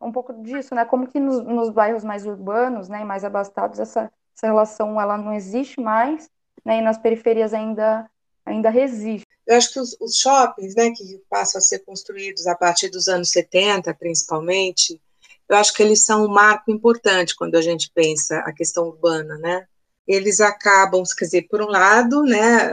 um 0.00 0.12
pouco 0.12 0.32
disso, 0.42 0.74
né? 0.74 0.84
Como 0.84 1.06
que 1.06 1.20
nos, 1.20 1.42
nos 1.44 1.70
bairros 1.70 2.04
mais 2.04 2.26
urbanos, 2.26 2.88
né, 2.88 3.02
e 3.02 3.04
mais 3.04 3.24
abastados, 3.24 3.78
essa, 3.78 4.10
essa 4.36 4.46
relação 4.46 5.00
ela 5.00 5.16
não 5.16 5.32
existe 5.32 5.80
mais, 5.80 6.30
né? 6.64 6.78
E 6.78 6.82
nas 6.82 6.98
periferias 6.98 7.54
ainda 7.54 8.08
ainda 8.44 8.70
resiste. 8.70 9.26
Eu 9.44 9.56
acho 9.56 9.72
que 9.72 9.80
os, 9.80 9.96
os 10.00 10.16
shoppings, 10.16 10.74
né, 10.76 10.90
que 10.90 11.20
passam 11.28 11.58
a 11.58 11.62
ser 11.62 11.80
construídos 11.80 12.46
a 12.46 12.54
partir 12.54 12.88
dos 12.88 13.08
anos 13.08 13.30
70, 13.30 13.92
principalmente, 13.94 15.00
eu 15.48 15.56
acho 15.56 15.72
que 15.72 15.82
eles 15.82 16.04
são 16.04 16.24
um 16.24 16.28
marco 16.28 16.70
importante 16.70 17.34
quando 17.36 17.54
a 17.54 17.62
gente 17.62 17.90
pensa 17.94 18.38
a 18.40 18.52
questão 18.52 18.86
urbana, 18.86 19.38
né? 19.38 19.66
Eles 20.06 20.40
acabam, 20.40 21.02
quer 21.16 21.24
dizer, 21.24 21.42
por 21.48 21.60
um 21.62 21.68
lado, 21.68 22.22
né, 22.22 22.72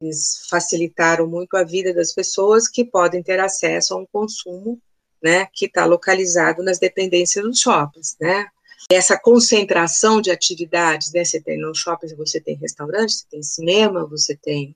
eles 0.00 0.46
facilitaram 0.48 1.26
muito 1.26 1.56
a 1.56 1.62
vida 1.62 1.94
das 1.94 2.12
pessoas 2.12 2.66
que 2.66 2.84
podem 2.84 3.22
ter 3.22 3.38
acesso 3.38 3.94
a 3.94 3.98
um 3.98 4.06
consumo, 4.06 4.80
né, 5.22 5.46
que 5.52 5.66
está 5.66 5.84
localizado 5.84 6.62
nas 6.64 6.80
dependências 6.80 7.44
dos 7.44 7.60
shoppings, 7.60 8.16
né? 8.20 8.48
Essa 8.90 9.16
concentração 9.16 10.20
de 10.20 10.30
atividades, 10.30 11.12
né? 11.12 11.24
Você 11.24 11.40
tem 11.40 11.56
no 11.56 11.72
shopping, 11.74 12.14
você 12.16 12.40
tem 12.40 12.56
restaurante, 12.56 13.12
você 13.12 13.24
tem 13.30 13.42
cinema, 13.42 14.04
você 14.04 14.36
tem 14.36 14.74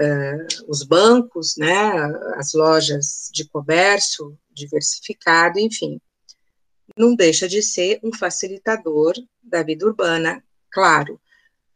uh, 0.00 0.46
os 0.68 0.84
bancos, 0.84 1.56
né? 1.56 1.92
As 2.36 2.52
lojas 2.52 3.28
de 3.32 3.44
comércio 3.48 4.38
diversificado, 4.54 5.58
enfim 5.58 6.00
não 6.96 7.14
deixa 7.14 7.48
de 7.48 7.62
ser 7.62 8.00
um 8.02 8.12
facilitador 8.12 9.14
da 9.42 9.62
vida 9.62 9.86
urbana, 9.86 10.42
claro. 10.70 11.20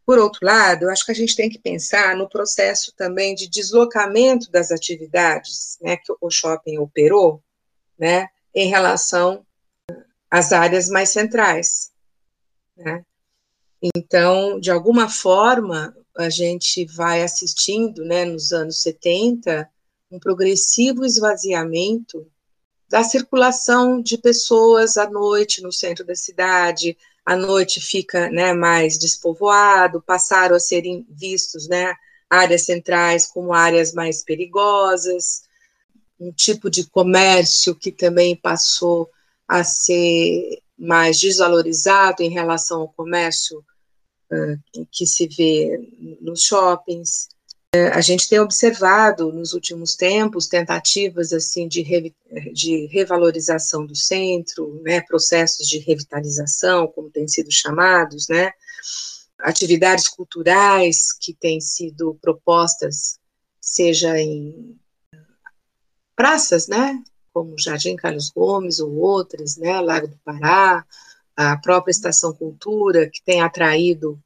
Por 0.04 0.18
outro 0.18 0.46
lado, 0.46 0.84
eu 0.84 0.90
acho 0.90 1.04
que 1.04 1.10
a 1.10 1.14
gente 1.14 1.34
tem 1.34 1.48
que 1.48 1.58
pensar 1.58 2.16
no 2.16 2.28
processo 2.28 2.92
também 2.96 3.34
de 3.34 3.48
deslocamento 3.48 4.50
das 4.50 4.70
atividades 4.70 5.78
né, 5.80 5.96
que 5.96 6.12
o 6.20 6.30
shopping 6.30 6.78
operou, 6.78 7.42
né, 7.98 8.28
em 8.54 8.68
relação 8.68 9.44
às 10.30 10.52
áreas 10.52 10.88
mais 10.88 11.10
centrais. 11.10 11.90
Né? 12.76 13.02
Então, 13.94 14.60
de 14.60 14.70
alguma 14.70 15.08
forma, 15.08 15.96
a 16.16 16.30
gente 16.30 16.84
vai 16.84 17.22
assistindo, 17.22 18.04
né, 18.04 18.24
nos 18.24 18.52
anos 18.52 18.82
70, 18.82 19.68
um 20.10 20.18
progressivo 20.18 21.04
esvaziamento 21.04 22.26
da 22.88 23.02
circulação 23.02 24.00
de 24.00 24.18
pessoas 24.18 24.96
à 24.96 25.10
noite 25.10 25.62
no 25.62 25.72
centro 25.72 26.04
da 26.04 26.14
cidade, 26.14 26.96
à 27.24 27.34
noite 27.34 27.80
fica 27.80 28.30
né, 28.30 28.52
mais 28.52 28.98
despovoado, 28.98 30.00
passaram 30.00 30.54
a 30.54 30.60
serem 30.60 31.04
vistos 31.10 31.66
né, 31.68 31.94
áreas 32.30 32.62
centrais 32.62 33.26
como 33.26 33.52
áreas 33.52 33.92
mais 33.92 34.22
perigosas, 34.22 35.42
um 36.18 36.30
tipo 36.32 36.70
de 36.70 36.88
comércio 36.88 37.74
que 37.74 37.90
também 37.90 38.36
passou 38.36 39.10
a 39.48 39.64
ser 39.64 40.62
mais 40.78 41.18
desvalorizado 41.18 42.22
em 42.22 42.30
relação 42.30 42.82
ao 42.82 42.88
comércio 42.88 43.58
uh, 44.30 44.86
que 44.90 45.06
se 45.06 45.26
vê 45.26 45.80
nos 46.20 46.42
shoppings. 46.42 47.28
A 47.92 48.00
gente 48.00 48.28
tem 48.28 48.38
observado 48.38 49.32
nos 49.32 49.52
últimos 49.52 49.96
tempos 49.96 50.46
tentativas 50.46 51.32
assim 51.32 51.66
de, 51.68 51.82
re, 51.82 52.14
de 52.52 52.86
revalorização 52.86 53.86
do 53.86 53.94
centro, 53.94 54.80
né, 54.82 55.00
processos 55.00 55.66
de 55.66 55.78
revitalização, 55.78 56.86
como 56.88 57.10
têm 57.10 57.26
sido 57.26 57.50
chamados, 57.50 58.28
né, 58.28 58.52
atividades 59.38 60.08
culturais 60.08 61.12
que 61.12 61.34
têm 61.34 61.60
sido 61.60 62.18
propostas, 62.20 63.18
seja 63.60 64.18
em 64.18 64.78
praças, 66.14 66.68
né, 66.68 67.02
como 67.32 67.58
Jardim 67.58 67.96
Carlos 67.96 68.30
Gomes 68.30 68.80
ou 68.80 68.94
outras, 68.96 69.56
né, 69.56 69.80
Lago 69.80 70.08
do 70.08 70.18
Pará, 70.24 70.84
a 71.36 71.56
própria 71.58 71.90
Estação 71.90 72.32
Cultura, 72.32 73.10
que 73.10 73.22
tem 73.22 73.42
atraído 73.42 74.18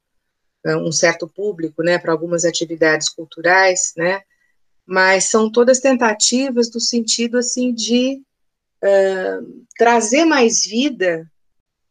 um 0.65 0.91
certo 0.91 1.27
público, 1.27 1.83
né, 1.83 1.97
para 1.97 2.11
algumas 2.11 2.45
atividades 2.45 3.09
culturais, 3.09 3.93
né, 3.97 4.21
mas 4.85 5.25
são 5.25 5.51
todas 5.51 5.79
tentativas 5.79 6.69
do 6.69 6.79
sentido, 6.79 7.37
assim, 7.37 7.73
de 7.73 8.21
uh, 8.83 9.65
trazer 9.77 10.25
mais 10.25 10.63
vida 10.65 11.29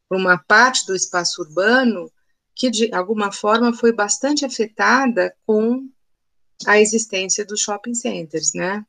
para 0.08 0.18
uma 0.18 0.38
parte 0.38 0.86
do 0.86 0.94
espaço 0.94 1.42
urbano 1.42 2.10
que, 2.54 2.70
de 2.70 2.92
alguma 2.92 3.32
forma, 3.32 3.72
foi 3.72 3.92
bastante 3.92 4.44
afetada 4.44 5.34
com 5.46 5.88
a 6.66 6.78
existência 6.78 7.44
dos 7.44 7.60
shopping 7.60 7.94
centers, 7.94 8.52
né, 8.54 8.84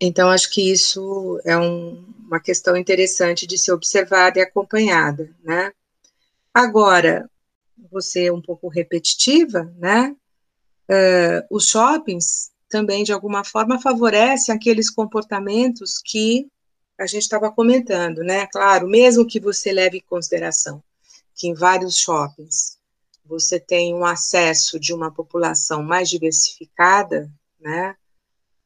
então, 0.00 0.28
acho 0.28 0.50
que 0.50 0.70
isso 0.70 1.40
é 1.44 1.56
um, 1.56 2.04
uma 2.26 2.38
questão 2.38 2.76
interessante 2.76 3.46
de 3.46 3.56
ser 3.56 3.72
observada 3.72 4.38
e 4.38 4.42
acompanhada, 4.42 5.30
né. 5.42 5.72
Agora, 6.52 7.30
você 7.96 8.30
um 8.30 8.42
pouco 8.42 8.68
repetitiva, 8.68 9.72
né? 9.78 10.14
Uh, 10.88 11.46
os 11.50 11.66
shoppings 11.68 12.50
também, 12.68 13.02
de 13.02 13.12
alguma 13.12 13.42
forma, 13.42 13.80
favorecem 13.80 14.54
aqueles 14.54 14.90
comportamentos 14.90 16.00
que 16.04 16.46
a 16.98 17.06
gente 17.06 17.22
estava 17.22 17.50
comentando, 17.50 18.18
né? 18.18 18.46
Claro, 18.48 18.86
mesmo 18.86 19.26
que 19.26 19.40
você 19.40 19.72
leve 19.72 19.98
em 19.98 20.04
consideração 20.06 20.82
que 21.34 21.48
em 21.48 21.54
vários 21.54 21.96
shoppings 21.96 22.78
você 23.24 23.58
tem 23.58 23.94
um 23.94 24.04
acesso 24.04 24.78
de 24.78 24.94
uma 24.94 25.10
população 25.10 25.82
mais 25.82 26.08
diversificada, 26.08 27.30
né? 27.60 27.96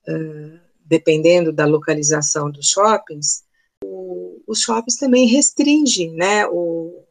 Uh, 0.09 0.61
dependendo 0.85 1.53
da 1.53 1.67
localização 1.67 2.51
dos 2.51 2.69
shoppings, 2.69 3.45
o, 3.85 4.43
os 4.47 4.61
shoppings 4.61 4.97
também 4.97 5.27
restringem 5.27 6.13
né, 6.15 6.47
o, 6.47 7.05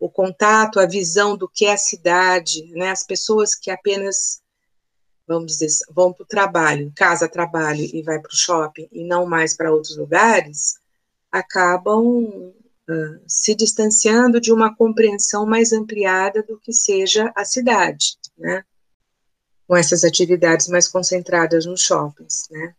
o 0.00 0.08
contato, 0.08 0.80
a 0.80 0.86
visão 0.86 1.36
do 1.36 1.46
que 1.46 1.66
é 1.66 1.74
a 1.74 1.76
cidade, 1.76 2.66
né, 2.70 2.90
as 2.90 3.04
pessoas 3.04 3.54
que 3.54 3.70
apenas, 3.70 4.40
vamos 5.28 5.58
dizer, 5.58 5.68
vão 5.90 6.10
para 6.10 6.24
o 6.24 6.26
trabalho, 6.26 6.90
casa, 6.96 7.28
trabalho 7.28 7.82
e 7.82 8.02
vai 8.02 8.18
para 8.18 8.32
o 8.32 8.36
shopping 8.36 8.88
e 8.90 9.04
não 9.04 9.26
mais 9.26 9.54
para 9.54 9.70
outros 9.70 9.98
lugares, 9.98 10.76
acabam 11.30 12.24
uh, 12.24 13.20
se 13.28 13.54
distanciando 13.54 14.40
de 14.40 14.50
uma 14.50 14.74
compreensão 14.74 15.44
mais 15.44 15.70
ampliada 15.70 16.42
do 16.42 16.58
que 16.58 16.72
seja 16.72 17.30
a 17.36 17.44
cidade, 17.44 18.16
né, 18.38 18.64
com 19.68 19.76
essas 19.76 20.02
atividades 20.02 20.66
mais 20.68 20.88
concentradas 20.88 21.66
nos 21.66 21.82
shoppings, 21.82 22.48
né. 22.50 22.74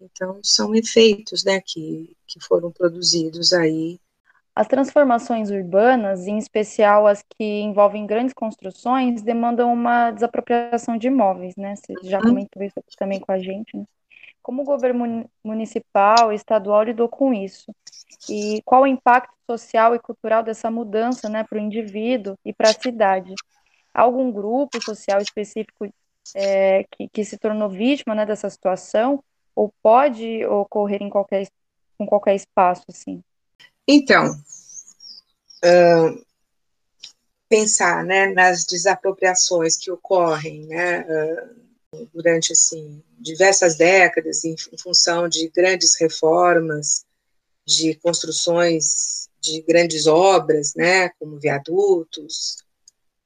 Então, 0.00 0.40
são 0.42 0.74
efeitos, 0.74 1.44
né, 1.44 1.60
que, 1.64 2.14
que 2.26 2.40
foram 2.40 2.70
produzidos 2.72 3.52
aí 3.52 3.98
as 4.56 4.66
transformações 4.66 5.50
urbanas, 5.50 6.26
em 6.26 6.38
especial 6.38 7.06
as 7.06 7.22
que 7.22 7.44
envolvem 7.60 8.06
grandes 8.06 8.32
construções, 8.32 9.20
demandam 9.20 9.70
uma 9.70 10.10
desapropriação 10.10 10.96
de 10.96 11.08
imóveis, 11.08 11.54
né? 11.56 11.76
Você 11.76 11.92
já 12.02 12.16
uhum. 12.16 12.28
comentou 12.28 12.62
isso 12.62 12.82
também 12.98 13.20
com 13.20 13.30
a 13.30 13.38
gente, 13.38 13.76
né? 13.76 13.84
Como 14.42 14.62
o 14.62 14.64
governo 14.64 15.28
municipal 15.44 16.32
e 16.32 16.36
estadual 16.36 16.84
lidou 16.84 17.06
com 17.06 17.34
isso? 17.34 17.70
E 18.30 18.62
qual 18.64 18.84
o 18.84 18.86
impacto 18.86 19.34
social 19.44 19.94
e 19.94 19.98
cultural 19.98 20.42
dessa 20.42 20.70
mudança, 20.70 21.28
né, 21.28 21.44
para 21.44 21.58
o 21.58 21.60
indivíduo 21.60 22.34
e 22.42 22.54
para 22.54 22.70
a 22.70 22.72
cidade? 22.72 23.34
Há 23.92 24.02
algum 24.02 24.32
grupo 24.32 24.82
social 24.82 25.20
específico 25.20 25.86
é, 26.34 26.84
que, 26.92 27.08
que 27.08 27.24
se 27.24 27.36
tornou 27.36 27.68
vítima, 27.68 28.14
né, 28.14 28.24
dessa 28.24 28.48
situação? 28.48 29.22
Ou 29.54 29.70
pode 29.82 30.46
ocorrer 30.46 31.02
em 31.02 31.10
qualquer, 31.10 31.46
em 32.00 32.06
qualquer 32.06 32.34
espaço, 32.36 32.84
assim? 32.88 33.22
Então, 33.88 34.32
uh, 35.64 36.26
pensar 37.48 38.04
né, 38.04 38.32
nas 38.32 38.64
desapropriações 38.64 39.76
que 39.76 39.90
ocorrem 39.90 40.66
né, 40.66 41.02
uh, 41.02 42.08
durante 42.12 42.52
assim, 42.52 43.02
diversas 43.18 43.76
décadas, 43.76 44.44
em, 44.44 44.56
função 44.78 45.28
de 45.28 45.48
grandes 45.48 45.96
reformas, 46.00 47.04
de 47.64 47.94
construções 47.96 49.28
de 49.40 49.62
grandes 49.62 50.06
obras, 50.06 50.74
né, 50.74 51.08
como 51.20 51.38
viadutos, 51.38 52.58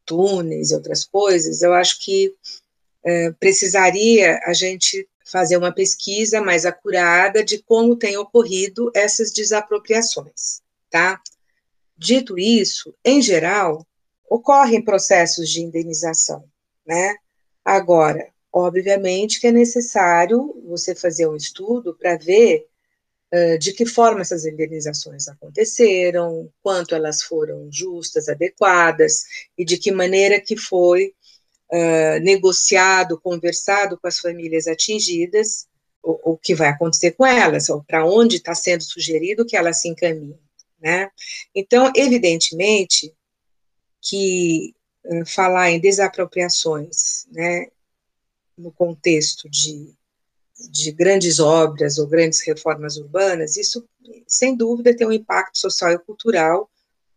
túneis 0.05 0.71
e 0.71 0.75
outras 0.75 1.05
coisas, 1.05 1.63
eu 1.63 1.73
acho 1.73 2.01
que 2.01 2.35
uh, 3.05 3.35
precisaria 3.39 4.39
a 4.45 4.53
gente 4.53 5.09
fazer 5.25 5.57
uma 5.57 5.73
pesquisa 5.73 6.41
mais 6.41 6.67
acurada 6.67 7.45
de 7.45 7.63
como 7.63 7.97
tem 7.97 8.17
ocorrido 8.17 8.91
essas 8.95 9.33
desapropriações, 9.33 10.61
tá? 10.91 11.21
Dito 11.97 12.39
isso, 12.39 12.95
em 13.05 13.21
geral, 13.21 13.87
ocorrem 14.29 14.85
processos 14.85 15.49
de 15.49 15.61
indenização, 15.61 16.45
né? 16.87 17.17
Agora, 17.65 18.29
obviamente 18.53 19.41
que 19.41 19.47
é 19.47 19.53
necessário 19.53 20.61
você 20.67 20.95
fazer 20.95 21.29
um 21.29 21.37
estudo 21.37 21.95
para 21.95 22.17
ver 22.17 22.67
uh, 23.33 23.59
de 23.59 23.73
que 23.73 23.87
forma 23.87 24.23
essas 24.23 24.45
indenizações 24.45 25.29
aconteceram, 25.29 26.51
quanto 26.63 26.95
elas 26.95 27.23
foram 27.23 27.69
justas, 27.71 28.29
adequadas 28.29 29.25
e 29.57 29.65
de 29.65 29.77
que 29.77 29.91
maneira 29.91 30.41
que 30.41 30.57
foi 30.57 31.15
negociado, 32.21 33.21
conversado 33.21 33.99
com 33.99 34.09
as 34.09 34.19
famílias 34.19 34.67
atingidas, 34.67 35.69
o, 36.03 36.33
o 36.33 36.37
que 36.37 36.55
vai 36.55 36.69
acontecer 36.69 37.13
com 37.13 37.27
elas, 37.27 37.69
ou 37.69 37.85
para 37.85 38.05
onde 38.05 38.37
está 38.37 38.55
sendo 38.55 38.83
sugerido 38.83 39.47
que 39.47 39.57
elas 39.57 39.81
se 39.81 39.89
encaminhem. 39.89 40.39
Né? 40.81 41.11
Então, 41.55 41.93
evidentemente 41.95 43.15
que 44.01 44.75
falar 45.27 45.71
em 45.71 45.81
desapropriações, 45.81 47.27
né, 47.31 47.67
no 48.57 48.73
contexto 48.73 49.49
de, 49.49 49.95
de 50.71 50.93
grandes 50.93 51.39
obras 51.39 51.99
ou 51.99 52.07
grandes 52.07 52.41
reformas 52.41 52.97
urbanas, 52.97 53.57
isso, 53.57 53.87
sem 54.27 54.57
dúvida, 54.57 54.97
tem 54.97 55.07
um 55.07 55.13
impacto 55.13 55.59
social 55.59 55.93
e 55.93 55.99
cultural 55.99 56.71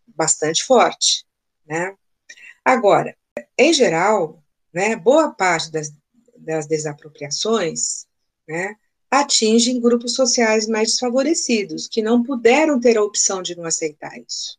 bastante 0.08 0.64
forte, 0.64 1.26
né? 1.66 1.95
Agora, 2.64 3.16
em 3.58 3.74
geral, 3.74 4.43
né, 4.74 4.95
boa 4.95 5.32
parte 5.32 5.71
das, 5.71 5.91
das 6.38 6.65
desapropriações 6.65 8.05
né, 8.47 8.76
atingem 9.09 9.80
grupos 9.80 10.15
sociais 10.15 10.67
mais 10.67 10.89
desfavorecidos, 10.89 11.88
que 11.88 12.01
não 12.01 12.24
puderam 12.24 12.80
ter 12.80 12.97
a 12.97 13.03
opção 13.03 13.41
de 13.41 13.55
não 13.55 13.65
aceitar 13.65 14.17
isso. 14.19 14.57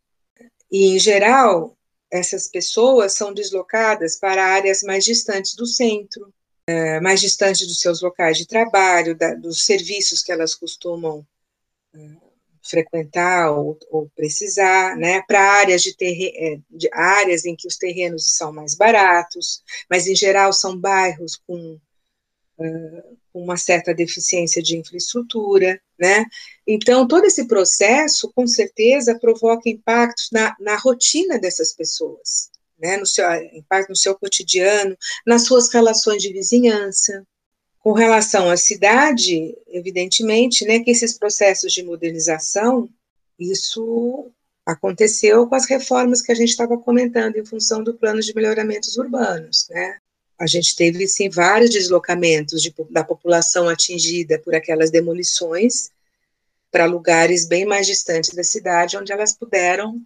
E, 0.70 0.94
em 0.94 0.98
geral, 0.98 1.76
essas 2.10 2.48
pessoas 2.48 3.14
são 3.14 3.34
deslocadas 3.34 4.16
para 4.16 4.44
áreas 4.44 4.82
mais 4.82 5.04
distantes 5.04 5.54
do 5.54 5.66
centro, 5.66 6.32
é, 6.66 7.00
mais 7.00 7.20
distantes 7.20 7.66
dos 7.66 7.80
seus 7.80 8.00
locais 8.00 8.38
de 8.38 8.46
trabalho, 8.46 9.16
da, 9.16 9.34
dos 9.34 9.64
serviços 9.64 10.22
que 10.22 10.32
elas 10.32 10.54
costumam 10.54 11.26
é, 11.92 12.23
frequentar 12.64 13.52
ou, 13.52 13.78
ou 13.90 14.10
precisar, 14.16 14.96
né, 14.96 15.22
para 15.26 15.40
áreas 15.40 15.82
de, 15.82 15.94
é, 16.00 16.58
de, 16.70 16.88
áreas 16.92 17.44
em 17.44 17.54
que 17.54 17.68
os 17.68 17.76
terrenos 17.76 18.36
são 18.36 18.52
mais 18.52 18.74
baratos, 18.74 19.62
mas 19.88 20.06
em 20.06 20.14
geral 20.14 20.52
são 20.52 20.76
bairros 20.76 21.36
com 21.46 21.78
uh, 22.58 23.18
uma 23.32 23.56
certa 23.56 23.92
deficiência 23.92 24.62
de 24.62 24.76
infraestrutura, 24.76 25.80
né? 25.98 26.24
Então 26.66 27.06
todo 27.06 27.26
esse 27.26 27.46
processo, 27.46 28.32
com 28.34 28.46
certeza, 28.46 29.18
provoca 29.18 29.68
impactos 29.68 30.28
na, 30.32 30.56
na 30.58 30.76
rotina 30.76 31.38
dessas 31.38 31.72
pessoas, 31.72 32.50
né? 32.78 32.96
No 32.96 33.06
seu 33.06 33.26
impacto 33.52 33.90
no 33.90 33.96
seu 33.96 34.14
cotidiano, 34.18 34.96
nas 35.26 35.44
suas 35.44 35.72
relações 35.72 36.22
de 36.22 36.32
vizinhança, 36.32 37.26
com 37.84 37.92
relação 37.92 38.50
à 38.50 38.56
cidade, 38.56 39.54
evidentemente, 39.68 40.64
né, 40.64 40.80
que 40.80 40.90
esses 40.90 41.18
processos 41.18 41.70
de 41.70 41.82
modernização, 41.82 42.88
isso 43.38 44.30
aconteceu 44.64 45.46
com 45.46 45.54
as 45.54 45.66
reformas 45.66 46.22
que 46.22 46.32
a 46.32 46.34
gente 46.34 46.48
estava 46.48 46.78
comentando 46.78 47.36
em 47.36 47.44
função 47.44 47.84
do 47.84 47.92
plano 47.92 48.22
de 48.22 48.34
melhoramentos 48.34 48.96
urbanos, 48.96 49.68
né? 49.68 49.98
A 50.38 50.46
gente 50.46 50.74
teve, 50.74 51.06
sim, 51.06 51.28
vários 51.28 51.68
deslocamentos 51.68 52.62
de, 52.62 52.74
da 52.88 53.04
população 53.04 53.68
atingida 53.68 54.38
por 54.38 54.54
aquelas 54.54 54.90
demolições 54.90 55.90
para 56.72 56.86
lugares 56.86 57.44
bem 57.44 57.66
mais 57.66 57.86
distantes 57.86 58.34
da 58.34 58.42
cidade, 58.42 58.96
onde 58.96 59.12
elas 59.12 59.36
puderam 59.36 59.96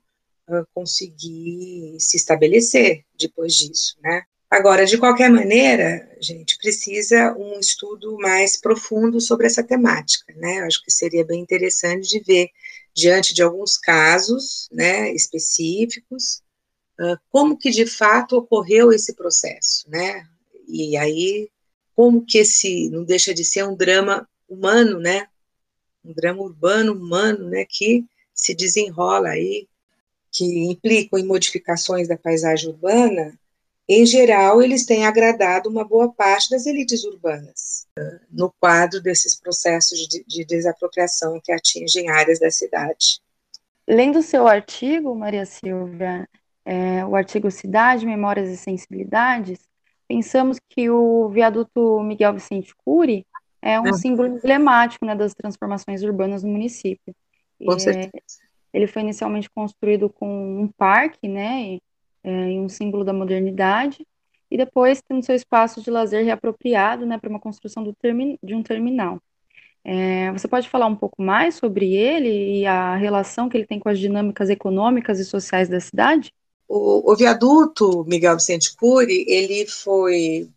uh, 0.49 0.67
conseguir 0.75 1.97
se 2.01 2.17
estabelecer 2.17 3.05
depois 3.17 3.55
disso, 3.55 3.97
né? 4.03 4.25
Agora, 4.51 4.87
de 4.87 4.97
qualquer 4.97 5.31
maneira, 5.31 6.09
gente, 6.21 6.57
precisa 6.57 7.35
um 7.37 7.61
estudo 7.61 8.17
mais 8.17 8.59
profundo 8.59 9.21
sobre 9.21 9.47
essa 9.47 9.63
temática, 9.63 10.33
né? 10.37 10.61
Eu 10.61 10.65
acho 10.65 10.83
que 10.83 10.91
seria 10.91 11.25
bem 11.25 11.41
interessante 11.41 12.09
de 12.09 12.21
ver, 12.21 12.49
diante 12.95 13.35
de 13.35 13.43
alguns 13.43 13.77
casos, 13.77 14.67
né, 14.73 15.13
específicos, 15.13 16.43
como 17.31 17.59
que 17.59 17.71
de 17.71 17.87
fato 17.87 18.37
ocorreu 18.37 18.91
esse 18.91 19.15
processo, 19.15 19.89
né? 19.89 20.27
E 20.67 20.97
aí, 20.97 21.51
como 21.95 22.25
que 22.25 22.39
esse 22.39 22.89
não 22.89 23.05
deixa 23.05 23.35
de 23.35 23.45
ser 23.45 23.65
um 23.65 23.77
drama 23.77 24.27
humano, 24.49 24.99
né? 24.99 25.29
Um 26.03 26.13
drama 26.13 26.43
urbano 26.43 26.95
humano, 26.95 27.49
né? 27.51 27.67
Que 27.69 28.05
se 28.35 28.55
desenrola 28.55 29.29
aí, 29.29 29.69
que 30.33 30.45
implicam 30.71 31.19
em 31.19 31.27
modificações 31.27 32.09
da 32.09 32.17
paisagem 32.17 32.71
urbana 32.71 33.39
em 33.89 34.05
geral, 34.05 34.61
eles 34.61 34.85
têm 34.85 35.07
agradado 35.07 35.71
uma 35.71 35.83
boa 35.83 36.13
parte 36.13 36.51
das 36.51 36.67
elites 36.67 37.05
urbanas, 37.05 37.87
no 38.31 38.53
quadro 38.61 39.01
desses 39.01 39.35
processos 39.41 40.07
de, 40.07 40.23
de 40.27 40.45
desapropriação 40.45 41.41
que 41.43 41.51
atingem 41.51 42.11
áreas 42.11 42.39
da 42.39 42.51
cidade. 42.51 43.21
Lendo 43.87 44.19
o 44.19 44.23
seu 44.23 44.47
artigo, 44.47 45.15
Maria 45.15 45.47
Silvia, 45.47 46.29
é, 46.67 47.03
o 47.07 47.17
artigo 47.17 47.51
Cidade, 47.51 48.05
Memórias 48.05 48.51
e 48.51 48.57
Sensibilidades, 48.59 49.59
pensamos 50.07 50.59
que 50.69 50.91
o 50.91 51.31
viaduto 51.31 52.03
Miguel 52.03 52.35
Vicente 52.35 52.75
Cury 52.85 53.27
é 53.63 53.81
um 53.81 53.87
é. 53.87 53.93
símbolo 53.95 54.29
emblemático 54.29 55.07
né, 55.07 55.15
das 55.15 55.33
transformações 55.33 56.03
urbanas 56.03 56.43
no 56.43 56.51
município. 56.51 57.17
Com 57.65 57.79
certeza. 57.79 58.13
Ele 58.71 58.87
foi 58.87 59.01
inicialmente 59.01 59.49
construído 59.49 60.11
com 60.11 60.63
um 60.63 60.69
parque, 60.69 61.27
né, 61.27 61.79
é, 62.23 62.31
em 62.31 62.61
um 62.61 62.69
símbolo 62.69 63.05
da 63.05 63.13
modernidade, 63.13 64.07
e 64.51 64.57
depois 64.57 65.03
tendo 65.07 65.25
seu 65.25 65.35
espaço 65.35 65.83
de 65.83 65.91
lazer 65.91 66.25
reapropriado 66.25 67.05
né, 67.05 67.19
para 67.19 67.29
uma 67.31 67.41
construção 67.41 67.85
de 68.43 68.55
um 68.55 68.63
terminal. 68.63 69.21
É, 69.85 70.31
você 70.33 70.49
pode 70.49 70.69
falar 70.69 70.87
um 70.87 70.97
pouco 70.97 71.23
mais 71.23 71.55
sobre 71.55 71.95
ele 71.95 72.61
e 72.61 72.67
a 72.67 72.97
relação 72.97 73.49
que 73.49 73.57
ele 73.57 73.67
tem 73.67 73.79
com 73.79 73.89
as 73.89 73.99
dinâmicas 73.99 74.51
econômicas 74.51 75.19
e 75.19 75.25
sociais 75.25 75.69
da 75.69 75.81
cidade? 75.81 76.33
O, 76.69 77.11
o 77.11 77.17
viaduto 77.17 78.05
Miguel 78.07 78.37
Vicente 78.37 78.77
Cury, 78.77 79.25
ele 79.27 79.67
foi 79.67 80.51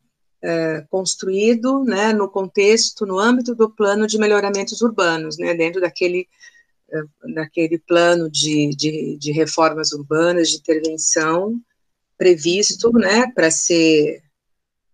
uh, 0.43 0.87
construído 0.89 1.83
né, 1.85 2.11
no 2.11 2.27
contexto, 2.27 3.05
no 3.05 3.17
âmbito 3.17 3.55
do 3.55 3.69
plano 3.69 4.05
de 4.05 4.17
melhoramentos 4.17 4.81
urbanos, 4.81 5.37
né, 5.37 5.53
dentro 5.53 5.79
daquele, 5.79 6.27
daquele 7.33 7.77
plano 7.79 8.29
de, 8.29 8.69
de, 8.75 9.17
de, 9.17 9.31
reformas 9.31 9.91
urbanas, 9.91 10.49
de 10.49 10.57
intervenção 10.57 11.59
previsto 12.17 12.91
né, 12.91 13.31
para 13.33 13.49
ser 13.49 14.21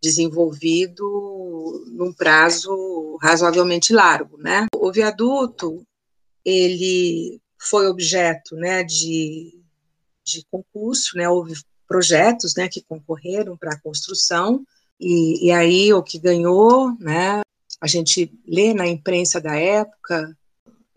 desenvolvido 0.02 1.84
num 1.88 2.14
prazo 2.14 3.18
razoavelmente 3.22 3.92
largo. 3.92 4.38
Né. 4.38 4.68
O 4.76 4.92
viaduto, 4.92 5.84
ele 6.46 7.42
foi 7.60 7.88
objeto 7.88 8.56
né, 8.56 8.84
de, 8.84 9.60
de 10.24 10.46
concurso, 10.50 11.18
né, 11.18 11.28
houve 11.28 11.56
projetos 11.88 12.54
né, 12.56 12.68
que 12.68 12.84
concorreram 12.84 13.58
para 13.58 13.72
a 13.72 13.80
construção, 13.80 14.64
e, 15.00 15.48
e, 15.48 15.52
aí 15.52 15.94
o 15.94 16.02
que 16.02 16.18
ganhou, 16.18 16.96
né, 17.00 17.42
a 17.80 17.88
gente 17.88 18.32
lê 18.48 18.74
na 18.74 18.88
imprensa 18.88 19.40
da 19.40 19.56
época 19.56 20.36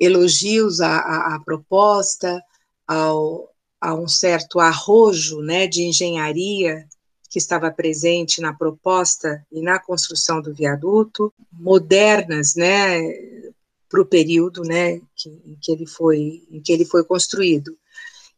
elogios 0.01 0.81
à, 0.81 0.97
à, 0.97 1.35
à 1.35 1.41
proposta, 1.41 2.43
ao, 2.87 3.53
a 3.81 3.95
um 3.95 4.09
certo 4.09 4.59
arrojo 4.59 5.43
né, 5.43 5.67
de 5.67 5.83
engenharia 5.83 6.89
que 7.29 7.39
estava 7.39 7.71
presente 7.71 8.41
na 8.41 8.53
proposta 8.53 9.47
e 9.53 9.63
na 9.63 9.79
construção 9.79 10.43
do 10.43 10.53
viaduto, 10.53 11.33
modernas, 11.53 12.57
né, 12.57 13.01
para 13.89 14.01
o 14.01 14.07
período, 14.07 14.63
né, 14.63 15.01
que, 15.15 15.29
em 15.29 15.57
que 15.61 15.71
ele 15.71 15.87
foi, 15.87 16.43
em 16.51 16.61
que 16.61 16.73
ele 16.73 16.85
foi 16.85 17.05
construído. 17.05 17.77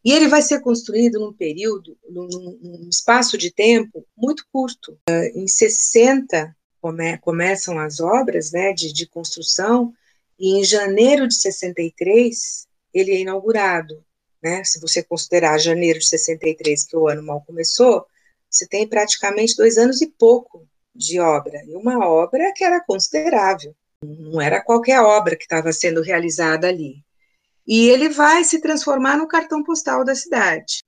E 0.05 0.11
ele 0.11 0.27
vai 0.27 0.41
ser 0.41 0.59
construído 0.59 1.19
num 1.19 1.31
período, 1.31 1.97
num, 2.09 2.27
num 2.61 2.89
espaço 2.89 3.37
de 3.37 3.49
tempo 3.49 4.05
muito 4.17 4.45
curto. 4.51 4.97
Uh, 5.09 5.39
em 5.39 5.47
60 5.47 6.55
come, 6.81 7.17
começam 7.19 7.79
as 7.79 8.01
obras 8.01 8.51
né, 8.51 8.73
de, 8.73 8.91
de 8.91 9.07
construção, 9.07 9.93
e 10.43 10.59
em 10.59 10.63
janeiro 10.65 11.25
de 11.25 11.35
63 11.35 12.67
ele 12.93 13.11
é 13.11 13.19
inaugurado. 13.21 14.03
Né? 14.43 14.61
Se 14.65 14.77
você 14.77 15.01
considerar 15.01 15.57
janeiro 15.57 15.99
de 15.99 16.05
63, 16.05 16.85
que 16.85 16.97
o 16.97 17.07
ano 17.07 17.23
mal 17.23 17.41
começou, 17.47 18.05
você 18.49 18.67
tem 18.67 18.85
praticamente 18.85 19.55
dois 19.55 19.77
anos 19.77 20.01
e 20.01 20.07
pouco 20.07 20.67
de 20.93 21.17
obra, 21.17 21.63
e 21.65 21.73
uma 21.77 22.05
obra 22.05 22.51
que 22.53 22.61
era 22.61 22.83
considerável, 22.83 23.73
não 24.03 24.41
era 24.41 24.61
qualquer 24.61 24.99
obra 24.99 25.37
que 25.37 25.43
estava 25.43 25.71
sendo 25.71 26.01
realizada 26.01 26.67
ali. 26.67 26.97
E 27.65 27.87
ele 27.87 28.09
vai 28.09 28.43
se 28.43 28.59
transformar 28.59 29.17
no 29.17 29.29
cartão 29.29 29.63
postal 29.63 30.03
da 30.03 30.13
cidade, 30.13 30.83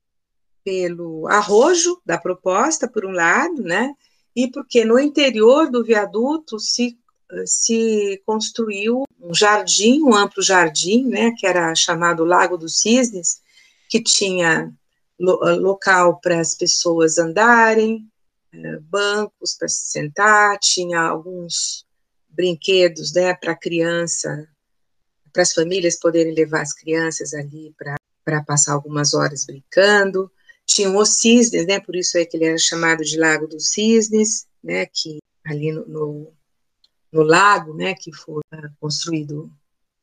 pelo 0.62 1.26
arrojo 1.28 1.98
da 2.04 2.18
proposta, 2.18 2.86
por 2.86 3.06
um 3.06 3.10
lado, 3.10 3.62
né? 3.62 3.94
E 4.36 4.50
porque 4.50 4.84
no 4.84 4.98
interior 4.98 5.70
do 5.70 5.82
viaduto 5.82 6.60
se, 6.60 6.98
se 7.46 8.22
construiu 8.26 9.05
um 9.28 9.34
jardim, 9.34 10.02
um 10.02 10.14
amplo 10.14 10.42
jardim, 10.42 11.06
né? 11.06 11.32
Que 11.36 11.46
era 11.46 11.74
chamado 11.74 12.24
Lago 12.24 12.56
dos 12.56 12.80
Cisnes, 12.80 13.40
que 13.88 14.02
tinha 14.02 14.72
lo, 15.18 15.38
local 15.56 16.20
para 16.20 16.40
as 16.40 16.54
pessoas 16.54 17.18
andarem, 17.18 18.06
eh, 18.52 18.78
bancos 18.80 19.54
para 19.58 19.68
se 19.68 19.90
sentar, 19.90 20.58
tinha 20.58 21.00
alguns 21.00 21.86
brinquedos, 22.28 23.12
né, 23.14 23.34
para 23.34 23.56
criança 23.56 24.46
para 25.36 25.42
as 25.42 25.52
famílias 25.52 25.98
poderem 25.98 26.34
levar 26.34 26.62
as 26.62 26.72
crianças 26.72 27.34
ali 27.34 27.74
para 28.24 28.42
passar 28.42 28.72
algumas 28.72 29.12
horas 29.12 29.44
brincando. 29.44 30.32
Tinham 30.64 30.96
os 30.96 31.10
cisnes, 31.10 31.66
né, 31.66 31.78
por 31.78 31.94
isso 31.94 32.16
é 32.16 32.24
que 32.24 32.38
ele 32.38 32.46
era 32.46 32.58
chamado 32.58 33.04
de 33.04 33.18
Lago 33.18 33.46
dos 33.46 33.68
Cisnes, 33.68 34.46
né, 34.64 34.86
que 34.86 35.18
ali 35.44 35.70
no, 35.70 35.86
no, 35.86 36.32
no 37.16 37.22
lago, 37.22 37.74
né, 37.74 37.94
que 37.94 38.12
foi 38.12 38.42
uh, 38.54 38.70
construído 38.78 39.50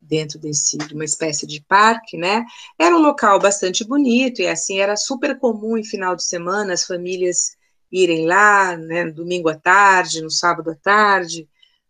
dentro 0.02 0.40
desse 0.40 0.78
de 0.78 0.94
uma 0.94 1.06
espécie 1.06 1.48
de 1.48 1.62
parque, 1.62 2.18
né? 2.18 2.44
Era 2.78 2.96
um 2.96 3.00
local 3.00 3.40
bastante 3.40 3.86
bonito 3.86 4.42
e 4.42 4.48
assim 4.48 4.80
era 4.80 4.98
super 4.98 5.40
comum 5.40 5.78
em 5.78 5.84
final 5.84 6.16
de 6.16 6.24
semana 6.26 6.74
as 6.74 6.86
famílias 6.86 7.56
irem 7.92 8.26
lá, 8.26 8.76
né, 8.76 9.06
domingo 9.06 9.50
à 9.50 9.56
tarde, 9.56 10.22
no 10.22 10.30
sábado 10.30 10.72
à 10.72 10.76
tarde, 10.76 11.48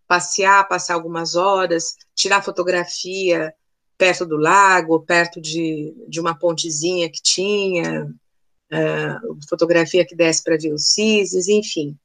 passear, 0.07 0.67
passar 0.67 0.95
algumas 0.95 1.36
horas, 1.36 1.95
tirar 2.13 2.43
fotografia 2.43 3.53
perto 3.97 4.26
do 4.26 4.36
lago, 4.36 4.99
perto 4.99 5.39
de, 5.39 5.95
de 6.09 6.19
uma 6.19 6.38
pontezinha 6.38 7.09
que 7.09 7.21
tinha, 7.21 8.05
uh, 8.05 9.47
fotografia 9.49 10.05
que 10.05 10.15
desce 10.15 10.43
para 10.43 10.57
ver 10.57 10.74
os 10.74 10.91
cisnes, 10.91 11.47
enfim. 11.47 11.97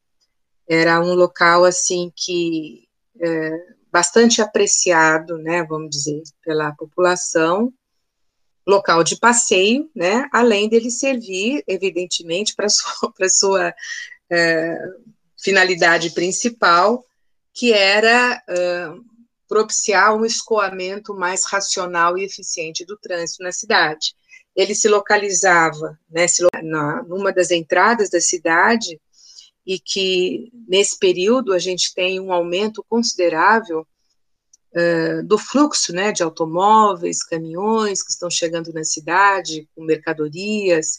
Era 0.68 1.00
um 1.00 1.14
local, 1.14 1.64
assim, 1.64 2.12
que 2.14 2.87
uh, 3.20 3.74
bastante 3.90 4.40
apreciado, 4.40 5.38
né, 5.38 5.64
vamos 5.64 5.90
dizer, 5.90 6.22
pela 6.44 6.72
população, 6.72 7.72
local 8.66 9.02
de 9.02 9.16
passeio, 9.18 9.90
né, 9.94 10.28
além 10.32 10.68
dele 10.68 10.90
servir, 10.90 11.62
evidentemente, 11.66 12.54
para 12.54 12.68
sua, 12.68 13.12
para 13.16 13.28
sua 13.28 13.70
uh, 13.70 15.14
finalidade 15.42 16.10
principal, 16.10 17.04
que 17.54 17.72
era 17.72 18.42
uh, 18.48 19.04
propiciar 19.48 20.14
um 20.14 20.24
escoamento 20.24 21.14
mais 21.14 21.44
racional 21.46 22.18
e 22.18 22.24
eficiente 22.24 22.84
do 22.84 22.96
trânsito 22.96 23.42
na 23.42 23.50
cidade. 23.50 24.14
Ele 24.54 24.74
se 24.74 24.88
localizava 24.88 25.98
né, 26.10 26.28
se, 26.28 26.46
na, 26.62 27.02
numa 27.04 27.32
das 27.32 27.50
entradas 27.50 28.10
da 28.10 28.20
cidade, 28.20 29.00
e 29.68 29.78
que 29.78 30.50
nesse 30.66 30.98
período 30.98 31.52
a 31.52 31.58
gente 31.58 31.94
tem 31.94 32.18
um 32.18 32.32
aumento 32.32 32.82
considerável 32.88 33.86
uh, 34.74 35.22
do 35.26 35.36
fluxo 35.36 35.92
né, 35.92 36.10
de 36.10 36.22
automóveis, 36.22 37.22
caminhões 37.22 38.02
que 38.02 38.10
estão 38.10 38.30
chegando 38.30 38.72
na 38.72 38.82
cidade 38.82 39.68
com 39.76 39.84
mercadorias, 39.84 40.98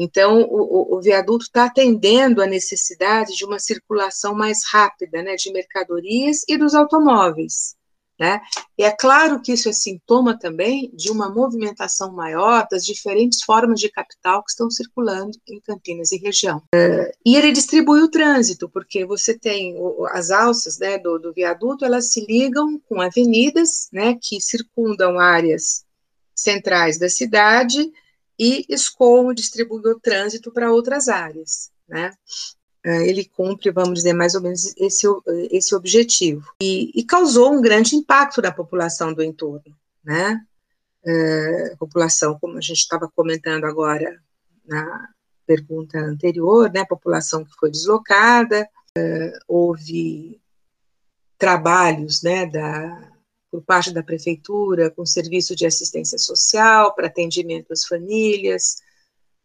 então, 0.00 0.42
o, 0.42 0.96
o 0.96 1.00
viaduto 1.00 1.46
está 1.46 1.64
atendendo 1.64 2.40
a 2.40 2.46
necessidade 2.46 3.34
de 3.34 3.44
uma 3.44 3.58
circulação 3.58 4.32
mais 4.32 4.60
rápida, 4.70 5.22
né, 5.22 5.34
de 5.34 5.52
mercadorias 5.52 6.44
e 6.48 6.56
dos 6.56 6.72
automóveis, 6.72 7.74
né? 8.18 8.40
E 8.76 8.82
é 8.82 8.90
claro 8.90 9.40
que 9.40 9.52
isso 9.52 9.68
é 9.68 9.72
sintoma 9.72 10.36
também 10.36 10.90
de 10.92 11.10
uma 11.10 11.30
movimentação 11.30 12.12
maior 12.12 12.66
das 12.70 12.84
diferentes 12.84 13.42
formas 13.42 13.78
de 13.78 13.88
capital 13.88 14.42
que 14.42 14.50
estão 14.50 14.70
circulando 14.70 15.38
em 15.48 15.60
Campinas 15.60 16.10
e 16.10 16.18
região. 16.18 16.58
Uh, 16.74 17.12
e 17.24 17.36
ele 17.36 17.52
distribui 17.52 18.02
o 18.02 18.10
trânsito, 18.10 18.68
porque 18.68 19.04
você 19.04 19.38
tem 19.38 19.76
as 20.10 20.30
alças 20.30 20.78
né, 20.78 20.98
do, 20.98 21.18
do 21.18 21.32
viaduto, 21.32 21.84
elas 21.84 22.12
se 22.12 22.24
ligam 22.26 22.80
com 22.88 23.00
avenidas, 23.00 23.88
né, 23.92 24.18
que 24.20 24.40
circundam 24.40 25.18
áreas 25.18 25.84
centrais 26.34 26.98
da 26.98 27.08
cidade, 27.08 27.92
e 28.38 28.64
escoam, 28.68 29.34
distribui 29.34 29.80
o 29.90 29.98
trânsito 29.98 30.52
para 30.52 30.72
outras 30.72 31.08
áreas, 31.08 31.72
né? 31.88 32.12
É, 32.84 33.08
ele 33.08 33.24
cumpre, 33.24 33.70
vamos 33.70 33.94
dizer, 33.94 34.12
mais 34.12 34.34
ou 34.34 34.40
menos 34.40 34.72
esse, 34.76 35.06
esse 35.50 35.74
objetivo. 35.74 36.44
E, 36.62 36.92
e 36.94 37.04
causou 37.04 37.52
um 37.52 37.60
grande 37.60 37.96
impacto 37.96 38.40
na 38.40 38.52
população 38.52 39.12
do 39.12 39.22
entorno, 39.22 39.76
né? 40.04 40.40
É, 41.04 41.76
população, 41.78 42.38
como 42.38 42.58
a 42.58 42.60
gente 42.60 42.78
estava 42.78 43.10
comentando 43.14 43.64
agora 43.64 44.20
na 44.66 45.08
pergunta 45.46 45.98
anterior, 45.98 46.70
né? 46.72 46.84
População 46.84 47.44
que 47.44 47.54
foi 47.58 47.70
deslocada, 47.70 48.68
é, 48.96 49.32
houve 49.46 50.40
trabalhos, 51.38 52.20
né, 52.22 52.46
da, 52.46 53.12
por 53.50 53.62
parte 53.62 53.92
da 53.92 54.02
prefeitura, 54.02 54.90
com 54.90 55.06
serviço 55.06 55.54
de 55.54 55.64
assistência 55.64 56.18
social, 56.18 56.94
para 56.94 57.06
atendimento 57.06 57.72
às 57.72 57.86
famílias, 57.86 58.76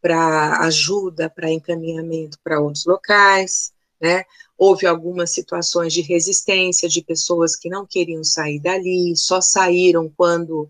para 0.03 0.57
ajuda, 0.65 1.29
para 1.29 1.49
encaminhamento 1.49 2.37
para 2.43 2.59
outros 2.59 2.85
locais, 2.85 3.71
né? 4.01 4.25
Houve 4.57 4.85
algumas 4.85 5.31
situações 5.31 5.93
de 5.93 6.01
resistência 6.01 6.89
de 6.89 7.01
pessoas 7.01 7.55
que 7.55 7.69
não 7.69 7.85
queriam 7.85 8.21
sair 8.21 8.59
dali, 8.59 9.15
só 9.15 9.39
saíram 9.39 10.11
quando 10.15 10.69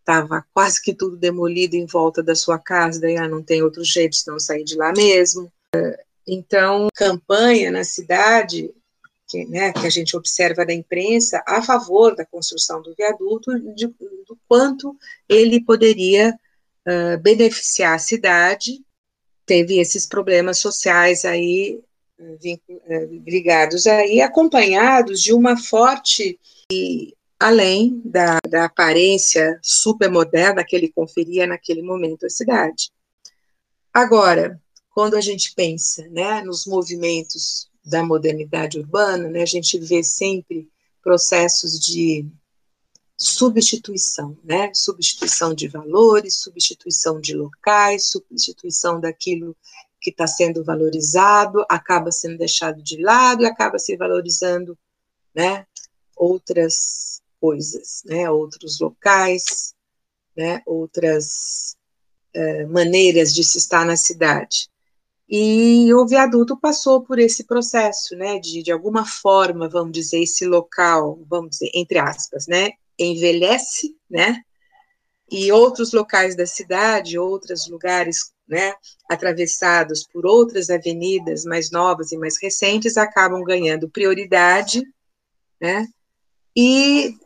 estava 0.00 0.44
quase 0.52 0.82
que 0.82 0.92
tudo 0.92 1.16
demolido 1.16 1.76
em 1.76 1.86
volta 1.86 2.20
da 2.20 2.34
sua 2.34 2.58
casa, 2.58 3.00
daí 3.00 3.16
ah, 3.16 3.28
não 3.28 3.44
tem 3.44 3.62
outro 3.62 3.84
jeito 3.84 4.16
senão 4.16 4.40
sair 4.40 4.64
de 4.64 4.74
lá 4.74 4.92
mesmo. 4.92 5.50
Então, 6.26 6.88
campanha 6.94 7.70
na 7.70 7.84
cidade 7.84 8.74
que, 9.28 9.44
né, 9.46 9.72
que 9.72 9.86
a 9.86 9.90
gente 9.90 10.16
observa 10.16 10.66
da 10.66 10.74
imprensa 10.74 11.42
a 11.46 11.62
favor 11.62 12.16
da 12.16 12.26
construção 12.26 12.82
do 12.82 12.92
viaduto, 12.94 13.56
de, 13.74 13.86
do 13.86 14.36
quanto 14.48 14.96
ele 15.28 15.60
poderia 15.60 16.36
beneficiar 17.22 17.94
a 17.94 17.98
cidade, 17.98 18.84
teve 19.46 19.78
esses 19.78 20.06
problemas 20.06 20.58
sociais 20.58 21.24
aí 21.24 21.80
ligados 23.26 23.86
aí, 23.86 24.20
acompanhados 24.20 25.20
de 25.20 25.32
uma 25.32 25.56
forte 25.56 26.38
e 26.70 27.14
além 27.38 28.00
da, 28.04 28.38
da 28.48 28.64
aparência 28.64 29.58
super 29.62 30.10
moderna 30.10 30.64
que 30.64 30.74
ele 30.74 30.92
conferia 30.92 31.46
naquele 31.46 31.82
momento 31.82 32.24
à 32.24 32.30
cidade. 32.30 32.90
Agora, 33.92 34.60
quando 34.90 35.16
a 35.16 35.20
gente 35.20 35.52
pensa 35.54 36.08
né, 36.08 36.40
nos 36.42 36.66
movimentos 36.66 37.68
da 37.84 38.02
modernidade 38.02 38.78
urbana, 38.78 39.28
né, 39.28 39.42
a 39.42 39.46
gente 39.46 39.78
vê 39.78 40.02
sempre 40.02 40.68
processos 41.02 41.78
de 41.78 42.26
substituição, 43.16 44.36
né? 44.42 44.72
Substituição 44.74 45.54
de 45.54 45.68
valores, 45.68 46.40
substituição 46.40 47.20
de 47.20 47.34
locais, 47.34 48.06
substituição 48.06 49.00
daquilo 49.00 49.56
que 50.00 50.10
está 50.10 50.26
sendo 50.26 50.64
valorizado, 50.64 51.64
acaba 51.68 52.12
sendo 52.12 52.36
deixado 52.36 52.82
de 52.82 53.00
lado 53.00 53.42
e 53.42 53.46
acaba 53.46 53.78
se 53.78 53.96
valorizando, 53.96 54.76
né? 55.34 55.66
Outras 56.16 57.22
coisas, 57.40 58.02
né? 58.04 58.30
Outros 58.30 58.80
locais, 58.80 59.74
né? 60.36 60.62
Outras 60.66 61.76
é, 62.34 62.66
maneiras 62.66 63.32
de 63.32 63.44
se 63.44 63.58
estar 63.58 63.86
na 63.86 63.96
cidade. 63.96 64.68
E 65.28 65.92
o 65.94 66.06
viaduto 66.06 66.56
passou 66.56 67.02
por 67.02 67.18
esse 67.18 67.44
processo, 67.44 68.14
né, 68.14 68.38
de, 68.38 68.62
de 68.62 68.70
alguma 68.70 69.06
forma, 69.06 69.68
vamos 69.68 69.92
dizer, 69.92 70.22
esse 70.22 70.44
local, 70.44 71.18
vamos 71.26 71.50
dizer, 71.50 71.70
entre 71.74 71.98
aspas, 71.98 72.46
né, 72.46 72.72
envelhece, 72.98 73.96
né, 74.08 74.40
e 75.30 75.50
outros 75.50 75.92
locais 75.92 76.36
da 76.36 76.46
cidade, 76.46 77.18
outros 77.18 77.68
lugares, 77.68 78.32
né, 78.46 78.74
atravessados 79.08 80.06
por 80.06 80.26
outras 80.26 80.70
avenidas 80.70 81.44
mais 81.44 81.70
novas 81.70 82.12
e 82.12 82.18
mais 82.18 82.40
recentes, 82.40 82.96
acabam 82.96 83.42
ganhando 83.42 83.88
prioridade, 83.88 84.82
né, 85.60 85.86
e 86.56 87.16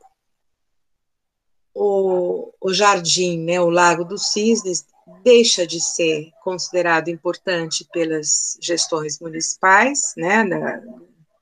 o, 1.74 2.52
o 2.60 2.72
jardim, 2.72 3.40
né, 3.44 3.60
o 3.60 3.68
Lago 3.68 4.04
dos 4.04 4.32
Cisnes, 4.32 4.86
deixa 5.22 5.66
de 5.66 5.80
ser 5.80 6.30
considerado 6.42 7.08
importante 7.08 7.86
pelas 7.92 8.58
gestões 8.60 9.18
municipais, 9.20 10.12
né, 10.16 10.44
da 10.44 10.82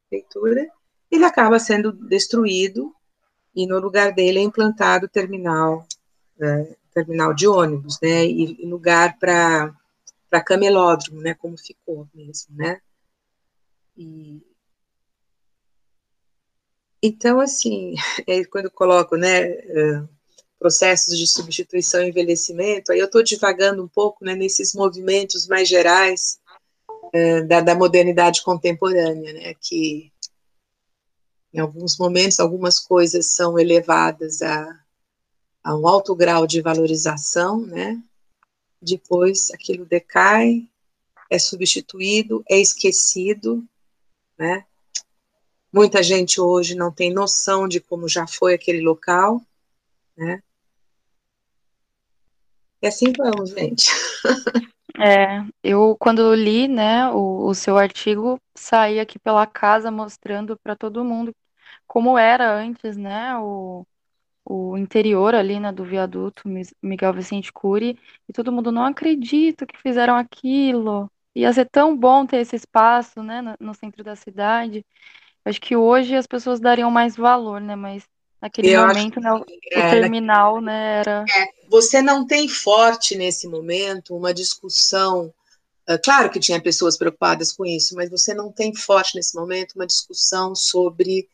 prefeitura, 0.09 0.69
ele 1.11 1.25
acaba 1.25 1.59
sendo 1.59 1.93
destruído 1.93 2.95
e 3.57 3.67
no 3.67 3.81
lugar 3.81 4.13
dele 4.13 4.39
é 4.39 4.43
implantado 4.43 5.09
terminal, 5.09 5.87
é, 6.39 6.77
terminal 6.93 7.33
de 7.33 7.49
ônibus, 7.49 7.99
né, 8.03 8.27
e, 8.27 8.63
e 8.63 8.67
lugar 8.67 9.19
para 9.19 9.75
camelódromo, 10.45 11.23
né, 11.23 11.35
como 11.35 11.57
ficou 11.57 12.07
mesmo, 12.15 12.55
né. 12.55 12.81
E, 13.97 14.43
então, 17.03 17.41
assim, 17.41 17.95
é, 18.29 18.45
quando 18.45 18.71
coloco, 18.71 19.17
né, 19.17 19.49
uh, 19.49 20.09
processos 20.59 21.17
de 21.19 21.27
substituição 21.27 22.03
e 22.03 22.09
envelhecimento, 22.09 22.93
aí 22.93 22.99
eu 22.99 23.07
estou 23.07 23.23
divagando 23.23 23.83
um 23.83 23.89
pouco 23.89 24.25
né, 24.25 24.35
nesses 24.35 24.75
movimentos 24.75 25.47
mais 25.47 25.69
gerais 25.69 26.39
é, 27.13 27.43
da, 27.43 27.61
da, 27.61 27.75
modernidade 27.75 28.43
contemporânea, 28.43 29.33
né, 29.33 29.55
que 29.61 30.13
em 31.57 31.59
alguns 31.59 31.97
momentos 31.97 32.39
algumas 32.39 32.79
coisas 32.79 33.33
são 33.33 33.59
elevadas 33.59 34.43
a, 34.43 34.79
a 35.65 35.75
um 35.75 35.89
alto 35.89 36.15
grau 36.15 36.47
de 36.47 36.61
valorização, 36.61 37.67
né, 37.67 37.99
depois 38.81 39.51
aquilo 39.51 39.87
decai, 39.87 40.69
é 41.31 41.39
substituído, 41.39 42.45
é 42.47 42.61
esquecido, 42.61 43.67
né, 44.39 44.67
muita 45.73 46.03
gente 46.03 46.39
hoje 46.39 46.75
não 46.75 46.93
tem 46.93 47.11
noção 47.11 47.67
de 47.67 47.81
como 47.81 48.07
já 48.07 48.27
foi 48.27 48.53
aquele 48.53 48.83
local, 48.83 49.41
né, 50.15 50.43
e 52.83 52.87
assim 52.87 53.13
vamos, 53.17 53.51
gente. 53.51 53.91
É, 54.99 55.45
eu 55.63 55.95
quando 56.01 56.35
li, 56.35 56.67
né, 56.67 57.07
o, 57.11 57.49
o 57.49 57.55
seu 57.55 57.77
artigo, 57.77 58.41
saí 58.55 58.99
aqui 58.99 59.19
pela 59.19 59.47
casa 59.47 59.91
mostrando 59.91 60.57
para 60.57 60.75
todo 60.75 61.05
mundo 61.05 61.35
como 61.87 62.19
era 62.19 62.53
antes, 62.53 62.97
né, 62.97 63.37
o, 63.39 63.87
o 64.45 64.77
interior 64.77 65.35
ali, 65.35 65.61
né, 65.61 65.73
do 65.73 65.85
viaduto 65.85 66.43
Miguel 66.83 67.13
Vicente 67.13 67.53
Cury, 67.53 67.99
e 68.29 68.33
todo 68.33 68.53
mundo 68.53 68.73
não 68.73 68.85
acredita 68.85 69.67
que 69.67 69.79
fizeram 69.79 70.17
aquilo. 70.17 71.11
Ia 71.35 71.53
ser 71.53 71.69
tão 71.71 71.97
bom 71.97 72.27
ter 72.27 72.39
esse 72.39 72.57
espaço, 72.57 73.23
né, 73.23 73.43
no, 73.43 73.55
no 73.59 73.75
centro 73.75 74.03
da 74.03 74.17
cidade. 74.17 74.85
Acho 75.45 75.61
que 75.61 75.77
hoje 75.77 76.17
as 76.17 76.27
pessoas 76.27 76.59
dariam 76.59 76.91
mais 76.91 77.17
valor, 77.17 77.61
né, 77.61 77.77
mas 77.77 78.05
naquele 78.41 78.71
eu 78.71 78.87
momento, 78.87 79.21
né, 79.21 79.33
o, 79.33 79.45
é, 79.73 79.91
terminal, 79.91 80.61
né, 80.61 81.01
era... 81.01 81.25
É 81.29 81.57
você 81.69 82.01
não 82.01 82.27
tem 82.27 82.49
forte 82.49 83.17
nesse 83.17 83.49
momento 83.49 84.17
uma 84.17 84.33
discussão. 84.33 85.33
Uh, 85.89 85.99
claro 86.03 86.31
que 86.31 86.41
tinha 86.41 86.61
pessoas 86.61 86.97
preocupadas 86.97 87.53
com 87.53 87.65
isso, 87.65 87.95
mas 87.95 88.11
você 88.11 88.35
não 88.35 88.51
tem 88.51 88.75
forte 88.75 89.15
nesse 89.15 89.35
momento 89.37 89.75
uma 89.75 89.87
discussão 89.87 90.55
sobre 90.55 91.29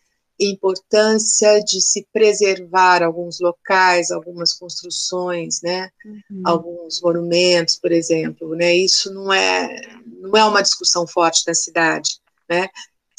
importância 0.50 1.60
de 1.60 1.80
se 1.80 2.06
preservar 2.12 3.02
alguns 3.02 3.40
locais, 3.40 4.10
algumas 4.10 4.52
construções, 4.52 5.60
né? 5.62 5.90
Uhum. 6.04 6.42
Alguns 6.44 7.00
monumentos, 7.00 7.76
por 7.76 7.92
exemplo, 7.92 8.54
né? 8.54 8.74
Isso 8.74 9.12
não 9.12 9.32
é 9.32 9.80
não 10.20 10.36
é 10.36 10.44
uma 10.44 10.62
discussão 10.62 11.06
forte 11.06 11.42
na 11.46 11.54
cidade, 11.54 12.20
né? 12.48 12.68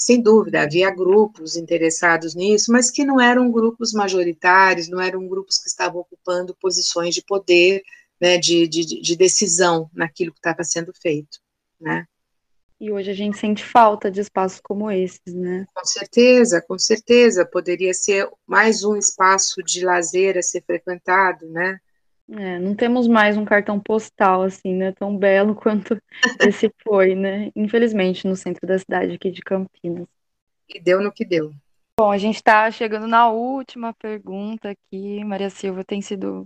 sem 0.04 0.22
dúvida, 0.22 0.64
havia 0.64 0.92
grupos 0.92 1.56
interessados 1.56 2.36
nisso, 2.36 2.72
mas 2.72 2.92
que 2.92 3.06
não 3.06 3.22
eram 3.22 3.50
grupos 3.50 3.94
majoritários, 3.94 4.90
não 4.90 5.00
eram 5.00 5.26
grupos 5.28 5.58
que 5.58 5.70
estavam 5.70 6.02
ocupando 6.02 6.56
posições 6.60 7.16
de 7.16 7.24
poder, 7.24 7.82
né, 8.20 8.38
de, 8.38 8.68
de, 8.68 9.02
de 9.02 9.16
decisão 9.16 9.90
naquilo 9.94 10.34
que 10.34 10.40
estava 10.40 10.64
sendo 10.64 10.92
feito, 10.94 11.40
né. 11.80 12.06
E 12.84 12.92
hoje 12.92 13.10
a 13.10 13.14
gente 13.14 13.38
sente 13.38 13.64
falta 13.64 14.12
de 14.12 14.20
espaços 14.20 14.60
como 14.60 14.92
esses, 14.92 15.34
né? 15.34 15.66
Com 15.74 15.86
certeza, 15.86 16.62
com 16.62 16.78
certeza, 16.78 17.46
poderia 17.46 17.94
ser 17.94 18.30
mais 18.46 18.84
um 18.84 18.98
espaço 18.98 19.64
de 19.64 19.86
lazer 19.86 20.38
a 20.38 20.42
ser 20.42 20.62
frequentado, 20.66 21.48
né? 21.48 21.80
É, 22.30 22.60
não 22.60 22.76
temos 22.76 23.08
mais 23.08 23.38
um 23.38 23.46
cartão 23.46 23.80
postal 23.80 24.42
assim, 24.42 24.76
né, 24.76 24.92
tão 24.92 25.18
belo 25.18 25.56
quanto 25.56 25.98
esse 26.46 26.70
foi, 26.84 27.16
né? 27.16 27.52
Infelizmente, 27.56 28.28
no 28.28 28.36
centro 28.36 28.68
da 28.68 28.78
cidade 28.78 29.14
aqui 29.14 29.32
de 29.32 29.42
Campinas. 29.42 30.06
E 30.68 30.78
deu 30.78 31.02
no 31.02 31.10
que 31.10 31.24
deu. 31.24 31.54
Bom, 31.98 32.12
a 32.12 32.18
gente 32.18 32.36
está 32.36 32.70
chegando 32.70 33.08
na 33.08 33.30
última 33.30 33.94
pergunta 33.94 34.72
aqui, 34.72 35.24
Maria 35.24 35.50
Silva. 35.50 35.86
Tem 35.86 36.02
sido, 36.02 36.46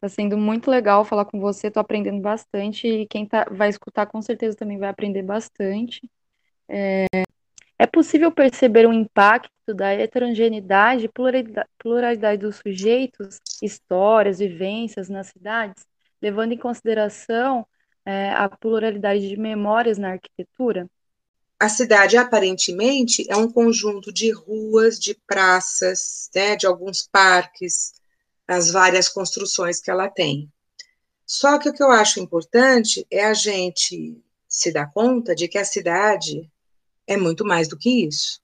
tá 0.00 0.08
sendo 0.08 0.36
muito 0.36 0.70
legal 0.70 1.04
falar 1.04 1.24
com 1.24 1.40
você. 1.40 1.68
Estou 1.68 1.80
aprendendo 1.80 2.20
bastante 2.20 2.86
e 2.86 3.06
quem 3.06 3.26
tá, 3.26 3.46
vai 3.50 3.68
escutar 3.68 4.06
com 4.06 4.20
certeza 4.22 4.56
também 4.56 4.78
vai 4.78 4.88
aprender 4.88 5.22
bastante. 5.22 6.08
É, 6.68 7.06
é 7.78 7.86
possível 7.86 8.32
perceber 8.32 8.86
um 8.86 8.92
impacto 8.92 9.74
da 9.74 9.92
heterogeneidade 9.92 11.06
e 11.06 11.62
pluralidade 11.78 12.42
dos 12.42 12.56
sujeitos, 12.56 13.38
histórias, 13.62 14.38
vivências 14.38 15.08
nas 15.08 15.28
cidades, 15.28 15.86
levando 16.20 16.52
em 16.52 16.58
consideração 16.58 17.66
é, 18.04 18.30
a 18.30 18.48
pluralidade 18.48 19.28
de 19.28 19.36
memórias 19.36 19.98
na 19.98 20.12
arquitetura? 20.12 20.88
A 21.60 21.68
cidade, 21.68 22.16
aparentemente, 22.16 23.26
é 23.28 23.36
um 23.36 23.50
conjunto 23.50 24.12
de 24.12 24.30
ruas, 24.30 24.98
de 24.98 25.14
praças, 25.26 26.30
né, 26.34 26.56
de 26.56 26.66
alguns 26.66 27.06
parques, 27.06 27.92
as 28.48 28.70
várias 28.70 29.08
construções 29.08 29.80
que 29.80 29.90
ela 29.90 30.08
tem. 30.08 30.50
Só 31.26 31.58
que 31.58 31.68
o 31.68 31.72
que 31.74 31.82
eu 31.82 31.90
acho 31.90 32.18
importante 32.18 33.06
é 33.10 33.26
a 33.26 33.34
gente 33.34 34.16
se 34.48 34.72
dar 34.72 34.90
conta 34.90 35.34
de 35.34 35.46
que 35.46 35.58
a 35.58 35.64
cidade 35.64 36.50
é 37.06 37.18
muito 37.18 37.44
mais 37.44 37.68
do 37.68 37.76
que 37.76 38.06
isso. 38.06 38.40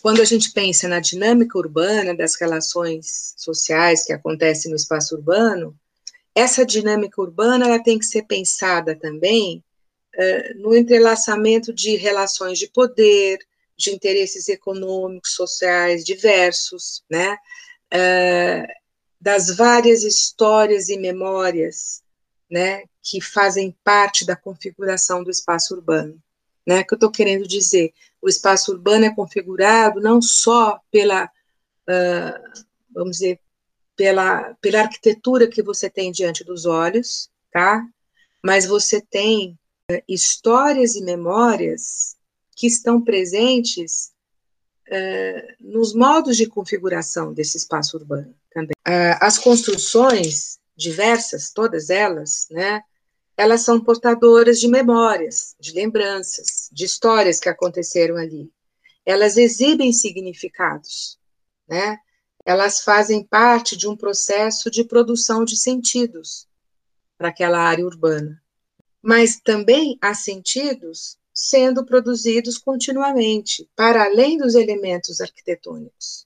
Quando 0.00 0.22
a 0.22 0.24
gente 0.24 0.52
pensa 0.52 0.86
na 0.86 1.00
dinâmica 1.00 1.58
urbana 1.58 2.14
das 2.14 2.36
relações 2.36 3.34
sociais 3.36 4.04
que 4.04 4.12
acontecem 4.12 4.70
no 4.70 4.76
espaço 4.76 5.16
urbano, 5.16 5.76
essa 6.32 6.64
dinâmica 6.64 7.20
urbana 7.20 7.66
ela 7.66 7.82
tem 7.82 7.98
que 7.98 8.06
ser 8.06 8.22
pensada 8.22 8.94
também 8.94 9.64
uh, 10.14 10.60
no 10.60 10.76
entrelaçamento 10.76 11.72
de 11.72 11.96
relações 11.96 12.56
de 12.56 12.68
poder, 12.68 13.38
de 13.76 13.90
interesses 13.90 14.48
econômicos, 14.48 15.32
sociais 15.32 16.04
diversos, 16.04 17.02
né? 17.10 17.36
Uh, 17.92 18.85
das 19.26 19.56
várias 19.56 20.02
histórias 20.04 20.88
e 20.88 20.96
memórias, 20.96 22.02
né, 22.48 22.84
que 23.02 23.20
fazem 23.20 23.76
parte 23.82 24.24
da 24.24 24.36
configuração 24.36 25.24
do 25.24 25.30
espaço 25.30 25.74
urbano 25.74 26.22
né? 26.66 26.82
Que 26.82 26.94
eu 26.94 26.96
estou 26.96 27.10
querendo 27.10 27.46
dizer, 27.46 27.94
o 28.20 28.28
espaço 28.28 28.72
urbano 28.72 29.04
é 29.04 29.14
configurado 29.14 30.00
não 30.00 30.20
só 30.20 30.80
pela, 30.90 31.26
uh, 31.26 32.64
vamos 32.90 33.18
dizer, 33.18 33.38
pela, 33.94 34.54
pela 34.60 34.80
arquitetura 34.80 35.46
que 35.46 35.62
você 35.62 35.88
tem 35.88 36.10
diante 36.10 36.42
dos 36.42 36.66
olhos, 36.66 37.30
tá? 37.52 37.86
Mas 38.42 38.66
você 38.66 39.00
tem 39.00 39.56
uh, 39.90 40.02
histórias 40.08 40.96
e 40.96 41.04
memórias 41.04 42.16
que 42.56 42.66
estão 42.66 43.00
presentes 43.00 44.12
uh, 44.88 45.54
nos 45.60 45.94
modos 45.94 46.36
de 46.36 46.46
configuração 46.46 47.32
desse 47.32 47.56
espaço 47.56 47.96
urbano 47.96 48.34
também. 48.56 48.74
as 49.20 49.36
construções 49.36 50.58
diversas, 50.74 51.50
todas 51.50 51.90
elas, 51.90 52.46
né? 52.50 52.80
elas 53.36 53.60
são 53.60 53.78
portadoras 53.78 54.58
de 54.58 54.66
memórias, 54.66 55.54
de 55.60 55.72
lembranças, 55.72 56.70
de 56.72 56.86
histórias 56.86 57.38
que 57.38 57.50
aconteceram 57.50 58.16
ali. 58.16 58.50
Elas 59.04 59.36
exibem 59.36 59.92
significados, 59.92 61.18
né? 61.68 61.98
Elas 62.46 62.80
fazem 62.80 63.22
parte 63.22 63.76
de 63.76 63.86
um 63.86 63.96
processo 63.96 64.70
de 64.70 64.84
produção 64.84 65.44
de 65.44 65.56
sentidos 65.56 66.48
para 67.18 67.28
aquela 67.28 67.58
área 67.58 67.84
urbana. 67.84 68.40
Mas 69.02 69.38
também 69.38 69.98
há 70.00 70.14
sentidos 70.14 71.18
sendo 71.34 71.84
produzidos 71.84 72.56
continuamente, 72.56 73.68
para 73.76 74.04
além 74.04 74.38
dos 74.38 74.54
elementos 74.54 75.20
arquitetônicos. 75.20 76.25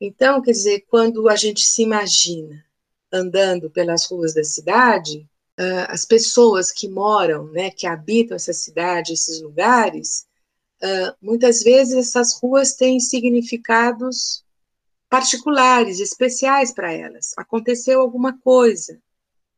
Então, 0.00 0.40
quer 0.40 0.52
dizer, 0.52 0.86
quando 0.88 1.28
a 1.28 1.36
gente 1.36 1.62
se 1.62 1.82
imagina 1.82 2.64
andando 3.12 3.70
pelas 3.70 4.06
ruas 4.06 4.34
da 4.34 4.44
cidade, 4.44 5.28
uh, 5.58 5.86
as 5.88 6.04
pessoas 6.04 6.70
que 6.72 6.88
moram, 6.88 7.46
né, 7.52 7.70
que 7.70 7.86
habitam 7.86 8.36
essa 8.36 8.52
cidade, 8.52 9.12
esses 9.12 9.42
lugares, 9.42 10.26
uh, 10.82 11.14
muitas 11.20 11.62
vezes 11.62 11.94
essas 11.94 12.38
ruas 12.40 12.74
têm 12.74 13.00
significados 13.00 14.44
particulares, 15.10 15.98
especiais 15.98 16.72
para 16.72 16.92
elas. 16.92 17.34
Aconteceu 17.36 18.00
alguma 18.00 18.38
coisa, 18.38 18.98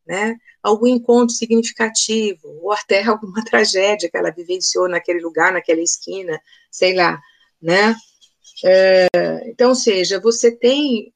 né? 0.05 0.35
Algum 0.63 0.87
encontro 0.87 1.35
significativo, 1.35 2.47
ou 2.61 2.73
até 2.73 3.03
alguma 3.05 3.45
tragédia 3.45 4.09
que 4.09 4.17
ela 4.17 4.31
vivenciou 4.31 4.89
naquele 4.89 5.21
lugar, 5.21 5.53
naquela 5.53 5.81
esquina, 5.81 6.41
sei 6.71 6.95
lá, 6.95 7.21
né? 7.61 7.95
É, 8.63 9.07
então, 9.47 9.75
seja, 9.75 10.19
você 10.19 10.51
tem 10.51 11.13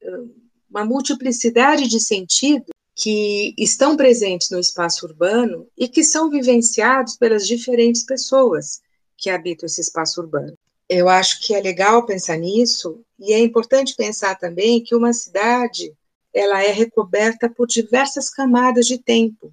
uma 0.69 0.83
multiplicidade 0.85 1.87
de 1.87 1.99
sentidos 1.99 2.67
que 2.95 3.53
estão 3.57 3.95
presentes 3.95 4.49
no 4.49 4.59
espaço 4.59 5.05
urbano 5.05 5.67
e 5.77 5.87
que 5.87 6.03
são 6.03 6.29
vivenciados 6.29 7.15
pelas 7.15 7.47
diferentes 7.47 8.03
pessoas 8.03 8.81
que 9.15 9.29
habitam 9.29 9.67
esse 9.67 9.81
espaço 9.81 10.19
urbano. 10.19 10.53
Eu 10.89 11.07
acho 11.07 11.41
que 11.41 11.53
é 11.53 11.61
legal 11.61 12.05
pensar 12.05 12.37
nisso 12.37 13.01
e 13.19 13.33
é 13.33 13.39
importante 13.39 13.95
pensar 13.95 14.35
também 14.35 14.83
que 14.83 14.95
uma 14.95 15.13
cidade 15.13 15.93
ela 16.33 16.63
é 16.63 16.71
recoberta 16.71 17.49
por 17.49 17.67
diversas 17.67 18.29
camadas 18.29 18.85
de 18.85 18.97
tempo. 18.97 19.51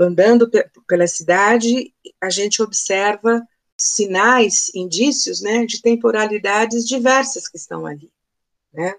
andando 0.00 0.50
pela 0.86 1.06
cidade, 1.06 1.92
a 2.20 2.30
gente 2.30 2.62
observa 2.62 3.42
sinais, 3.86 4.70
indícios, 4.74 5.40
né, 5.40 5.66
de 5.66 5.80
temporalidades 5.80 6.86
diversas 6.86 7.48
que 7.48 7.56
estão 7.56 7.86
ali, 7.86 8.10
né, 8.72 8.94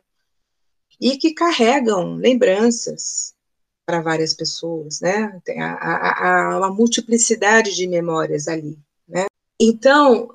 e 0.99 1.17
que 1.17 1.33
carregam 1.33 2.15
lembranças, 2.15 3.35
para 3.87 4.01
várias 4.01 4.33
pessoas, 4.33 4.99
né? 4.99 5.39
Tem 5.45 5.61
a, 5.61 5.73
a, 5.73 6.51
a, 6.51 6.57
uma 6.57 6.69
multiplicidade 6.69 7.73
de 7.73 7.87
memórias 7.87 8.49
ali, 8.49 8.77
né? 9.07 9.27
Então, 9.57 10.29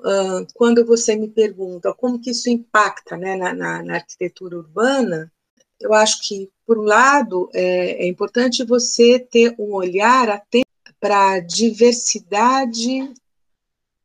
quando 0.55 0.83
você 0.83 1.15
me 1.15 1.29
pergunta 1.29 1.93
como 1.93 2.19
que 2.19 2.31
isso 2.31 2.49
impacta 2.49 3.15
né, 3.15 3.35
na, 3.35 3.53
na, 3.53 3.83
na 3.83 3.93
arquitetura 3.93 4.57
urbana, 4.57 5.31
eu 5.79 5.93
acho 5.93 6.27
que, 6.27 6.49
por 6.65 6.79
um 6.79 6.81
lado, 6.81 7.47
é, 7.53 8.03
é 8.03 8.07
importante 8.07 8.65
você 8.65 9.19
ter 9.19 9.53
um 9.59 9.73
olhar 9.73 10.29
atento 10.29 10.67
para 10.99 11.33
a 11.33 11.39
diversidade, 11.39 13.13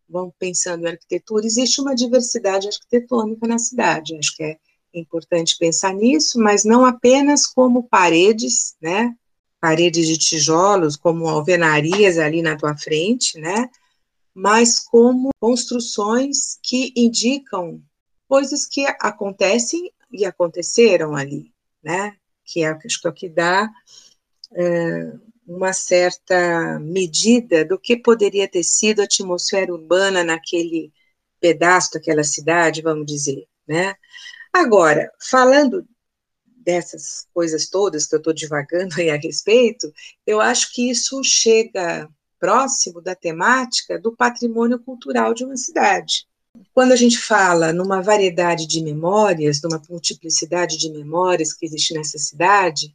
vamos 0.08 0.34
pensando 0.38 0.86
em 0.86 0.90
arquitetura, 0.90 1.46
existe 1.46 1.80
uma 1.80 1.94
diversidade 1.94 2.68
arquitetônica 2.68 3.46
na 3.46 3.58
cidade, 3.58 4.16
acho 4.16 4.34
que 4.36 4.42
é 4.42 4.58
importante 4.94 5.56
pensar 5.58 5.92
nisso, 5.92 6.38
mas 6.40 6.64
não 6.64 6.84
apenas 6.84 7.46
como 7.46 7.84
paredes, 7.84 8.74
né, 8.80 9.14
paredes 9.60 10.06
de 10.06 10.16
tijolos, 10.16 10.96
como 10.96 11.28
alvenarias 11.28 12.18
ali 12.18 12.42
na 12.42 12.56
tua 12.56 12.76
frente, 12.76 13.38
né? 13.38 13.68
Mas 14.34 14.78
como 14.78 15.30
construções 15.40 16.58
que 16.62 16.92
indicam 16.96 17.82
coisas 18.28 18.64
que 18.66 18.86
acontecem 19.00 19.92
e 20.12 20.24
aconteceram 20.24 21.16
ali, 21.16 21.52
né? 21.82 22.16
Que 22.44 22.62
é, 22.62 22.68
acho 22.68 23.00
que 23.00 23.06
é 23.06 23.10
o 23.10 23.14
que 23.14 23.28
dá 23.28 23.68
é, 24.52 25.12
uma 25.48 25.72
certa 25.72 26.78
medida 26.78 27.64
do 27.64 27.78
que 27.78 27.96
poderia 27.96 28.46
ter 28.46 28.62
sido 28.62 29.00
a 29.00 29.04
atmosfera 29.04 29.72
urbana 29.72 30.22
naquele 30.22 30.92
pedaço 31.40 31.92
daquela 31.94 32.22
cidade, 32.22 32.82
vamos 32.82 33.06
dizer, 33.06 33.46
né? 33.66 33.94
Agora, 34.52 35.10
falando 35.18 35.86
dessas 36.46 37.26
coisas 37.32 37.68
todas 37.68 38.06
que 38.06 38.14
eu 38.14 38.18
estou 38.18 38.32
divagando 38.32 38.96
aí 38.98 39.08
a 39.08 39.16
respeito, 39.16 39.90
eu 40.26 40.40
acho 40.40 40.72
que 40.74 40.90
isso 40.90 41.22
chega 41.24 42.08
próximo 42.38 43.00
da 43.00 43.14
temática 43.14 43.98
do 43.98 44.14
patrimônio 44.14 44.78
cultural 44.78 45.32
de 45.32 45.44
uma 45.44 45.56
cidade. 45.56 46.26
Quando 46.74 46.92
a 46.92 46.96
gente 46.96 47.18
fala 47.18 47.72
numa 47.72 48.02
variedade 48.02 48.66
de 48.66 48.82
memórias, 48.82 49.62
numa 49.62 49.80
multiplicidade 49.88 50.76
de 50.76 50.90
memórias 50.90 51.52
que 51.52 51.64
existe 51.64 51.94
nessa 51.94 52.18
cidade, 52.18 52.94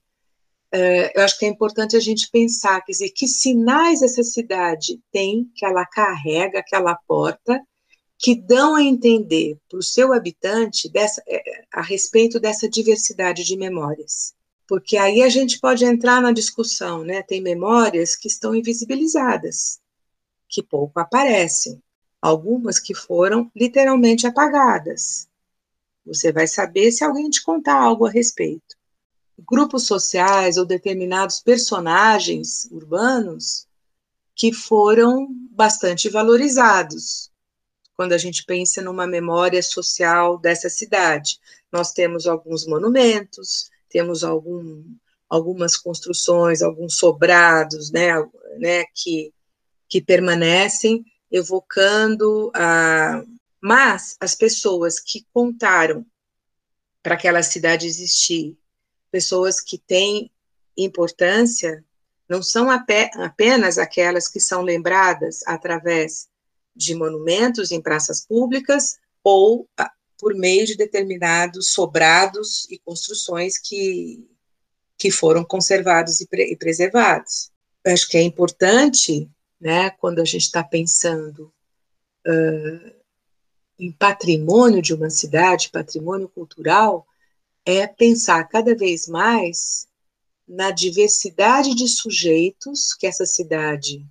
eu 1.16 1.24
acho 1.24 1.38
que 1.38 1.46
é 1.46 1.50
importante 1.50 1.96
a 1.96 2.00
gente 2.00 2.30
pensar, 2.32 2.82
quer 2.82 2.94
dizer, 2.94 3.10
que 3.12 3.28
sinais 3.28 4.02
essa 4.02 4.24
cidade 4.24 5.00
tem, 5.12 5.50
que 5.56 5.66
ela 5.66 5.86
carrega, 5.86 6.64
que 6.66 6.76
ela 6.76 6.98
porta, 7.08 7.62
que 8.18 8.34
dão 8.36 8.76
a 8.76 8.82
entender 8.82 9.58
para 9.70 9.80
o 9.80 9.84
seu 9.84 10.14
habitante 10.14 10.90
dessa, 10.90 11.22
é, 11.28 11.42
a 11.72 11.82
respeito 11.82 12.40
dessa 12.40 12.70
diversidade 12.70 13.44
de 13.44 13.58
memórias. 13.58 14.34
Porque 14.68 14.98
aí 14.98 15.22
a 15.22 15.30
gente 15.30 15.60
pode 15.60 15.84
entrar 15.86 16.22
na 16.22 16.32
discussão, 16.32 17.04
né? 17.04 17.22
Tem 17.22 17.42
memórias 17.42 18.16
que 18.16 18.28
estão 18.28 18.56
invisibilizadas, 18.56 19.80
que 20.48 20.64
pouco 20.64 21.00
aparecem, 21.00 21.82
algumas 22.22 22.80
que 22.80 22.96
foram 22.96 23.52
literalmente 23.54 24.26
apagadas. 24.26 25.28
Você 26.06 26.32
vai 26.32 26.48
saber 26.48 26.92
se 26.92 27.04
alguém 27.04 27.30
te 27.30 27.44
contar 27.44 27.76
algo 27.76 28.06
a 28.06 28.10
respeito. 28.10 28.73
Grupos 29.50 29.86
sociais 29.86 30.58
ou 30.58 30.66
determinados 30.66 31.40
personagens 31.40 32.68
urbanos 32.72 33.68
que 34.36 34.52
foram 34.52 35.28
bastante 35.52 36.10
valorizados, 36.10 37.32
quando 37.96 38.14
a 38.14 38.18
gente 38.18 38.44
pensa 38.46 38.82
numa 38.82 39.06
memória 39.06 39.62
social 39.62 40.38
dessa 40.38 40.70
cidade. 40.70 41.40
Nós 41.72 41.92
temos 41.92 42.26
alguns 42.26 42.66
monumentos, 42.66 43.70
temos 43.90 44.24
algum, 44.24 44.84
algumas 45.30 45.78
construções, 45.78 46.62
alguns 46.62 46.98
sobrados, 46.98 47.92
né, 47.92 48.14
né 48.58 48.86
que, 48.94 49.32
que 49.88 50.02
permanecem 50.02 51.06
evocando 51.32 52.52
a. 52.54 53.24
Mas 53.62 54.18
as 54.20 54.36
pessoas 54.36 55.00
que 55.00 55.26
contaram 55.34 56.06
para 57.02 57.16
aquela 57.16 57.42
cidade 57.42 57.88
existir, 57.88 58.58
pessoas 59.14 59.62
que 59.62 59.78
têm 59.78 60.32
importância, 60.76 61.86
não 62.28 62.42
são 62.42 62.68
apenas 62.72 63.78
aquelas 63.78 64.28
que 64.28 64.40
são 64.40 64.64
lembradas 64.64 65.44
através 65.46 66.28
de 66.76 66.96
monumentos 66.96 67.72
em 67.72 67.80
praças 67.80 68.26
públicas 68.26 68.98
ou 69.24 69.70
ah, 69.78 69.92
por 70.18 70.34
meio 70.34 70.66
de 70.66 70.76
determinados 70.76 71.68
sobrados 71.68 72.66
e 72.72 72.80
construções 72.80 73.60
que, 73.60 74.28
que 74.98 75.12
foram 75.12 75.46
conservados 75.46 76.20
e, 76.20 76.28
pre, 76.28 76.52
e 76.52 76.58
preservados. 76.58 77.52
Eu 77.86 77.94
acho 77.94 78.10
que 78.10 78.18
é 78.18 78.22
importante, 78.24 79.30
né, 79.62 79.92
quando 79.92 80.20
a 80.20 80.26
gente 80.26 80.42
está 80.42 80.64
pensando 80.64 81.54
uh, 82.26 82.94
em 83.78 83.92
patrimônio 83.92 84.82
de 84.82 84.96
uma 84.96 85.12
cidade, 85.12 85.70
patrimônio 85.70 86.28
cultural, 86.28 87.06
é 87.66 87.88
pensar 87.88 88.44
cada 88.46 88.76
vez 88.76 89.08
mais 89.08 89.88
na 90.48 90.72
diversidade 90.72 91.74
de 91.74 91.88
sujeitos 91.88 92.94
que 92.94 93.08
essa 93.08 93.26
cidade 93.26 94.06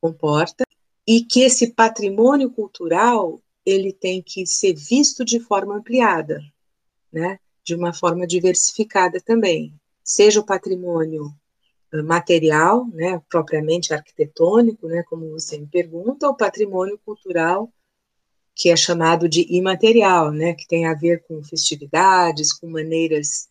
comporta 0.00 0.64
e 1.06 1.24
que 1.24 1.40
esse 1.40 1.72
patrimônio 1.72 2.50
cultural 2.50 3.40
ele 3.64 3.92
tem 3.92 4.22
que 4.22 4.46
ser 4.46 4.74
visto 4.74 5.24
de 5.24 5.40
forma 5.40 5.76
ampliada, 5.76 6.40
né? 7.12 7.38
De 7.64 7.74
uma 7.74 7.92
forma 7.92 8.26
diversificada 8.26 9.20
também, 9.20 9.74
seja 10.02 10.40
o 10.40 10.46
patrimônio 10.46 11.34
eh, 11.92 12.02
material, 12.02 12.86
né, 12.88 13.20
propriamente 13.28 13.92
arquitetônico, 13.92 14.86
né, 14.86 15.02
como 15.02 15.30
você 15.30 15.58
me 15.58 15.66
pergunta, 15.66 16.26
ou 16.26 16.34
patrimônio 16.34 16.98
cultural 17.04 17.70
que 18.58 18.70
é 18.70 18.76
chamado 18.76 19.28
de 19.28 19.46
imaterial, 19.48 20.32
né, 20.32 20.52
que 20.52 20.66
tem 20.66 20.84
a 20.84 20.94
ver 20.94 21.22
com 21.28 21.42
festividades, 21.42 22.52
com 22.52 22.68
maneiras 22.68 23.48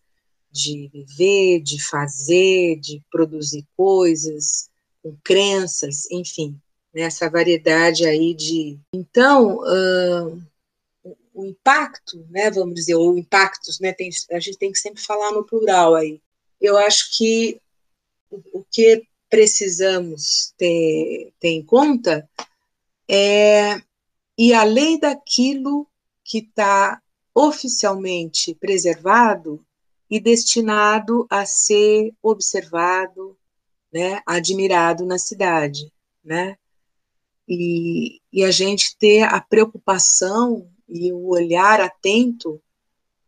de 0.51 0.89
viver, 0.93 1.61
de 1.61 1.81
fazer, 1.81 2.77
de 2.79 3.01
produzir 3.09 3.65
coisas, 3.75 4.69
com 5.01 5.15
crenças, 5.23 6.11
enfim 6.11 6.59
nessa 6.97 7.29
variedade 7.29 8.05
aí 8.07 8.33
de. 8.33 8.79
Então, 8.91 9.59
uh, 9.59 10.41
o 11.33 11.45
impacto, 11.45 12.25
né, 12.31 12.49
vamos 12.49 12.73
dizer, 12.73 12.95
ou 12.95 13.15
impactos, 13.15 13.79
né, 13.79 13.93
tem, 13.93 14.09
a 14.31 14.39
gente 14.39 14.57
tem 14.57 14.71
que 14.71 14.79
sempre 14.79 15.01
falar 15.01 15.31
no 15.31 15.45
plural 15.45 15.93
aí. 15.93 16.19
Eu 16.59 16.75
acho 16.75 17.15
que 17.15 17.61
o, 18.31 18.59
o 18.59 18.65
que 18.71 19.03
precisamos 19.29 20.53
ter, 20.57 21.31
ter 21.39 21.49
em 21.49 21.63
conta 21.63 22.27
é 23.07 23.79
ir 24.37 24.53
além 24.53 24.99
daquilo 24.99 25.87
que 26.23 26.39
está 26.39 27.01
oficialmente 27.33 28.53
preservado 28.55 29.65
e 30.09 30.19
destinado 30.19 31.25
a 31.29 31.45
ser 31.45 32.13
observado, 32.21 33.37
né, 33.91 34.21
admirado 34.25 35.05
na 35.05 35.17
cidade, 35.17 35.91
né? 36.23 36.57
E, 37.47 38.21
e 38.31 38.43
a 38.43 38.51
gente 38.51 38.97
ter 38.97 39.23
a 39.23 39.39
preocupação 39.39 40.69
e 40.87 41.11
o 41.11 41.27
olhar 41.27 41.79
atento 41.79 42.61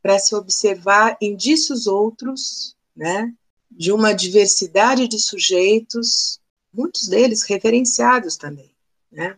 para 0.01 0.19
se 0.19 0.35
observar 0.35 1.17
indícios 1.21 1.87
outros, 1.87 2.75
né, 2.95 3.33
de 3.71 3.91
uma 3.91 4.13
diversidade 4.13 5.07
de 5.07 5.19
sujeitos, 5.19 6.39
muitos 6.73 7.07
deles 7.07 7.43
referenciados 7.43 8.35
também, 8.37 8.73
né? 9.11 9.37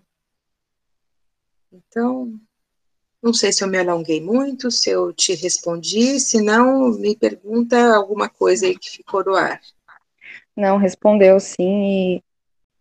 Então, 1.71 2.39
não 3.21 3.33
sei 3.33 3.51
se 3.51 3.63
eu 3.63 3.67
me 3.67 3.77
alonguei 3.77 4.19
muito, 4.19 4.71
se 4.71 4.89
eu 4.89 5.13
te 5.13 5.35
respondi, 5.35 6.19
se 6.19 6.41
não, 6.41 6.89
me 6.91 7.15
pergunta 7.15 7.95
alguma 7.95 8.27
coisa 8.27 8.65
aí 8.65 8.77
que 8.77 8.89
ficou 8.89 9.23
no 9.23 9.35
ar. 9.35 9.61
Não, 10.55 10.77
respondeu 10.77 11.39
sim. 11.39 12.17
E... 12.17 12.23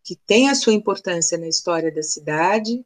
Que 0.03 0.17
tem 0.17 0.49
a 0.49 0.55
sua 0.55 0.73
importância 0.73 1.39
na 1.39 1.47
história 1.47 1.93
da 1.93 2.03
cidade 2.03 2.85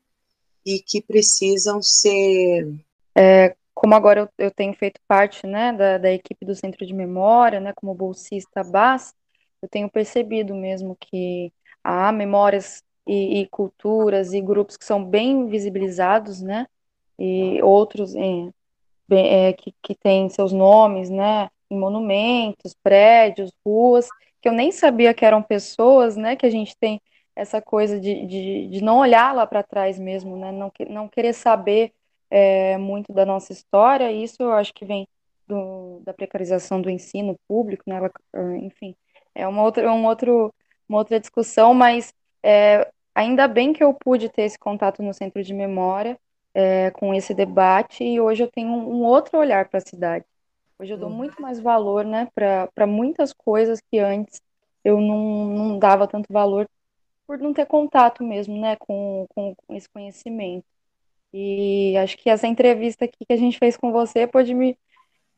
e 0.67 0.81
que 0.81 1.01
precisam 1.01 1.81
ser. 1.81 2.75
É, 3.15 3.55
como 3.73 3.95
agora 3.95 4.21
eu, 4.21 4.47
eu, 4.47 4.51
tenho 4.51 4.75
feito 4.75 5.01
parte 5.07 5.47
né, 5.47 5.73
da, 5.73 5.99
da 5.99 6.13
equipe 6.13 6.45
do 6.45 6.55
Centro 6.55 6.85
de 6.85 6.93
Memória, 6.93 7.61
né, 7.61 7.73
como 7.75 7.95
bolsista 7.95 8.63
BAS, 8.63 9.15
eu 9.63 9.69
tenho 9.69 9.89
percebido 9.89 10.55
mesmo 10.55 10.97
que 10.97 11.53
há 11.83 12.11
memórias 12.13 12.83
e, 13.07 13.41
e 13.41 13.47
culturas 13.47 14.33
e 14.33 14.41
grupos 14.41 14.77
que 14.77 14.85
são 14.85 15.05
bem 15.05 15.47
visibilizados, 15.47 16.41
né, 16.43 16.67
e 17.19 17.63
outros 17.63 18.15
é, 18.15 18.51
é, 19.11 19.53
que, 19.53 19.75
que 19.83 19.95
têm 19.95 20.29
seus 20.29 20.53
nomes, 20.53 21.11
né, 21.11 21.49
em 21.71 21.79
monumentos, 21.79 22.75
prédios, 22.83 23.53
ruas, 23.65 24.09
que 24.41 24.49
eu 24.49 24.53
nem 24.53 24.73
sabia 24.73 25.15
que 25.15 25.25
eram 25.25 25.43
pessoas, 25.43 26.17
né, 26.17 26.37
que 26.37 26.47
a 26.47 26.51
gente 26.51 26.77
tem 26.77 27.01
essa 27.37 27.61
coisa 27.61 27.99
de, 28.01 28.27
de, 28.27 28.69
de 28.69 28.83
não 28.83 28.99
olhar 28.99 29.35
lá 29.35 29.47
para 29.47 29.63
trás 29.63 29.99
mesmo, 29.99 30.37
né, 30.37 30.53
não, 30.53 30.73
não 30.89 31.09
querer 31.09 31.33
saber 31.33 31.93
é, 32.31 32.77
muito 32.79 33.13
da 33.13 33.27
nossa 33.27 33.53
história, 33.53 34.11
e 34.11 34.23
isso 34.23 34.43
eu 34.43 34.53
acho 34.53 34.73
que 34.73 34.85
vem 34.85 35.07
do, 35.47 36.01
da 36.05 36.13
precarização 36.15 36.81
do 36.81 36.91
ensino 36.91 37.39
público, 37.47 37.85
né, 37.87 38.01
enfim, 38.63 38.95
é 39.35 39.47
uma 39.47 39.63
outra, 39.63 39.93
um 39.93 40.07
outro, 40.07 40.55
uma 40.89 40.99
outra 40.99 41.19
discussão, 41.19 41.75
mas 41.75 42.15
é, 42.43 42.89
ainda 43.15 43.47
bem 43.49 43.73
que 43.73 43.83
eu 43.83 43.95
pude 43.95 44.29
ter 44.29 44.43
esse 44.43 44.59
contato 44.59 45.03
no 45.03 45.15
centro 45.15 45.43
de 45.43 45.55
memória, 45.55 46.19
é, 46.55 46.91
com 46.93 47.13
esse 47.13 47.35
debate 47.35 48.05
e 48.05 48.21
hoje 48.21 48.45
eu 48.45 48.51
tenho 48.51 48.71
um, 48.71 49.03
outro 49.03 49.39
olhar 49.39 49.69
para 49.69 49.79
a 49.79 49.87
cidade. 49.87 50.25
Hoje 50.79 50.93
eu 50.93 50.99
dou 50.99 51.11
muito 51.11 51.41
mais 51.43 51.61
valor 51.61 52.05
né, 52.05 52.29
para 52.35 52.87
muitas 52.87 53.33
coisas 53.33 53.81
que 53.81 53.99
antes 53.99 54.41
eu 54.85 55.01
não, 55.01 55.47
não 55.47 55.79
dava 55.79 56.07
tanto 56.07 56.33
valor 56.33 56.69
por 57.27 57.39
não 57.39 57.53
ter 57.53 57.67
contato 57.67 58.23
mesmo 58.23 58.61
né, 58.61 58.77
com, 58.77 59.27
com, 59.35 59.55
com 59.55 59.75
esse 59.75 59.89
conhecimento. 59.89 60.65
E 61.33 61.97
acho 61.97 62.17
que 62.17 62.31
essa 62.31 62.47
entrevista 62.47 63.05
aqui 63.05 63.25
que 63.27 63.33
a 63.33 63.37
gente 63.37 63.59
fez 63.59 63.77
com 63.77 63.91
você 63.91 64.27
pode 64.27 64.55
me, 64.55 64.79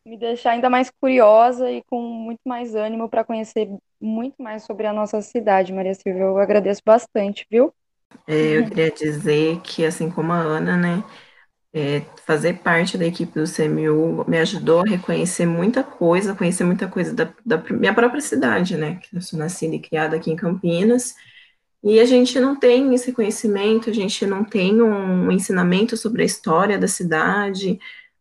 me 0.05 0.17
deixar 0.17 0.53
ainda 0.53 0.69
mais 0.69 0.91
curiosa 0.91 1.71
e 1.71 1.83
com 1.85 2.01
muito 2.01 2.41
mais 2.45 2.75
ânimo 2.75 3.09
para 3.09 3.25
conhecer 3.25 3.69
muito 4.01 4.43
mais 4.43 4.65
sobre 4.65 4.87
a 4.87 4.93
nossa 4.93 5.21
cidade, 5.21 5.73
Maria 5.73 5.95
Silvia. 5.95 6.23
Eu 6.23 6.39
agradeço 6.39 6.83
bastante, 6.85 7.47
viu? 7.51 7.73
É, 8.27 8.59
eu 8.59 8.65
queria 8.67 8.91
dizer 8.91 9.61
que, 9.61 9.85
assim 9.85 10.11
como 10.11 10.33
a 10.33 10.39
Ana, 10.39 10.77
né, 10.77 11.05
é, 11.73 12.01
fazer 12.25 12.61
parte 12.61 12.97
da 12.97 13.07
equipe 13.07 13.33
do 13.35 13.47
CMU 13.47 14.25
me 14.27 14.39
ajudou 14.39 14.81
a 14.81 14.91
reconhecer 14.91 15.47
muita 15.47 15.85
coisa, 15.85 16.35
conhecer 16.35 16.65
muita 16.65 16.89
coisa 16.89 17.15
da, 17.15 17.33
da 17.45 17.59
minha 17.71 17.95
própria 17.95 18.21
cidade, 18.21 18.77
né, 18.77 18.97
que 18.97 19.17
eu 19.17 19.21
sou 19.21 19.39
nascida 19.39 19.75
e 19.75 19.81
criada 19.81 20.17
aqui 20.17 20.31
em 20.31 20.37
Campinas, 20.37 21.15
e 21.85 22.01
a 22.01 22.05
gente 22.05 22.41
não 22.41 22.59
tem 22.59 22.95
esse 22.95 23.13
conhecimento, 23.13 23.91
a 23.91 23.93
gente 23.93 24.27
não 24.27 24.45
tem 24.45 24.83
um 24.83 25.31
ensinamento 25.31 25.97
sobre 25.97 26.23
a 26.23 26.27
história 26.27 26.79
da 26.79 26.89
cidade, 26.89 27.79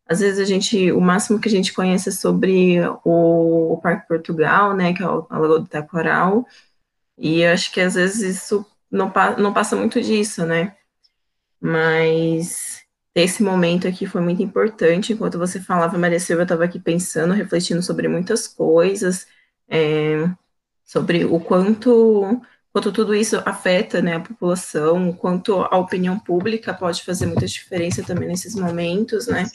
às 0.08 0.20
vezes 0.20 0.39
a 0.39 0.45
gente, 0.45 0.91
o 0.91 1.01
máximo 1.01 1.39
que 1.39 1.47
a 1.47 1.51
gente 1.51 1.74
conhece 1.74 2.10
é 2.10 2.12
sobre 2.12 2.80
o, 3.03 3.74
o 3.74 3.78
Parque 3.82 4.08
Portugal, 4.08 4.76
né, 4.76 4.93
que 4.93 5.01
é 5.01 5.08
o, 5.08 5.26
a 5.30 5.38
Lagoa 5.38 5.60
do 5.60 5.68
Tacoral, 5.68 6.45
e 7.18 7.45
acho 7.45 7.72
que 7.72 7.82
às 7.82 7.95
vezes 7.95 8.38
isso 8.38 8.66
não, 8.91 9.12
não 9.38 9.53
passa 9.53 9.76
muito 9.76 10.01
disso, 10.01 10.45
né? 10.45 10.76
Mas 11.60 12.84
esse 13.16 13.41
momento 13.41 13.88
aqui 13.88 14.06
foi 14.06 14.22
muito 14.22 14.43
importante. 14.43 15.14
Enquanto 15.14 15.39
você 15.39 15.60
falava, 15.60 15.97
Maria 15.97 16.20
Silva, 16.20 16.41
eu 16.41 16.45
estava 16.45 16.66
aqui 16.66 16.80
pensando, 16.80 17.34
refletindo 17.34 17.82
sobre 17.82 18.08
muitas 18.08 18.47
coisas, 18.47 19.26
é, 19.70 20.30
sobre 20.84 21.26
o 21.26 21.39
quanto, 21.39 22.41
quanto 22.72 22.91
tudo 22.91 23.16
isso 23.16 23.41
afeta 23.45 24.01
né, 24.01 24.16
a 24.16 24.20
população, 24.20 25.10
o 25.10 25.16
quanto 25.16 25.62
a 25.62 25.78
opinião 25.78 26.20
pública 26.20 26.74
pode 26.74 27.03
fazer 27.03 27.26
muita 27.26 27.47
diferença 27.47 28.03
também 28.03 28.28
nesses 28.28 28.56
momentos, 28.56 29.28
né? 29.28 29.45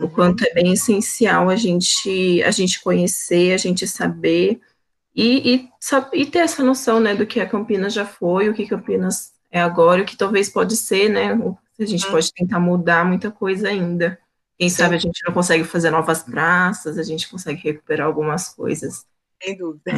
O 0.00 0.08
quanto 0.08 0.44
é 0.44 0.52
bem 0.52 0.72
essencial 0.72 1.48
a 1.48 1.56
gente, 1.56 2.42
a 2.42 2.50
gente 2.50 2.82
conhecer, 2.82 3.52
a 3.52 3.56
gente 3.56 3.86
saber 3.86 4.60
e, 5.14 5.54
e, 5.54 5.70
e 6.12 6.26
ter 6.26 6.40
essa 6.40 6.64
noção, 6.64 6.98
né, 6.98 7.14
do 7.14 7.26
que 7.26 7.38
a 7.40 7.48
Campinas 7.48 7.94
já 7.94 8.04
foi, 8.04 8.48
o 8.48 8.54
que 8.54 8.66
Campinas 8.66 9.32
é 9.50 9.60
agora, 9.60 10.02
o 10.02 10.04
que 10.04 10.16
talvez 10.16 10.48
pode 10.48 10.76
ser, 10.76 11.08
né, 11.08 11.38
a 11.78 11.84
gente 11.84 12.04
uhum. 12.06 12.10
pode 12.10 12.32
tentar 12.32 12.58
mudar 12.58 13.04
muita 13.04 13.30
coisa 13.30 13.68
ainda. 13.68 14.18
Quem 14.58 14.68
Sim. 14.68 14.76
sabe 14.76 14.96
a 14.96 14.98
gente 14.98 15.20
não 15.24 15.32
consegue 15.32 15.64
fazer 15.64 15.90
novas 15.90 16.22
praças, 16.22 16.98
a 16.98 17.02
gente 17.02 17.28
consegue 17.28 17.60
recuperar 17.62 18.06
algumas 18.06 18.48
coisas. 18.48 19.06
Sem 19.42 19.56
dúvida. 19.56 19.92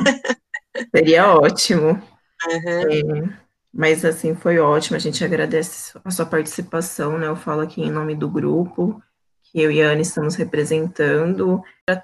É. 0.75 0.87
Seria 0.95 1.35
ótimo. 1.35 1.89
Uhum. 1.89 3.23
É, 3.25 3.39
mas 3.73 4.05
assim, 4.05 4.35
foi 4.35 4.59
ótimo, 4.59 4.97
a 4.97 5.01
gente 5.01 5.25
agradece 5.25 5.99
a 6.05 6.11
sua 6.11 6.27
participação, 6.27 7.19
né, 7.19 7.27
eu 7.27 7.37
falo 7.37 7.63
aqui 7.63 7.81
em 7.81 7.91
nome 7.91 8.15
do 8.15 8.29
grupo, 8.29 9.03
que 9.57 9.63
eu 9.63 9.73
e 9.73 9.81
a 9.81 9.93
Ana 9.93 10.03
estamos 10.03 10.35
representando, 10.35 11.63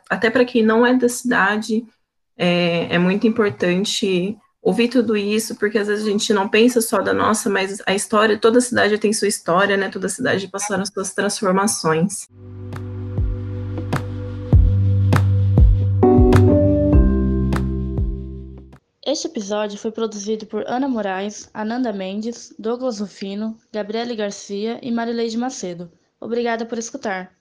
até 0.09 0.31
para 0.31 0.43
quem 0.43 0.65
não 0.65 0.87
é 0.87 0.95
da 0.97 1.07
cidade, 1.07 1.85
é, 2.35 2.95
é 2.95 2.99
muito 2.99 3.27
importante 3.27 4.39
ouvir 4.63 4.89
tudo 4.89 5.15
isso, 5.15 5.55
porque 5.57 5.77
às 5.77 5.87
vezes 5.87 6.07
a 6.07 6.11
gente 6.11 6.33
não 6.33 6.49
pensa 6.49 6.81
só 6.81 7.03
da 7.03 7.13
nossa, 7.13 7.51
mas 7.51 7.83
a 7.87 7.95
história, 7.95 8.39
toda 8.39 8.59
cidade 8.59 8.97
tem 8.97 9.13
sua 9.13 9.29
história, 9.29 9.77
né? 9.77 9.91
Toda 9.91 10.09
cidade 10.09 10.49
passaram 10.49 10.87
suas 10.87 11.13
transformações. 11.13 12.27
Este 19.05 19.27
episódio 19.27 19.77
foi 19.77 19.93
produzido 19.93 20.47
por 20.47 20.65
Ana 20.67 20.89
Moraes, 20.89 21.51
Ananda 21.53 21.93
Mendes, 21.93 22.55
Douglas 22.59 22.99
Rufino, 22.99 23.59
Gabriele 23.71 24.17
Garcia 24.17 24.81
e 24.81 24.91
Marileide 24.91 25.37
Macedo. 25.37 25.93
Obrigada 26.19 26.65
por 26.65 26.79
escutar. 26.79 27.37